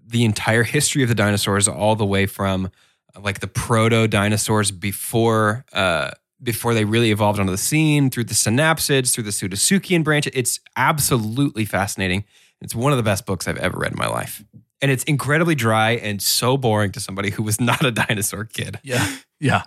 the 0.06 0.24
entire 0.24 0.62
history 0.62 1.02
of 1.02 1.08
the 1.08 1.14
dinosaurs, 1.16 1.66
all 1.66 1.96
the 1.96 2.06
way 2.06 2.26
from 2.26 2.70
uh, 3.16 3.20
like 3.20 3.40
the 3.40 3.48
proto 3.48 4.06
dinosaurs 4.06 4.70
before 4.70 5.64
uh, 5.72 6.10
before 6.42 6.74
they 6.74 6.84
really 6.84 7.10
evolved 7.10 7.38
onto 7.38 7.50
the 7.50 7.58
scene, 7.58 8.10
through 8.10 8.24
the 8.24 8.34
synapsids, 8.34 9.14
through 9.14 9.24
the 9.24 9.30
Pseudosuchian 9.30 10.04
branch. 10.04 10.28
It's 10.32 10.60
absolutely 10.76 11.64
fascinating. 11.64 12.24
It's 12.60 12.74
one 12.74 12.92
of 12.92 12.98
the 12.98 13.02
best 13.02 13.26
books 13.26 13.48
I've 13.48 13.56
ever 13.58 13.78
read 13.78 13.92
in 13.92 13.98
my 13.98 14.08
life. 14.08 14.44
And 14.82 14.90
it's 14.90 15.04
incredibly 15.04 15.54
dry 15.54 15.92
and 15.92 16.20
so 16.20 16.56
boring 16.56 16.92
to 16.92 17.00
somebody 17.00 17.30
who 17.30 17.42
was 17.42 17.60
not 17.60 17.84
a 17.84 17.90
dinosaur 17.90 18.44
kid. 18.44 18.78
Yeah. 18.82 19.06
Yeah. 19.40 19.62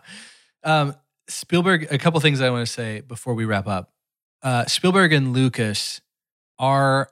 Um, 0.64 0.96
Spielberg, 1.28 1.88
a 1.92 1.98
couple 1.98 2.20
things 2.20 2.42
I 2.42 2.50
want 2.50 2.66
to 2.66 2.72
say 2.72 3.02
before 3.02 3.34
we 3.34 3.46
wrap 3.46 3.68
up. 3.68 3.92
Uh, 4.42 4.66
Spielberg 4.66 5.14
and 5.14 5.34
Lucas 5.34 6.02
are 6.58 7.10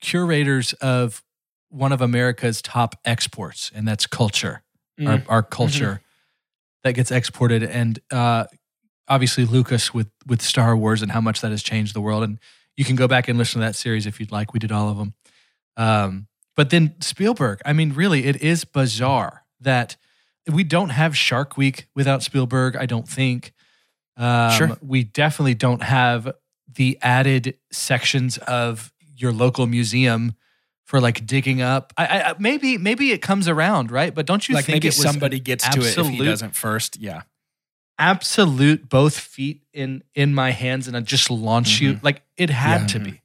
curators 0.00 0.72
of 0.74 1.22
one 1.70 1.92
of 1.92 2.00
America's 2.00 2.62
top 2.62 2.94
exports, 3.04 3.70
and 3.74 3.86
that's 3.86 4.06
culture, 4.06 4.62
our, 5.04 5.22
our 5.28 5.42
culture 5.42 6.00
that 6.82 6.92
gets 6.92 7.10
exported. 7.10 7.62
And 7.62 7.98
uh, 8.10 8.44
obviously, 9.08 9.44
Lucas 9.44 9.92
with, 9.92 10.08
with 10.26 10.42
Star 10.42 10.76
Wars 10.76 11.02
and 11.02 11.10
how 11.10 11.20
much 11.20 11.40
that 11.40 11.50
has 11.50 11.62
changed 11.62 11.94
the 11.94 12.00
world. 12.00 12.22
And 12.22 12.38
you 12.76 12.84
can 12.84 12.96
go 12.96 13.08
back 13.08 13.28
and 13.28 13.38
listen 13.38 13.60
to 13.60 13.66
that 13.66 13.74
series 13.74 14.06
if 14.06 14.20
you'd 14.20 14.32
like. 14.32 14.52
We 14.52 14.58
did 14.58 14.72
all 14.72 14.88
of 14.88 14.98
them. 14.98 15.14
Um, 15.76 16.26
but 16.56 16.70
then 16.70 16.94
Spielberg, 17.00 17.60
I 17.64 17.72
mean, 17.72 17.92
really, 17.92 18.26
it 18.26 18.42
is 18.42 18.64
bizarre 18.64 19.44
that 19.60 19.96
we 20.46 20.64
don't 20.64 20.90
have 20.90 21.16
Shark 21.16 21.56
Week 21.56 21.86
without 21.94 22.22
Spielberg, 22.22 22.76
I 22.76 22.86
don't 22.86 23.08
think. 23.08 23.52
Um, 24.16 24.50
Sure. 24.52 24.78
We 24.82 25.04
definitely 25.04 25.54
don't 25.54 25.82
have 25.82 26.32
the 26.74 26.98
added 27.02 27.54
sections 27.70 28.38
of 28.38 28.92
your 29.16 29.32
local 29.32 29.66
museum 29.66 30.34
for 30.84 31.00
like 31.00 31.26
digging 31.26 31.60
up. 31.60 31.92
I, 31.96 32.06
I 32.06 32.34
maybe 32.38 32.78
maybe 32.78 33.12
it 33.12 33.20
comes 33.20 33.46
around, 33.46 33.90
right? 33.90 34.14
But 34.14 34.26
don't 34.26 34.48
you 34.48 34.54
like 34.54 34.64
think 34.64 34.76
maybe 34.76 34.88
it 34.88 34.96
was 34.96 35.02
somebody 35.02 35.38
gets 35.38 35.68
to 35.68 35.80
it 35.80 35.98
if 35.98 36.06
he 36.08 36.24
doesn't 36.24 36.56
first. 36.56 36.98
Yeah. 36.98 37.22
Absolute 37.98 38.88
both 38.88 39.18
feet 39.18 39.62
in 39.72 40.02
in 40.14 40.34
my 40.34 40.50
hands 40.50 40.88
and 40.88 40.96
I 40.96 41.00
just 41.00 41.30
launch 41.30 41.80
you. 41.80 41.98
Like 42.02 42.22
it 42.36 42.50
had 42.50 42.82
Yeah. 42.82 42.86
to 42.88 42.98
be. 43.00 43.22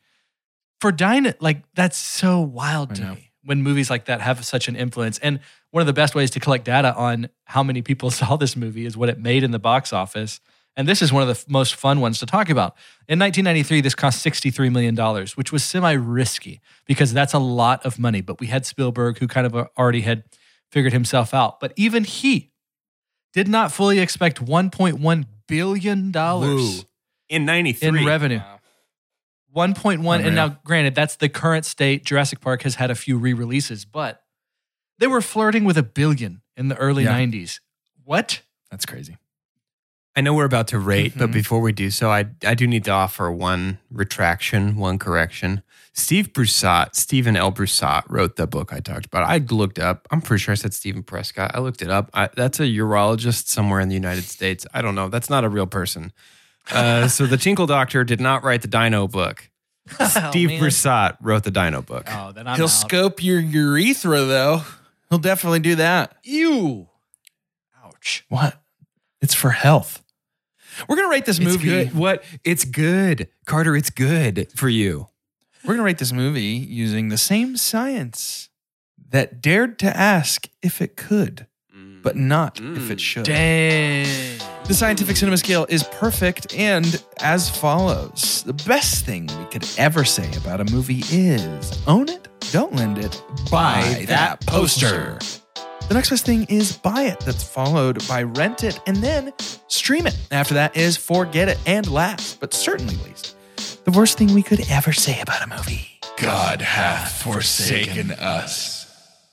For 0.81 0.91
Dyna 0.91 1.35
like 1.39 1.63
that's 1.75 1.97
so 1.97 2.41
wild 2.41 2.95
to 2.95 3.13
me 3.15 3.31
when 3.45 3.61
movies 3.61 3.89
like 3.89 4.05
that 4.05 4.21
have 4.21 4.43
such 4.45 4.67
an 4.67 4.75
influence. 4.75 5.17
And 5.19 5.39
one 5.71 5.81
of 5.81 5.87
the 5.87 5.93
best 5.93 6.15
ways 6.15 6.31
to 6.31 6.39
collect 6.39 6.65
data 6.65 6.93
on 6.95 7.29
how 7.45 7.63
many 7.63 7.81
people 7.81 8.09
saw 8.19 8.35
this 8.35 8.55
movie 8.55 8.85
is 8.85 8.97
what 8.97 9.09
it 9.09 9.19
made 9.19 9.43
in 9.43 9.51
the 9.51 9.59
box 9.59 9.93
office. 9.93 10.39
And 10.75 10.87
this 10.87 11.01
is 11.03 11.13
one 11.13 11.21
of 11.21 11.27
the 11.27 11.35
f- 11.35 11.45
most 11.47 11.75
fun 11.75 11.99
ones 12.01 12.17
to 12.19 12.25
talk 12.25 12.49
about. 12.49 12.75
In 13.07 13.19
1993 13.19 13.81
this 13.81 13.93
cost 13.95 14.21
63 14.21 14.69
million 14.69 14.95
dollars 14.95 15.37
which 15.37 15.51
was 15.51 15.63
semi 15.63 15.91
risky 15.93 16.61
because 16.85 17.13
that's 17.13 17.33
a 17.33 17.39
lot 17.39 17.85
of 17.85 17.99
money. 17.99 18.21
But 18.21 18.39
we 18.39 18.47
had 18.47 18.65
Spielberg 18.65 19.19
who 19.19 19.27
kind 19.27 19.45
of 19.45 19.55
uh, 19.55 19.67
already 19.77 20.01
had 20.01 20.23
figured 20.71 20.91
himself 20.93 21.33
out. 21.33 21.59
But 21.59 21.73
even 21.75 22.03
he 22.03 22.49
did 23.33 23.47
not 23.47 23.71
fully 23.71 23.99
expect 23.99 24.43
1.1 24.43 25.25
billion 25.47 26.11
dollars 26.11 26.85
In 27.29 27.45
93. 27.45 27.99
in 28.01 28.05
revenue. 28.05 28.41
1.1 29.55 30.25
and 30.25 30.35
now 30.35 30.57
granted 30.63 30.95
that's 30.95 31.15
the 31.17 31.29
current 31.29 31.65
state 31.65 32.03
Jurassic 32.05 32.41
Park 32.41 32.63
has 32.63 32.75
had 32.75 32.89
a 32.89 32.95
few 32.95 33.17
re-releases 33.17 33.85
but 33.85 34.23
they 34.97 35.05
were 35.07 35.21
flirting 35.21 35.63
with 35.63 35.77
a 35.77 35.83
billion 35.83 36.41
in 36.57 36.69
the 36.69 36.75
early 36.77 37.03
Yeah. 37.03 37.11
90s. 37.13 37.59
What? 38.03 38.41
That's 38.71 38.85
crazy. 38.85 39.17
I 40.15 40.21
know 40.21 40.33
we're 40.33 40.45
about 40.45 40.67
to 40.69 40.79
rate, 40.79 41.13
but 41.17 41.29
Mhm. 41.29 41.33
before 41.33 41.59
we 41.61 41.71
do 41.71 41.89
so, 41.89 42.11
I 42.11 42.25
I 42.45 42.53
do 42.53 42.67
need 42.67 42.83
to 42.85 42.91
offer 42.91 43.31
one 43.31 43.79
retraction, 43.91 44.75
one 44.77 44.99
correction. 44.99 45.63
Steve 45.95 46.33
Brusatte, 46.33 46.95
Stephen 46.95 47.35
L. 47.35 47.51
Brusatte 47.51 48.03
wrote 48.09 48.35
the 48.35 48.47
book 48.47 48.73
I 48.73 48.79
talked 48.79 49.05
about. 49.05 49.29
I 49.29 49.37
looked 49.37 49.77
up. 49.77 50.07
I'm 50.09 50.21
pretty 50.21 50.41
sure 50.41 50.51
I 50.51 50.55
said 50.55 50.73
Stephen 50.73 51.03
Prescott. 51.03 51.51
I 51.53 51.59
looked 51.59 51.83
it 51.83 51.89
up. 51.91 52.09
I, 52.15 52.29
that's 52.35 52.59
a 52.59 52.63
urologist 52.63 53.47
somewhere 53.47 53.79
in 53.79 53.89
the 53.89 53.95
United 53.95 54.23
States. 54.23 54.65
I 54.73 54.81
don't 54.81 54.95
know. 54.95 55.07
That's 55.09 55.29
not 55.29 55.43
a 55.43 55.49
real 55.49 55.67
person. 55.67 56.11
Uh, 56.71 57.07
so 57.07 57.27
the 57.27 57.37
Tinkle 57.37 57.67
Doctor 57.67 58.03
did 58.03 58.19
not 58.19 58.43
write 58.43 58.63
the 58.63 58.67
Dino 58.67 59.07
book. 59.07 59.49
Steve 60.09 60.49
man. 60.49 60.61
Brusatte 60.61 61.17
wrote 61.21 61.43
the 61.43 61.51
Dino 61.51 61.81
book. 61.83 62.05
Oh, 62.09 62.31
then 62.31 62.47
I'm 62.47 62.55
He'll 62.55 62.65
out. 62.65 62.69
scope 62.69 63.23
your 63.23 63.39
urethra 63.39 64.21
though. 64.21 64.61
He'll 65.09 65.19
definitely 65.19 65.59
do 65.59 65.75
that. 65.75 66.15
Ew. 66.23 66.87
Ouch. 67.85 68.25
What? 68.29 68.59
It's 69.21 69.33
for 69.33 69.51
health. 69.51 70.01
We're 70.87 70.95
gonna 70.95 71.09
rate 71.09 71.25
this 71.25 71.37
It's 71.37 71.45
movie. 71.45 71.67
good. 71.67 71.93
What? 71.93 72.23
It's 72.43 72.65
good, 72.65 73.27
Carter. 73.45 73.75
It's 73.75 73.89
good 73.91 74.47
for 74.55 74.69
you. 74.69 75.07
We're 75.65 75.73
gonna 75.75 75.83
rate 75.83 75.97
this 75.97 76.11
movie 76.11 76.41
using 76.67 77.09
the 77.09 77.17
same 77.17 77.55
science 77.57 78.49
that 79.09 79.41
dared 79.41 79.79
to 79.79 79.95
ask 79.95 80.47
if 80.61 80.81
it 80.81 80.97
could, 80.97 81.47
but 82.01 82.15
not 82.17 82.59
if 82.59 82.91
it 82.91 82.97
Mm. 82.97 82.99
should. 82.99 83.23
Dang. 83.25 84.07
The 84.65 84.73
scientific 84.73 85.15
cinema 85.17 85.37
scale 85.37 85.65
is 85.69 85.83
perfect 85.83 86.53
and 86.55 87.01
as 87.21 87.49
follows. 87.49 88.43
The 88.45 88.53
best 88.53 89.05
thing 89.05 89.27
we 89.39 89.45
could 89.45 89.65
ever 89.77 90.03
say 90.03 90.29
about 90.37 90.59
a 90.61 90.65
movie 90.71 91.03
is 91.11 91.77
own 91.87 92.09
it, 92.09 92.27
don't 92.51 92.75
lend 92.75 92.97
it, 92.97 93.21
buy 93.49 94.05
that 94.07 94.45
poster. 94.45 95.17
The 95.87 95.93
next 95.93 96.09
best 96.09 96.25
thing 96.25 96.45
is 96.45 96.73
buy 96.77 97.03
it. 97.03 97.19
That's 97.21 97.43
followed 97.43 98.05
by 98.07 98.23
rent 98.23 98.63
it 98.63 98.79
and 98.87 98.97
then 98.97 99.33
stream 99.67 100.07
it. 100.07 100.17
After 100.31 100.53
that 100.55 100.75
is 100.77 100.95
forget 100.97 101.49
it. 101.49 101.57
And 101.65 101.85
last, 101.91 102.39
but 102.39 102.53
certainly 102.53 102.95
least, 103.05 103.35
the 103.85 103.91
worst 103.91 104.17
thing 104.17 104.33
we 104.33 104.43
could 104.43 104.69
ever 104.69 104.93
say 104.93 105.19
about 105.19 105.43
a 105.43 105.47
movie. 105.47 105.89
God 106.17 106.61
hath 106.61 107.21
forsaken 107.21 108.11
us. 108.11 108.83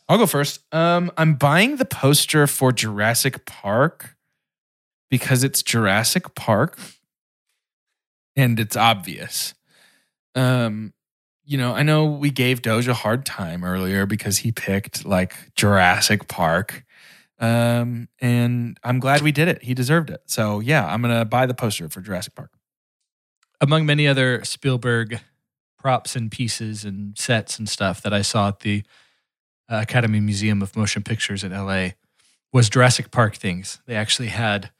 I'll 0.09 0.19
go 0.19 0.27
first. 0.27 0.61
Um, 0.75 1.13
I'm 1.17 1.35
buying 1.35 1.77
the 1.77 1.85
poster 1.85 2.47
for 2.47 2.73
Jurassic 2.73 3.45
Park 3.47 4.17
because 5.09 5.45
it's 5.45 5.63
Jurassic 5.63 6.35
Park 6.35 6.79
and 8.35 8.59
it's 8.59 8.77
obvious. 8.77 9.55
Um, 10.35 10.95
you 11.45 11.59
know, 11.59 11.75
I 11.75 11.83
know 11.83 12.07
we 12.07 12.31
gave 12.31 12.63
Doge 12.63 12.89
a 12.89 12.95
hard 12.95 13.25
time 13.25 13.65
earlier 13.65 14.07
because 14.07 14.39
he 14.39 14.53
picked 14.53 15.05
like 15.05 15.35
Jurassic 15.55 16.29
Park. 16.29 16.85
Um, 17.39 18.09
and 18.21 18.79
I'm 18.85 19.01
glad 19.01 19.23
we 19.23 19.33
did 19.33 19.49
it. 19.49 19.63
He 19.63 19.75
deserved 19.75 20.11
it. 20.11 20.23
So 20.27 20.61
yeah, 20.61 20.87
I'm 20.87 21.03
gonna 21.03 21.25
buy 21.25 21.47
the 21.47 21.55
poster 21.55 21.89
for 21.89 22.01
Jurassic 22.01 22.35
Park. 22.35 22.51
Among 23.61 23.85
many 23.87 24.09
other 24.09 24.43
Spielberg 24.45 25.21
props 25.79 26.17
and 26.17 26.31
pieces 26.31 26.85
and 26.85 27.17
sets 27.19 27.59
and 27.59 27.69
stuff 27.69 28.03
that 28.03 28.13
I 28.13 28.23
saw 28.23 28.49
at 28.49 28.61
the 28.61 28.83
uh, 29.69 29.81
Academy 29.83 30.21
Museum 30.21 30.63
of 30.63 30.77
Motion 30.77 31.03
Pictures 31.03 31.45
in 31.45 31.53
LA 31.53 31.91
was 32.53 32.69
Jurassic 32.69 33.11
Park 33.11 33.37
things. 33.37 33.81
They 33.87 33.95
actually 33.95 34.29
had 34.29 34.71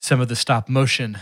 some 0.00 0.20
of 0.20 0.28
the 0.28 0.36
stop 0.36 0.68
motion 0.68 1.18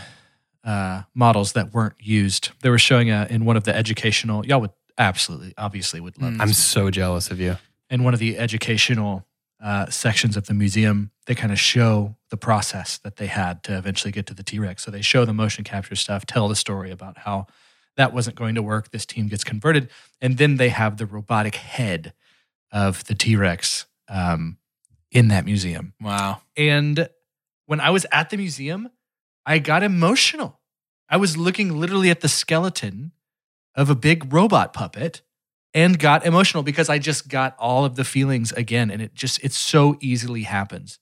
uh, 0.63 1.03
models 1.15 1.53
that 1.53 1.73
weren't 1.73 1.95
used. 1.99 2.51
They 2.61 2.69
were 2.69 2.79
showing 2.79 3.09
a, 3.09 3.27
in 3.29 3.45
one 3.45 3.57
of 3.57 3.63
the 3.63 3.75
educational, 3.75 4.45
y'all 4.45 4.61
would 4.61 4.71
absolutely, 4.97 5.53
obviously 5.57 5.99
would 5.99 6.21
love 6.21 6.33
Mm. 6.33 6.41
I'm 6.41 6.53
so 6.53 6.89
jealous 6.91 7.31
of 7.31 7.39
you. 7.39 7.57
in 7.89 8.03
one 8.03 8.13
of 8.13 8.19
the 8.19 8.37
educational 8.37 9.25
uh, 9.63 9.87
sections 9.87 10.37
of 10.37 10.47
the 10.47 10.53
museum, 10.53 11.11
they 11.25 11.35
kind 11.35 11.51
of 11.51 11.59
show 11.59 12.15
the 12.31 12.37
process 12.37 12.97
that 12.99 13.17
they 13.17 13.27
had 13.27 13.61
to 13.63 13.77
eventually 13.77 14.11
get 14.11 14.25
to 14.25 14.33
the 14.33 14.41
T 14.41 14.57
Rex. 14.57 14.83
So 14.83 14.89
they 14.89 15.01
show 15.01 15.25
the 15.25 15.33
motion 15.33 15.63
capture 15.63 15.95
stuff, 15.95 16.25
tell 16.25 16.47
the 16.47 16.55
story 16.55 16.89
about 16.89 17.19
how 17.19 17.45
that 17.97 18.13
wasn't 18.13 18.37
going 18.37 18.55
to 18.55 18.63
work. 18.63 18.89
This 18.89 19.05
team 19.05 19.27
gets 19.27 19.43
converted, 19.43 19.89
and 20.19 20.37
then 20.37 20.55
they 20.55 20.69
have 20.69 20.97
the 20.97 21.05
robotic 21.05 21.55
head 21.55 22.13
of 22.71 23.05
the 23.05 23.13
T 23.13 23.35
Rex 23.35 23.85
um, 24.07 24.57
in 25.11 25.27
that 25.27 25.45
museum. 25.45 25.93
Wow. 26.01 26.41
And 26.57 27.09
when 27.67 27.79
I 27.79 27.91
was 27.91 28.05
at 28.11 28.29
the 28.29 28.37
museum, 28.37 28.89
I 29.45 29.59
got 29.59 29.83
emotional. 29.83 30.59
I 31.09 31.17
was 31.17 31.35
looking 31.35 31.79
literally 31.79 32.09
at 32.09 32.21
the 32.21 32.29
skeleton 32.29 33.11
of 33.75 33.89
a 33.89 33.95
big 33.95 34.33
robot 34.33 34.71
puppet 34.73 35.21
and 35.73 35.99
got 35.99 36.25
emotional 36.25 36.63
because 36.63 36.89
I 36.89 36.99
just 36.99 37.27
got 37.27 37.55
all 37.59 37.83
of 37.83 37.95
the 37.95 38.03
feelings 38.03 38.51
again. 38.53 38.89
And 38.89 39.01
it 39.01 39.13
just, 39.13 39.43
it 39.43 39.51
so 39.51 39.97
easily 39.99 40.43
happens. 40.43 40.99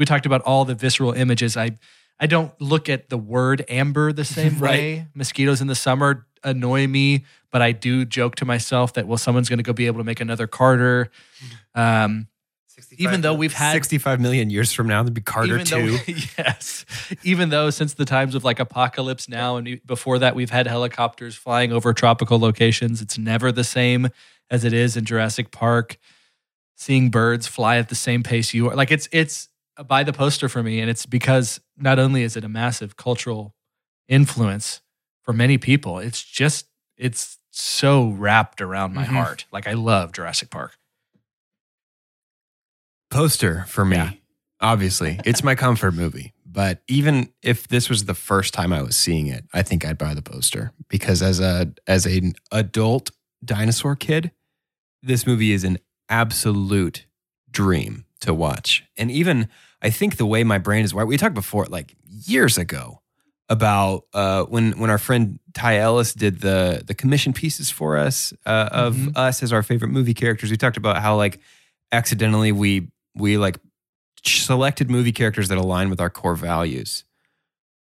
We 0.00 0.06
talked 0.06 0.26
about 0.26 0.40
all 0.42 0.64
the 0.64 0.74
visceral 0.74 1.12
images. 1.12 1.56
I, 1.56 1.78
I 2.18 2.26
don't 2.26 2.58
look 2.60 2.88
at 2.88 3.10
the 3.10 3.18
word 3.18 3.64
amber 3.68 4.12
the 4.12 4.24
same 4.38 4.58
Right. 4.58 4.70
way. 4.80 5.06
Mosquitoes 5.14 5.60
in 5.60 5.68
the 5.68 5.74
summer 5.76 6.26
annoy 6.42 6.86
me, 6.88 7.24
but 7.52 7.60
I 7.62 7.72
do 7.72 8.04
joke 8.06 8.34
to 8.36 8.46
myself 8.46 8.94
that, 8.94 9.06
well, 9.06 9.18
someone's 9.18 9.48
going 9.50 9.58
to 9.58 9.62
go 9.62 9.74
be 9.74 9.86
able 9.86 9.98
to 10.00 10.04
make 10.04 10.20
another 10.20 10.46
Carter. 10.46 11.10
Um, 11.74 12.28
Even 12.96 13.20
though 13.20 13.34
we've 13.34 13.52
had- 13.52 13.72
65 13.74 14.20
million 14.20 14.48
years 14.48 14.72
from 14.72 14.88
now, 14.88 15.02
there'd 15.02 15.12
be 15.12 15.20
Carter 15.20 15.56
even 15.56 15.66
too. 15.66 15.98
Though, 15.98 16.02
yes. 16.38 16.86
Even 17.22 17.50
though 17.50 17.68
since 17.68 17.92
the 17.92 18.06
times 18.06 18.34
of 18.34 18.42
like 18.42 18.58
apocalypse 18.58 19.28
now 19.28 19.56
and 19.58 19.80
before 19.84 20.18
that 20.20 20.34
we've 20.34 20.48
had 20.48 20.66
helicopters 20.66 21.36
flying 21.36 21.72
over 21.72 21.92
tropical 21.92 22.38
locations, 22.38 23.02
it's 23.02 23.18
never 23.18 23.52
the 23.52 23.64
same 23.64 24.08
as 24.50 24.64
it 24.64 24.72
is 24.72 24.96
in 24.96 25.04
Jurassic 25.04 25.50
Park. 25.50 25.98
Seeing 26.76 27.10
birds 27.10 27.46
fly 27.46 27.76
at 27.76 27.90
the 27.90 27.94
same 27.94 28.22
pace 28.22 28.54
you 28.54 28.70
are, 28.70 28.74
like 28.74 28.90
it's 28.90 29.06
it's 29.12 29.46
a 29.46 29.49
buy 29.84 30.02
the 30.04 30.12
poster 30.12 30.48
for 30.48 30.62
me, 30.62 30.80
and 30.80 30.90
it's 30.90 31.06
because 31.06 31.60
not 31.76 31.98
only 31.98 32.22
is 32.22 32.36
it 32.36 32.44
a 32.44 32.48
massive 32.48 32.96
cultural 32.96 33.54
influence 34.08 34.80
for 35.22 35.32
many 35.32 35.58
people, 35.58 35.98
it's 35.98 36.22
just 36.22 36.66
it's 36.96 37.38
so 37.50 38.08
wrapped 38.10 38.60
around 38.60 38.94
my 38.94 39.04
Mhm. 39.04 39.08
heart. 39.08 39.46
Like 39.52 39.66
I 39.66 39.72
love 39.72 40.12
Jurassic 40.12 40.50
Park. 40.50 40.76
Poster 43.10 43.64
for 43.68 43.84
me. 43.84 43.96
Yeah. 43.96 44.12
Obviously, 44.60 45.18
it's 45.24 45.42
my 45.42 45.54
comfort 45.54 45.94
movie. 45.94 46.34
But 46.44 46.82
even 46.88 47.32
if 47.42 47.68
this 47.68 47.88
was 47.88 48.04
the 48.04 48.14
first 48.14 48.52
time 48.54 48.72
I 48.72 48.82
was 48.82 48.96
seeing 48.96 49.28
it, 49.28 49.44
I 49.54 49.62
think 49.62 49.84
I'd 49.84 49.98
buy 49.98 50.14
the 50.14 50.22
poster 50.22 50.72
because 50.88 51.22
as 51.22 51.40
a 51.40 51.72
as 51.86 52.06
an 52.06 52.34
adult 52.52 53.10
dinosaur 53.44 53.96
kid, 53.96 54.32
this 55.02 55.26
movie 55.26 55.52
is 55.52 55.64
an 55.64 55.78
absolute 56.08 57.06
dream 57.50 58.04
to 58.20 58.34
watch. 58.34 58.84
And 58.96 59.10
even 59.10 59.48
I 59.82 59.90
think 59.90 60.16
the 60.16 60.26
way 60.26 60.44
my 60.44 60.58
brain 60.58 60.84
is 60.84 60.92
wired, 60.92 61.08
we 61.08 61.16
talked 61.16 61.34
before, 61.34 61.64
like 61.66 61.96
years 62.08 62.58
ago, 62.58 63.00
about 63.48 64.04
uh, 64.14 64.44
when 64.44 64.72
when 64.78 64.90
our 64.90 64.98
friend 64.98 65.38
Ty 65.54 65.78
Ellis 65.78 66.14
did 66.14 66.40
the 66.40 66.82
the 66.86 66.94
commission 66.94 67.32
pieces 67.32 67.70
for 67.70 67.96
us 67.96 68.32
uh, 68.46 68.68
of 68.72 68.94
Mhm. 68.94 69.16
us 69.16 69.42
as 69.42 69.52
our 69.52 69.62
favorite 69.62 69.88
movie 69.90 70.14
characters. 70.14 70.50
We 70.50 70.56
talked 70.56 70.76
about 70.76 70.98
how 70.98 71.16
like 71.16 71.40
accidentally 71.92 72.52
we 72.52 72.88
we 73.14 73.38
like 73.38 73.58
selected 74.24 74.90
movie 74.90 75.12
characters 75.12 75.48
that 75.48 75.58
align 75.58 75.88
with 75.90 76.00
our 76.00 76.10
core 76.10 76.36
values, 76.36 77.04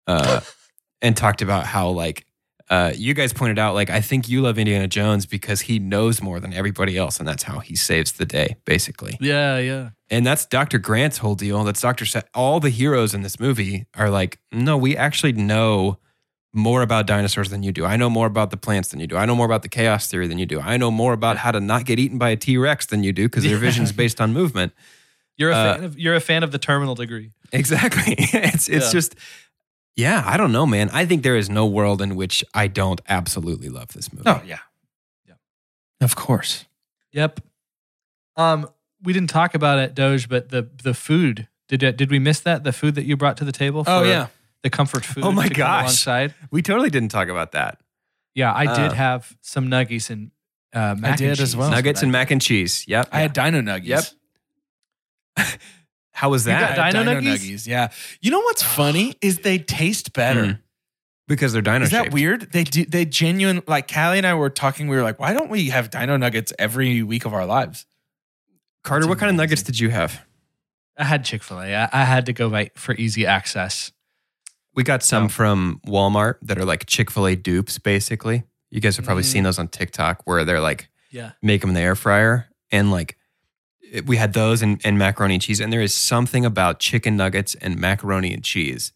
uh, 0.08 0.40
and 1.02 1.16
talked 1.18 1.42
about 1.42 1.66
how 1.66 1.90
like 1.90 2.26
uh, 2.70 2.92
you 2.96 3.14
guys 3.14 3.34
pointed 3.34 3.58
out 3.58 3.74
like 3.74 3.90
I 3.90 4.02
think 4.02 4.30
you 4.30 4.42
love 4.42 4.58
Indiana 4.60 4.88
Jones 4.88 5.26
because 5.26 5.62
he 5.62 5.80
knows 5.80 6.22
more 6.22 6.40
than 6.40 6.54
everybody 6.54 6.98
else, 6.98 7.20
and 7.20 7.28
that's 7.28 7.44
how 7.44 7.60
he 7.60 7.76
saves 7.76 8.12
the 8.14 8.26
day, 8.26 8.58
basically. 8.66 9.18
Yeah, 9.20 9.58
yeah. 9.58 9.90
And 10.12 10.26
that's 10.26 10.46
Dr. 10.46 10.78
Grant's 10.80 11.18
whole 11.20 11.36
deal. 11.36 11.64
That's 11.64 11.82
Dr. 11.82 12.06
Sa- 12.06 12.22
all 12.34 12.60
the 12.60 12.70
heroes 12.70 13.14
in 13.14 13.22
this 13.24 13.40
movie 13.40 13.86
are 13.96 14.10
like, 14.10 14.40
no, 14.52 14.78
we 14.78 14.96
actually 14.98 15.34
know 15.34 15.98
more 16.54 16.82
about 16.82 17.06
dinosaurs 17.06 17.50
than 17.52 17.62
you 17.62 17.72
do. 17.72 17.86
I 17.86 17.96
know 17.96 18.10
more 18.10 18.26
about 18.26 18.50
the 18.50 18.58
plants 18.58 18.90
than 18.90 19.00
you 19.00 19.06
do. 19.08 19.16
I 19.18 19.26
know 19.26 19.36
more 19.36 19.46
about 19.46 19.62
the 19.62 19.70
chaos 19.70 20.08
theory 20.10 20.28
than 20.28 20.40
you 20.40 20.48
do. 20.48 20.60
I 20.60 20.78
know 20.78 20.90
more 20.90 21.14
about 21.14 21.38
how 21.38 21.52
to 21.52 21.60
not 21.60 21.86
get 21.86 22.00
eaten 22.00 22.18
by 22.18 22.30
a 22.30 22.36
T 22.36 22.58
Rex 22.58 22.86
than 22.88 23.04
you 23.04 23.14
do 23.14 23.26
because 23.30 23.44
their 23.44 23.58
vision 23.58 23.84
is 23.84 23.92
based 23.92 24.20
on 24.20 24.34
movement. 24.34 24.74
You're 25.38 25.52
a 25.52 25.56
Uh, 25.56 25.74
fan 25.76 25.84
of 25.86 26.00
you're 26.00 26.16
a 26.16 26.20
fan 26.20 26.44
of 26.44 26.52
the 26.52 26.58
terminal 26.60 26.96
degree. 26.96 27.32
Exactly. 27.52 28.16
It's 28.34 28.68
it's 28.68 28.88
Yeah. 28.88 28.92
just 28.92 29.16
yeah, 30.00 30.24
I 30.26 30.38
don't 30.38 30.52
know, 30.52 30.66
man. 30.66 30.90
I 30.92 31.06
think 31.06 31.24
there 31.24 31.36
is 31.38 31.50
no 31.50 31.66
world 31.66 32.02
in 32.02 32.16
which 32.16 32.44
I 32.54 32.68
don't 32.68 33.02
absolutely 33.08 33.70
love 33.70 33.90
this 33.94 34.12
movie. 34.14 34.24
Oh 34.28 34.42
yeah, 34.46 34.60
Yeah. 35.28 35.36
of 36.02 36.16
course. 36.16 36.66
Yep. 37.12 37.42
Um, 38.36 38.70
we 39.04 39.14
didn't 39.14 39.30
talk 39.30 39.56
about 39.56 39.80
it, 39.80 39.94
Doge, 39.96 40.28
but 40.30 40.50
the 40.50 40.70
the 40.84 40.94
food 40.94 41.48
did 41.68 41.80
did 41.98 42.10
we 42.12 42.20
miss 42.20 42.40
that 42.42 42.64
the 42.64 42.74
food 42.74 42.96
that 42.96 43.06
you 43.06 43.16
brought 43.18 43.38
to 43.38 43.46
the 43.46 43.52
table? 43.52 43.84
Oh 43.88 44.04
yeah, 44.04 44.28
the 44.64 44.70
comfort 44.70 45.04
food. 45.06 45.24
Oh, 45.24 45.32
my 45.32 45.48
to 45.48 45.54
come 45.54 45.58
gosh. 45.58 45.82
Alongside. 46.06 46.34
We 46.52 46.62
totally 46.62 46.90
didn't 46.90 47.10
talk 47.12 47.28
about 47.30 47.52
that. 47.54 47.80
Yeah, 48.36 48.54
I 48.54 48.66
did 48.66 48.92
Uh, 48.92 48.94
have 48.94 49.36
some 49.42 49.68
nuggies 49.70 50.10
and 50.10 50.32
uh, 50.74 50.96
mac 50.98 51.18
did 51.18 51.30
and 51.32 51.32
as 51.32 51.40
cheese. 51.40 51.56
well. 51.56 51.70
Nuggets 51.72 52.02
and 52.04 52.12
mac 52.12 52.32
and 52.32 52.42
cheese. 52.42 52.86
Yep. 52.88 53.10
I 53.12 53.20
had 53.22 53.34
Dino 53.34 53.62
Nuggies. 53.62 54.14
Yep. 55.38 55.48
How 56.20 56.30
was 56.30 56.46
You 56.46 56.52
that? 56.52 56.76
got 56.76 56.92
Dino 56.92 57.06
Dino 57.06 57.22
Nuggies? 57.22 57.38
Nuggies. 57.40 57.68
Yeah. 57.68 57.92
You 58.20 58.30
know 58.32 58.42
what's 58.42 58.62
funny 58.62 59.16
is 59.22 59.38
they 59.40 59.58
taste 59.58 60.12
better. 60.12 60.44
Mm. 60.44 60.60
because 61.30 61.54
they're 61.54 61.62
dino 61.62 61.86
Is 61.86 61.92
that 61.92 62.12
weird? 62.12 62.52
They 62.52 62.66
do. 62.66 62.84
They 62.84 63.06
genuine. 63.06 63.62
Like 63.68 63.90
Callie 63.90 64.18
and 64.18 64.28
I 64.28 64.34
were 64.34 64.50
talking. 64.50 64.90
We 64.90 64.98
were 64.98 65.04
like, 65.04 65.18
why 65.18 65.32
don't 65.34 65.50
we 65.50 65.70
have 65.70 65.90
Dino 65.90 66.18
Nuggets 66.18 66.52
every 66.60 67.04
week 67.04 67.24
of 67.26 67.34
our 67.34 67.46
lives? 67.46 67.86
Carter, 68.84 69.04
That's 69.06 69.10
what 69.10 69.20
kind 69.20 69.30
of 69.30 69.36
nuggets 69.38 69.64
did 69.64 69.80
you 69.80 69.90
have? 69.92 70.26
I 70.98 71.04
had 71.06 71.24
Chick 71.24 71.42
Fil 71.44 71.62
A. 71.62 71.74
I, 71.76 71.90
I 71.94 72.04
had 72.04 72.26
to 72.26 72.34
go 72.34 72.50
by 72.50 72.72
for 72.76 72.94
easy 72.96 73.26
access. 73.26 73.92
We 74.76 74.84
got 74.84 75.04
some 75.04 75.26
Oh. 75.26 75.30
from 75.30 75.82
Walmart 75.88 76.36
that 76.42 76.58
are 76.58 76.66
like 76.66 76.86
Chick 76.86 77.10
fil 77.12 77.28
A 77.28 77.36
dupes, 77.36 77.78
basically. 77.78 78.44
You 78.72 78.82
guys 78.82 78.98
have 78.98 79.06
probably 79.06 79.24
Mm. 79.24 79.28
seen 79.32 79.44
those 79.44 79.58
on 79.60 79.68
TikTok 79.70 80.24
where 80.26 80.44
they're 80.44 80.60
like, 80.60 80.90
Yeah. 81.12 81.32
make 81.42 81.62
them 81.62 81.70
in 81.70 81.74
the 81.76 81.82
air 81.82 81.96
fryer. 81.96 82.48
And 82.72 82.92
like, 82.92 83.12
it- 83.12 83.18
we 84.06 84.18
had 84.18 84.34
those 84.34 84.62
and, 84.62 84.80
and 84.84 84.98
macaroni 84.98 85.36
and 85.36 85.42
cheese. 85.44 85.60
And 85.60 85.72
there 85.74 85.82
is 85.82 85.94
something 85.94 86.46
about 86.46 86.80
chicken 86.80 87.16
nuggets 87.18 87.56
and 87.56 87.78
macaroni 87.80 88.34
and 88.34 88.44
cheese 88.44 88.92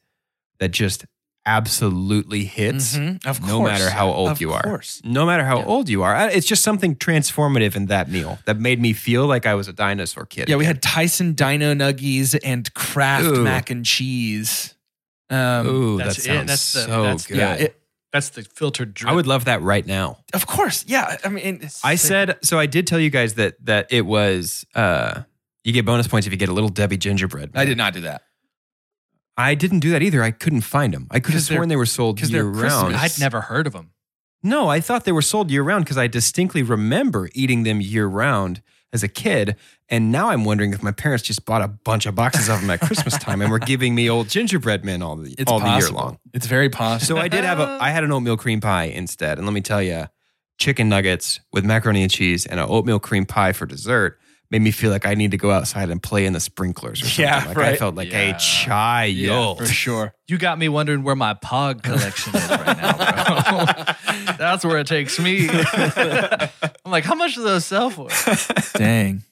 that 0.60 0.72
just 0.72 1.06
absolutely 1.46 2.46
hits 2.46 2.96
Mhm. 2.98 3.26
Of 3.26 3.42
no 3.46 3.58
course. 3.58 3.72
matter 3.72 3.90
how 3.90 4.08
old 4.10 4.30
Of 4.30 4.40
you 4.42 4.54
are. 4.54 4.62
course. 4.64 5.02
No 5.04 5.26
matter 5.26 5.44
how 5.44 5.58
Yeah. 5.60 5.66
old 5.66 5.90
you 5.90 6.02
are. 6.02 6.30
It's 6.30 6.48
just 6.48 6.64
something 6.64 6.96
transformative 6.96 7.76
in 7.76 7.88
that 7.88 8.10
meal 8.10 8.40
that 8.46 8.60
made 8.60 8.80
me 8.82 8.94
feel 8.94 9.26
like 9.28 9.46
I 9.46 9.54
was 9.54 9.68
a 9.68 9.74
dinosaur 9.74 10.26
kid. 10.26 10.48
Yeah, 10.48 10.56
we 10.56 10.64
had 10.66 10.82
Tyson 10.82 11.34
Dino 11.34 11.74
Nuggies 11.74 12.38
and 12.46 12.74
Kraft 12.74 13.26
Ooh. 13.26 13.44
mac 13.44 13.70
and 13.70 13.86
cheese. 13.86 14.74
Um, 15.30 15.68
Ooh, 15.68 15.98
That's 15.98 16.16
that 16.16 16.22
it. 16.22 16.24
sounds 16.36 16.48
That's 16.48 16.74
the- 16.74 16.82
so 16.84 17.02
that's- 17.04 17.26
good. 17.28 17.38
yeah, 17.38 17.54
it, 17.56 17.80
That's 18.14 18.30
the 18.30 18.44
filtered 18.44 18.94
drip. 18.94 19.12
I 19.12 19.16
would 19.16 19.26
love 19.28 19.46
that 19.46 19.62
right 19.64 19.86
now. 19.86 20.20
of 20.34 20.46
course. 20.48 20.86
Yeah, 20.88 21.18
I 21.26 21.30
mean, 21.30 21.44
it's- 21.56 21.82
I 21.84 21.96
said 21.96 22.38
so. 22.44 22.60
I 22.60 22.68
did 22.68 22.86
tell 22.88 23.00
you 23.00 23.10
guys 23.10 23.34
that 23.34 23.56
that 23.66 23.88
it 23.92 24.06
was. 24.06 24.66
uh 24.76 25.24
You 25.66 25.74
get 25.74 25.86
bonus 25.86 26.08
points 26.08 26.28
if 26.28 26.32
you 26.34 26.38
get 26.38 26.50
a 26.50 26.54
little 26.54 26.70
Debbie 26.70 26.98
gingerbread. 26.98 27.52
I 27.56 27.66
did 27.66 27.78
not 27.78 27.94
do 27.94 28.02
that. 28.02 28.22
I 29.36 29.56
didn't 29.56 29.80
do 29.80 29.90
that 29.92 30.04
either. 30.04 30.22
I 30.22 30.30
couldn't 30.32 30.62
find 30.62 30.94
them. 30.94 31.08
I 31.10 31.20
could 31.20 31.34
have 31.34 31.44
sworn 31.44 31.70
they 31.70 31.76
were 31.76 31.88
sold 31.88 32.20
'cause 32.20 32.30
they're 32.30 32.44
year 32.44 32.52
round. 32.68 32.96
I'd 32.96 33.18
never 33.20 33.42
heard 33.42 33.66
of 33.66 33.74
them. 33.74 33.90
No, 34.44 34.68
I 34.70 34.80
thought 34.80 35.06
they 35.06 35.12
were 35.12 35.22
sold 35.24 35.50
year 35.50 35.64
round 35.64 35.86
because 35.86 35.98
I 35.98 36.08
distinctly 36.08 36.62
remember 36.62 37.30
eating 37.34 37.64
them 37.64 37.82
year 37.82 38.06
round 38.06 38.62
as 38.94 39.04
a 39.04 39.08
kid. 39.10 39.58
And 39.90 40.12
now 40.12 40.30
I'm 40.30 40.46
wondering 40.46 40.72
if 40.74 40.82
my 40.82 40.92
parents 40.92 41.24
just 41.24 41.46
bought 41.46 41.62
a 41.62 41.68
bunch 41.68 42.06
of 42.06 42.16
boxes 42.16 42.48
of 42.48 42.62
them 42.62 42.70
at 42.70 42.80
Christmas 42.80 43.18
time 43.18 43.42
and 43.42 43.52
were 43.52 43.60
giving 43.74 43.94
me 43.96 44.10
old 44.10 44.30
gingerbread 44.30 44.86
men 44.86 45.02
all 45.02 45.16
the 45.18 45.36
It's 45.38 45.52
all 45.52 45.60
possible. 45.60 45.80
the 45.80 45.86
year 45.98 46.04
long. 46.06 46.20
It's 46.34 46.46
very 46.48 46.70
possible. 46.70 47.18
So 47.18 47.22
I 47.22 47.28
did 47.28 47.44
have 47.44 47.60
a 47.60 47.78
I 47.82 47.90
had 47.90 48.04
an 48.06 48.12
oatmeal 48.12 48.38
cream 48.38 48.62
pie 48.62 48.86
instead. 48.86 49.38
And 49.38 49.46
let 49.46 49.54
me 49.54 49.62
tell 49.62 49.82
you, 49.84 50.06
chicken 50.60 50.88
nuggets 50.88 51.40
with 51.52 51.66
macaroni 51.66 52.04
and 52.04 52.12
cheese 52.12 52.46
and 52.46 52.60
an 52.60 52.68
oatmeal 52.70 53.00
cream 53.00 53.26
pie 53.26 53.52
for 53.52 53.66
dessert 53.66 54.20
made 54.54 54.62
me 54.62 54.70
feel 54.70 54.92
like 54.92 55.08
I 55.08 55.16
need 55.16 55.32
to 55.32 55.38
go 55.38 55.50
outside 55.50 55.90
and 55.90 56.02
play 56.02 56.28
in 56.28 56.34
the 56.34 56.40
sprinklers 56.40 57.02
or 57.02 57.06
something. 57.06 57.26
Yeah, 57.26 57.44
like 57.48 57.58
I 57.58 57.76
felt 57.76 57.96
like 57.96 58.12
Yeah. 58.12 58.36
a 58.36 58.40
child. 58.40 59.58
for 59.58 59.66
sure. 59.66 60.14
You 60.28 60.38
got 60.38 60.58
me 60.58 60.70
wondering 60.70 61.04
where 61.04 61.16
my 61.18 61.34
Pog 61.34 61.84
collection 61.84 62.34
is 62.36 62.50
right 62.50 62.78
now, 62.78 63.66
bro. 63.66 64.34
That's 64.38 64.64
where 64.64 64.78
it 64.80 64.88
takes 64.88 65.20
me. 65.20 65.50
I'm 65.52 66.50
like, 66.92 67.04
how 67.04 67.14
much 67.16 67.36
do 67.36 67.44
those 67.44 67.66
sell 67.66 67.90
for? 67.90 68.08
Dang. 68.78 69.24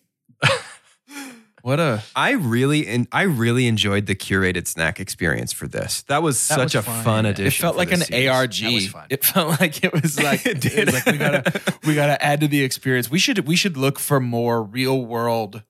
What 1.62 1.80
a 1.80 2.04
I 2.16 2.32
really 2.32 2.88
and 2.88 3.08
I 3.12 3.24
really 3.24 3.68
enjoyed 3.68 4.06
the 4.08 4.16
curated 4.16 4.68
snack 4.68 5.00
experience 5.00 5.54
for 5.54 5.68
this. 5.68 6.02
That 6.04 6.24
was 6.24 6.36
That 6.48 6.56
such 6.56 6.64
was 6.64 6.76
a 6.76 6.82
fun, 6.82 7.04
fun 7.04 7.26
addition. 7.26 7.48
it 7.48 7.62
felt 7.68 7.78
like 7.78 7.92
an 7.92 8.02
series. 8.02 8.30
ARG. 8.30 8.52
That 8.54 8.74
was 8.74 8.88
fun. 8.88 9.08
It 9.10 9.24
felt 9.24 9.60
like 9.60 9.84
it 9.84 9.94
was 9.94 10.22
like 10.22 10.46
It 10.46 10.60
did. 10.62 10.88
was 10.88 10.96
like 10.96 11.06
we 11.06 11.18
gotta 11.18 11.62
we 11.86 11.96
gotta 11.96 12.24
add 12.24 12.42
to 12.42 12.48
the 12.48 12.64
experience. 12.64 13.12
We 13.12 13.20
should 13.20 13.48
we 13.48 13.56
should 13.56 13.78
look 13.78 14.00
for 14.00 14.20
more 14.20 14.64
real 14.64 15.06
world 15.06 15.64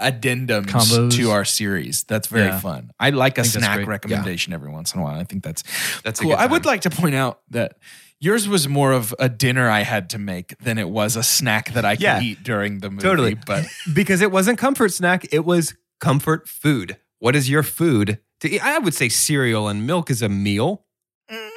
addendums 0.00 0.66
Combos. 0.66 1.12
to 1.16 1.30
our 1.30 1.44
series. 1.44 2.02
That's 2.04 2.26
very 2.26 2.46
Yeah. 2.46 2.58
fun. 2.60 2.90
I 2.98 3.10
like 3.10 3.38
a 3.38 3.42
I 3.42 3.44
snack 3.44 3.76
great. 3.76 3.88
recommendation 3.88 4.52
every 4.52 4.70
once 4.70 4.92
in 4.92 5.00
a 5.00 5.04
while. 5.04 5.18
I 5.18 5.24
think 5.24 5.44
that's 5.44 5.62
That's 6.02 6.18
a 6.20 6.24
cool. 6.24 6.32
good 6.32 6.40
I 6.40 6.46
would 6.46 6.66
like 6.66 6.80
to 6.82 6.90
point 6.90 7.14
out 7.14 7.40
that 7.50 7.76
yours 8.24 8.48
was 8.48 8.66
more 8.68 8.92
of 8.92 9.14
a 9.18 9.28
dinner 9.28 9.68
I 9.68 9.80
had 9.82 10.08
to 10.10 10.18
make 10.18 10.56
than 10.58 10.78
it 10.78 10.88
was 10.88 11.16
a 11.16 11.22
snack 11.22 11.72
that 11.74 11.84
I 11.84 11.94
could 11.96 12.02
Yeah. 12.02 12.20
eat 12.20 12.42
during 12.42 12.80
the 12.80 12.90
movie. 12.90 13.02
Totally. 13.02 13.34
But 13.34 13.66
because 13.94 14.20
it 14.22 14.30
wasn't 14.32 14.58
comfort 14.58 14.92
snack, 14.92 15.26
it 15.32 15.44
was 15.44 15.74
comfort 16.00 16.48
food. 16.48 16.96
What 17.18 17.36
is 17.36 17.48
your 17.50 17.62
food 17.62 18.18
to 18.40 18.50
eat? 18.50 18.64
I 18.64 18.78
would 18.78 18.94
say 18.94 19.08
cereal 19.08 19.68
and 19.68 19.86
milk 19.86 20.10
is 20.10 20.22
a 20.22 20.28
meal. 20.28 20.84
Mm, 21.30 21.50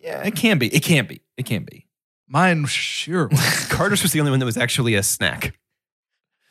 yeah, 0.00 0.22
it 0.22 0.34
can 0.36 0.58
be. 0.58 0.68
It 0.74 0.82
can 0.82 1.06
be. 1.06 1.20
It 1.36 1.46
can 1.46 1.64
be. 1.64 1.86
Mine 2.28 2.64
sure 2.66 3.28
was. 3.28 3.66
Carter's 3.68 4.02
was 4.02 4.12
the 4.12 4.20
only 4.20 4.30
one 4.30 4.40
that 4.40 4.46
was 4.46 4.56
actually 4.56 4.94
a 4.94 5.02
snack. 5.02 5.56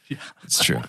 Yeah. 0.08 0.18
It's 0.44 0.64
true. 0.64 0.82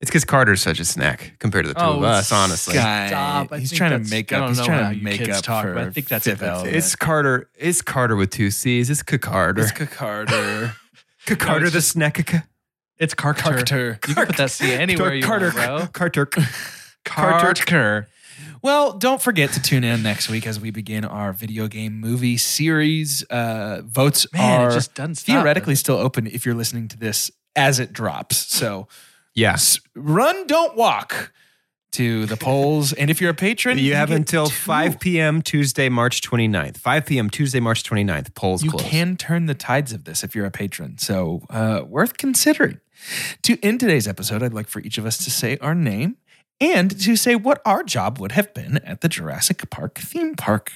It's 0.00 0.10
because 0.10 0.24
Carter's 0.24 0.62
such 0.62 0.80
a 0.80 0.84
snack 0.84 1.34
compared 1.38 1.66
to 1.66 1.68
the 1.68 1.74
two 1.74 1.84
Oh, 1.84 1.98
of 1.98 2.02
us, 2.04 2.32
honestly. 2.32 2.72
Guy, 2.74 3.08
Stop. 3.08 3.52
I 3.52 3.58
he's 3.58 3.68
think 3.70 3.78
trying 3.78 3.90
to 3.90 3.96
that's- 3.98 4.10
make 4.10 4.32
I 4.32 4.36
up. 4.36 4.40
don't 4.40 4.48
He's 4.48 4.58
know 4.58 4.64
trying 4.64 4.82
how 4.84 4.90
to 4.90 4.96
you 4.96 5.02
make 5.02 5.18
kids 5.18 5.38
up 5.38 5.44
talk, 5.44 5.64
for 5.64 5.74
but 5.74 5.86
I 5.88 5.90
think 5.90 6.08
that's 6.08 6.26
a 6.26 6.30
Fifth 6.30 6.40
bit- 6.40 6.48
Element. 6.48 6.76
It's 6.76 6.96
Carter. 6.96 7.50
It's 7.58 7.82
Carter 7.82 8.16
with 8.16 8.30
two 8.30 8.50
C's. 8.50 8.88
It's 8.88 9.02
Carter. 9.02 9.60
It's 9.62 9.72
Carter. 9.72 10.72
Carter 11.26 11.64
it's 11.66 11.72
the 11.74 11.78
just- 11.78 11.88
snack. 11.90 12.18
It's 12.98 13.14
Carter. 13.14 13.40
Carter. 13.42 13.98
You 14.08 14.14
can 14.14 14.26
put 14.26 14.36
that 14.38 14.50
C 14.50 14.72
anywhere 14.72 15.14
you 15.14 15.22
Carter. 15.22 15.52
want, 15.54 15.56
bro. 15.56 15.86
Carter. 15.92 16.26
Carter. 17.04 18.08
Well, 18.62 18.92
don't 18.94 19.20
forget 19.22 19.52
to 19.52 19.62
tune 19.62 19.84
in 19.84 20.02
next 20.02 20.28
week 20.28 20.46
as 20.46 20.60
we 20.60 20.70
begin 20.70 21.04
our 21.04 21.32
video 21.32 21.66
game 21.68 21.98
movie 21.98 22.36
series. 22.36 23.22
Uh, 23.24 23.82
votes 23.84 24.26
Man, 24.32 24.60
are 24.62 24.70
it 24.70 24.74
just 24.74 24.94
doesn't 24.94 25.14
stop. 25.16 25.34
theoretically 25.36 25.74
still 25.74 25.96
open 25.96 26.26
if 26.26 26.44
you're 26.44 26.54
listening 26.54 26.88
to 26.88 26.98
this 26.98 27.30
as 27.56 27.78
it 27.78 27.92
drops. 27.92 28.36
So 28.36 28.86
Yes. 29.34 29.80
run, 29.94 30.46
don't 30.46 30.76
walk 30.76 31.32
to 31.92 32.26
the 32.26 32.36
polls. 32.36 32.92
And 32.92 33.10
if 33.10 33.20
you're 33.20 33.30
a 33.30 33.34
patron, 33.34 33.76
You 33.78 33.94
have 33.94 34.10
until 34.10 34.46
two. 34.46 34.54
5 34.54 35.00
p.m. 35.00 35.42
Tuesday, 35.42 35.88
March 35.88 36.20
29th. 36.22 36.76
5 36.78 37.06
p.m. 37.06 37.30
Tuesday, 37.30 37.58
March 37.60 37.82
29th. 37.82 38.34
Polls 38.34 38.62
You 38.62 38.70
close. 38.70 38.82
can 38.84 39.16
turn 39.16 39.46
the 39.46 39.54
tides 39.54 39.92
of 39.92 40.04
this 40.04 40.22
if 40.22 40.34
you're 40.34 40.46
a 40.46 40.50
patron. 40.52 40.98
So 40.98 41.42
uh, 41.50 41.82
worth 41.86 42.16
considering. 42.16 42.80
To 43.42 43.58
end 43.62 43.80
today's 43.80 44.06
episode, 44.06 44.42
I'd 44.42 44.52
like 44.52 44.68
for 44.68 44.80
each 44.80 44.98
of 44.98 45.06
us 45.06 45.18
to 45.24 45.30
say 45.30 45.56
our 45.60 45.74
name 45.74 46.16
and 46.60 47.00
to 47.00 47.16
say 47.16 47.34
what 47.34 47.62
our 47.64 47.82
job 47.82 48.18
would 48.20 48.32
have 48.32 48.52
been 48.54 48.76
at 48.78 49.00
the 49.00 49.08
Jurassic 49.08 49.68
Park 49.70 49.98
theme 49.98 50.34
park. 50.34 50.70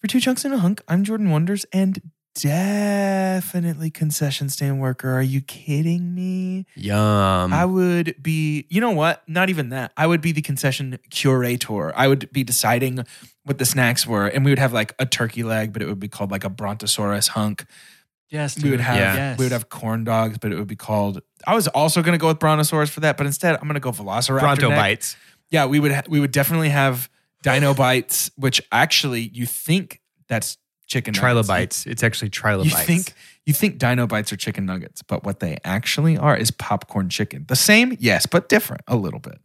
For 0.00 0.06
two 0.08 0.20
chunks 0.20 0.44
and 0.44 0.52
a 0.52 0.58
hunk, 0.58 0.82
I'm 0.88 1.04
Jordan 1.04 1.30
Wonders, 1.30 1.64
and 1.72 2.00
definitely 2.34 3.90
concession 3.90 4.48
stand 4.48 4.80
worker. 4.80 5.10
Are 5.12 5.22
you 5.22 5.40
kidding 5.40 6.14
me? 6.14 6.66
Yum. 6.74 7.52
I 7.52 7.64
would 7.64 8.14
be, 8.22 8.66
you 8.70 8.80
know 8.80 8.90
what? 8.90 9.22
Not 9.28 9.50
even 9.50 9.70
that. 9.70 9.92
I 9.96 10.06
would 10.06 10.20
be 10.20 10.32
the 10.32 10.42
concession 10.42 10.98
curator. 11.10 11.96
I 11.96 12.08
would 12.08 12.30
be 12.32 12.44
deciding 12.44 13.04
what 13.44 13.58
the 13.58 13.64
snacks 13.64 14.06
were, 14.06 14.26
and 14.26 14.44
we 14.44 14.50
would 14.50 14.58
have 14.58 14.72
like 14.72 14.94
a 14.98 15.06
turkey 15.06 15.42
leg, 15.42 15.72
but 15.72 15.82
it 15.82 15.86
would 15.86 16.00
be 16.00 16.08
called 16.08 16.30
like 16.30 16.44
a 16.44 16.50
brontosaurus 16.50 17.28
hunk. 17.28 17.64
Yes, 18.30 18.60
We 18.62 18.70
would 18.70 18.80
have 18.80 18.96
Yeah. 18.96 19.14
Yes. 19.14 19.38
we 19.38 19.44
would 19.44 19.52
have 19.52 19.68
corn 19.68 20.04
dogs, 20.04 20.38
but 20.38 20.52
it 20.52 20.56
would 20.58 20.66
be 20.68 20.76
called. 20.76 21.20
I 21.46 21.54
was 21.54 21.68
also 21.68 22.02
going 22.02 22.12
to 22.12 22.18
go 22.18 22.28
with 22.28 22.38
brontosaurus 22.38 22.88
for 22.88 23.00
that, 23.00 23.16
but 23.18 23.26
instead 23.26 23.56
I'm 23.56 23.62
going 23.62 23.74
to 23.74 23.80
go 23.80 23.92
velociraptor. 23.92 24.40
Bronto 24.40 24.68
neck. 24.70 24.78
bites. 24.78 25.16
Yeah, 25.50 25.66
we 25.66 25.78
would 25.80 25.92
ha- 25.92 26.02
we 26.08 26.18
would 26.18 26.30
definitely 26.32 26.70
have 26.70 27.10
dino 27.42 27.74
bites, 27.74 28.30
which 28.36 28.62
actually 28.72 29.28
you 29.34 29.44
think 29.44 30.00
that's 30.28 30.56
chicken 30.86 31.12
nuggets. 31.12 31.20
Trilobites. 31.20 31.86
It's 31.86 32.02
actually 32.02 32.30
trilobites. 32.30 32.72
You 32.72 32.84
trilobites. 32.84 33.04
think 33.08 33.16
you 33.46 33.52
think 33.54 33.78
dino 33.78 34.06
bites 34.06 34.32
are 34.32 34.36
chicken 34.36 34.66
nuggets, 34.66 35.02
but 35.02 35.24
what 35.24 35.40
they 35.40 35.56
actually 35.64 36.16
are 36.16 36.36
is 36.36 36.50
popcorn 36.50 37.08
chicken. 37.08 37.44
The 37.48 37.56
same, 37.56 37.96
yes, 37.98 38.26
but 38.26 38.48
different 38.48 38.82
a 38.86 38.96
little 38.96 39.18
bit. 39.20 39.40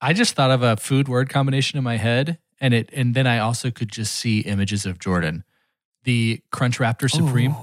I 0.00 0.12
just 0.12 0.34
thought 0.34 0.50
of 0.50 0.62
a 0.62 0.76
food 0.76 1.08
word 1.08 1.28
combination 1.28 1.76
in 1.78 1.84
my 1.84 1.96
head, 1.96 2.38
and 2.60 2.72
it, 2.74 2.90
and 2.92 3.14
then 3.14 3.26
I 3.26 3.38
also 3.38 3.70
could 3.70 3.90
just 3.90 4.14
see 4.14 4.40
images 4.40 4.86
of 4.86 4.98
Jordan, 4.98 5.44
the 6.04 6.40
Crunch 6.52 6.78
Raptor 6.78 7.10
Supreme. 7.10 7.54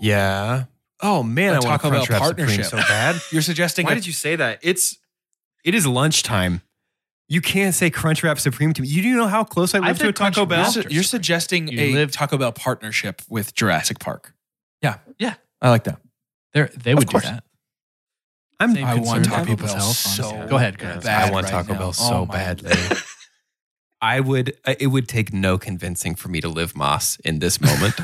Yeah. 0.00 0.64
Oh 1.02 1.22
man, 1.22 1.50
A 1.50 1.56
I 1.56 1.58
want 1.60 1.64
Taco 1.82 1.88
a 1.88 1.90
Crunch 1.90 2.08
Bell 2.08 2.18
Wrap 2.20 2.28
Supreme 2.28 2.46
partnership. 2.46 2.70
so 2.70 2.76
bad. 2.78 3.16
You're 3.32 3.42
suggesting 3.42 3.84
Why 3.86 3.92
a- 3.92 3.94
did 3.96 4.06
you 4.06 4.12
say 4.14 4.36
that? 4.36 4.58
It's 4.62 4.96
it 5.64 5.74
is 5.74 5.86
lunchtime. 5.86 6.62
You 7.28 7.40
can't 7.40 7.74
say 7.74 7.90
Crunch 7.90 8.22
Wrap 8.22 8.38
Supreme 8.38 8.72
to 8.74 8.82
me. 8.82 8.88
You 8.88 9.02
do 9.02 9.16
know 9.16 9.26
how 9.26 9.42
close 9.42 9.74
I 9.74 9.78
I 9.78 9.88
live 9.88 9.98
to 9.98 10.04
a 10.04 10.06
said 10.08 10.14
Crunch 10.16 10.34
Taco 10.36 10.42
You're, 10.42 10.62
Bell? 10.62 10.70
su- 10.70 10.84
you're 10.90 11.02
suggesting 11.02 11.66
You 11.68 11.80
a 11.80 11.92
live- 11.92 12.12
Taco 12.12 12.38
Bell 12.38 12.52
partnership 12.52 13.20
with 13.28 13.54
Jurassic 13.54 13.98
Park. 13.98 14.32
Yeah, 14.82 14.98
Yeah. 15.18 15.34
I 15.60 15.70
like 15.70 15.84
that. 15.84 16.00
They're, 16.52 16.68
they 16.68 16.94
would 16.94 17.08
do 17.08 17.12
course. 17.12 17.24
that. 17.24 17.42
I'm 18.60 18.74
Same 18.74 18.84
I 18.86 18.94
want 18.94 19.04
concern 19.04 19.22
Taco 19.24 19.34
about 19.36 19.46
people's 19.48 19.72
Bell 19.72 19.80
health, 19.80 19.96
so. 19.96 20.46
Go 20.48 20.56
ahead, 20.56 20.78
go 20.78 20.86
ahead. 20.88 21.02
bad 21.02 21.28
I 21.28 21.30
want 21.32 21.44
right 21.44 21.50
Taco 21.50 21.72
now. 21.72 21.78
Bell 21.78 21.88
Oh 21.88 21.92
so 21.92 22.26
my 22.26 22.34
badly. 22.34 22.70
God. 24.00 24.06
I 24.06 24.20
would. 24.20 24.56
uh, 24.64 24.74
It 24.78 24.88
would 24.88 25.08
take 25.08 25.32
no 25.32 25.58
convincing 25.58 26.14
for 26.14 26.28
me 26.28 26.40
to 26.40 26.48
live 26.48 26.74
Más 26.74 27.18
in 27.24 27.38
this 27.40 27.60
moment. 27.60 27.94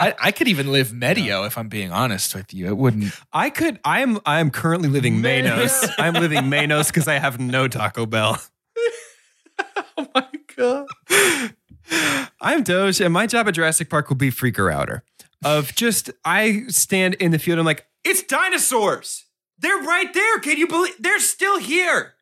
I, 0.00 0.14
I 0.20 0.30
could 0.32 0.48
even 0.48 0.70
live 0.72 0.92
Medio 0.92 1.44
if 1.44 1.56
I'm 1.58 1.68
being 1.68 1.90
honest 1.92 2.34
with 2.34 2.52
you. 2.54 2.66
It 2.68 2.76
wouldn't. 2.76 3.12
I 3.32 3.50
could. 3.50 3.78
I 3.84 4.00
am. 4.00 4.20
I 4.26 4.40
am 4.40 4.50
currently 4.50 4.88
living 4.88 5.20
Menos. 5.22 5.88
I'm 5.98 6.14
living 6.14 6.44
Menos 6.44 6.88
because 6.88 7.08
I 7.08 7.14
have 7.18 7.38
no 7.40 7.68
Taco 7.68 8.06
Bell. 8.06 8.40
oh 9.96 10.06
my 10.14 10.28
God. 10.56 10.86
I'm 12.40 12.62
Doge, 12.62 13.00
and 13.00 13.12
my 13.12 13.26
job 13.26 13.48
at 13.48 13.54
Jurassic 13.54 13.88
Park 13.90 14.08
will 14.08 14.16
be 14.16 14.30
freaker 14.30 14.72
outer. 14.72 15.02
Of 15.44 15.74
just, 15.74 16.10
I 16.24 16.64
stand 16.68 17.14
in 17.14 17.30
the 17.30 17.38
field. 17.38 17.58
I'm 17.58 17.64
like, 17.64 17.86
it's 18.04 18.22
dinosaurs. 18.24 19.24
They're 19.58 19.78
right 19.82 20.12
there. 20.12 20.38
Can 20.40 20.56
you 20.58 20.66
believe? 20.66 20.94
They're 20.98 21.20
still 21.20 21.58
here. 21.58 22.14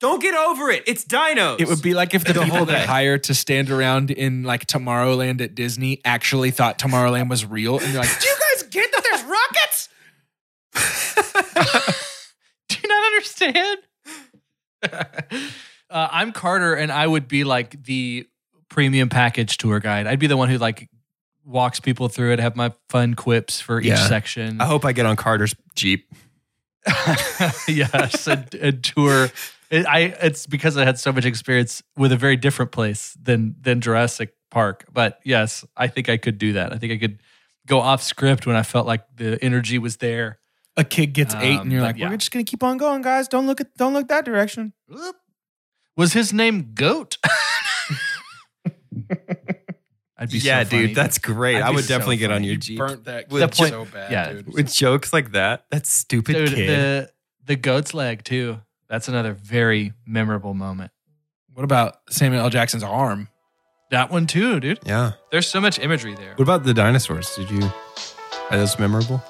Don't 0.00 0.20
get 0.22 0.34
over 0.34 0.70
it. 0.70 0.82
It's 0.86 1.04
dinos. 1.04 1.60
It 1.60 1.68
would 1.68 1.82
be 1.82 1.92
like 1.92 2.14
if 2.14 2.24
the, 2.24 2.32
The 2.32 2.40
people 2.42 2.56
whole 2.56 2.66
they 2.66 2.72
day. 2.72 2.86
hired 2.86 3.24
to 3.24 3.34
stand 3.34 3.70
around 3.70 4.10
in 4.10 4.42
like 4.44 4.66
Tomorrowland 4.66 5.42
at 5.42 5.54
Disney 5.54 6.00
actually 6.04 6.50
thought 6.50 6.78
Tomorrowland 6.78 7.28
was 7.28 7.44
real, 7.44 7.78
and 7.78 7.92
they're 7.94 8.00
like, 8.00 8.20
"Do 8.20 8.26
you 8.26 8.36
guys 8.54 8.62
get 8.70 8.90
that 8.92 9.04
there's 9.04 9.22
rockets?" 9.24 9.88
Do 12.68 12.76
you 12.82 12.88
not 12.88 13.06
understand? 13.06 13.78
uh, 15.90 16.08
I'm 16.10 16.32
Carter, 16.32 16.74
and 16.74 16.90
I 16.90 17.06
would 17.06 17.28
be 17.28 17.44
like 17.44 17.84
the 17.84 18.26
premium 18.70 19.08
package 19.10 19.58
tour 19.58 19.80
guide. 19.80 20.06
I'd 20.06 20.18
be 20.18 20.28
the 20.28 20.36
one 20.36 20.48
who 20.48 20.56
like 20.58 20.88
walks 21.44 21.78
people 21.80 22.08
through 22.08 22.32
it, 22.32 22.38
have 22.38 22.56
my 22.56 22.72
fun 22.88 23.14
quips 23.14 23.60
for 23.60 23.80
each 23.80 23.98
section. 23.98 24.60
I 24.60 24.64
hope 24.66 24.84
I 24.84 24.92
get 24.92 25.04
on 25.04 25.16
Carter's 25.16 25.54
Jeep. 25.74 26.10
yes, 27.68 28.26
a, 28.28 28.46
a 28.60 28.72
tour. 28.72 29.28
It, 29.70 29.86
I 29.86 30.00
it's 30.20 30.46
because 30.46 30.76
I 30.76 30.84
had 30.84 30.98
so 30.98 31.12
much 31.12 31.24
experience 31.24 31.82
with 31.96 32.10
a 32.12 32.16
very 32.16 32.36
different 32.36 32.72
place 32.72 33.16
than 33.22 33.54
than 33.60 33.80
Jurassic 33.80 34.34
Park. 34.50 34.84
But 34.92 35.20
yes, 35.24 35.64
I 35.76 35.86
think 35.86 36.08
I 36.08 36.16
could 36.16 36.38
do 36.38 36.54
that. 36.54 36.72
I 36.72 36.76
think 36.78 36.92
I 36.92 36.98
could 36.98 37.20
go 37.66 37.78
off 37.80 38.02
script 38.02 38.46
when 38.46 38.56
I 38.56 38.62
felt 38.64 38.86
like 38.86 39.04
the 39.14 39.38
energy 39.44 39.78
was 39.78 39.98
there. 39.98 40.38
A 40.76 40.82
kid 40.84 41.12
gets 41.12 41.34
eight, 41.36 41.54
Um, 41.56 41.62
and 41.62 41.72
you're 41.72 41.82
but 41.82 41.86
like, 41.88 41.98
yeah. 41.98 42.08
"We're 42.10 42.16
just 42.16 42.30
gonna 42.32 42.44
keep 42.44 42.62
on 42.62 42.78
going, 42.78 43.02
guys. 43.02 43.28
Don't 43.28 43.46
look 43.46 43.60
at, 43.60 43.74
don't 43.76 43.92
look 43.92 44.08
that 44.08 44.24
direction." 44.24 44.72
Was 45.96 46.12
his 46.14 46.32
name 46.32 46.72
Goat? 46.74 47.18
I'd 50.16 50.30
be 50.30 50.38
yeah, 50.38 50.64
so 50.64 50.70
funny. 50.70 50.86
dude, 50.88 50.96
that's 50.96 51.18
great. 51.18 51.56
I'd 51.56 51.62
I 51.62 51.70
be 51.70 51.76
would 51.76 51.84
so 51.84 51.94
definitely 51.94 52.18
get 52.18 52.30
on 52.30 52.36
funny. 52.36 52.46
your 52.48 52.54
You 52.54 52.58
Jeep. 52.60 52.78
Burnt 52.78 53.04
that 53.04 53.30
With 53.30 53.42
kid 53.52 53.56
point- 53.56 53.70
so 53.70 53.84
bad, 53.86 54.12
yeah. 54.12 54.32
dude. 54.32 54.52
With 54.52 54.72
jokes 54.72 55.12
like 55.12 55.32
that. 55.32 55.64
That 55.70 55.86
stupid 55.86 56.34
dude. 56.34 56.54
kid. 56.54 56.68
The 56.68 57.10
the 57.44 57.56
goat's 57.56 57.94
leg 57.94 58.22
too. 58.22 58.60
That's 58.90 59.06
another 59.08 59.32
very 59.32 59.92
memorable 60.04 60.52
moment. 60.52 60.90
What 61.54 61.62
about 61.64 61.96
Samuel 62.10 62.42
L. 62.42 62.50
Jackson's 62.50 62.82
arm? 62.82 63.28
That 63.92 64.10
one 64.10 64.26
too, 64.26 64.60
dude. 64.60 64.80
yeah. 64.84 65.12
There's 65.30 65.46
so 65.46 65.60
much 65.60 65.78
imagery 65.78 66.14
there. 66.16 66.34
What 66.34 66.42
about 66.42 66.64
the 66.64 66.74
dinosaurs? 66.74 67.34
Did 67.36 67.50
you? 67.50 67.62
Are 68.50 68.58
those 68.58 68.78
memorable? 68.78 69.22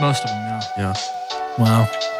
Most 0.00 0.22
of 0.22 0.30
them, 0.30 0.38
yeah. 0.38 0.62
Yeah. 0.78 0.94
Wow. 1.58 2.19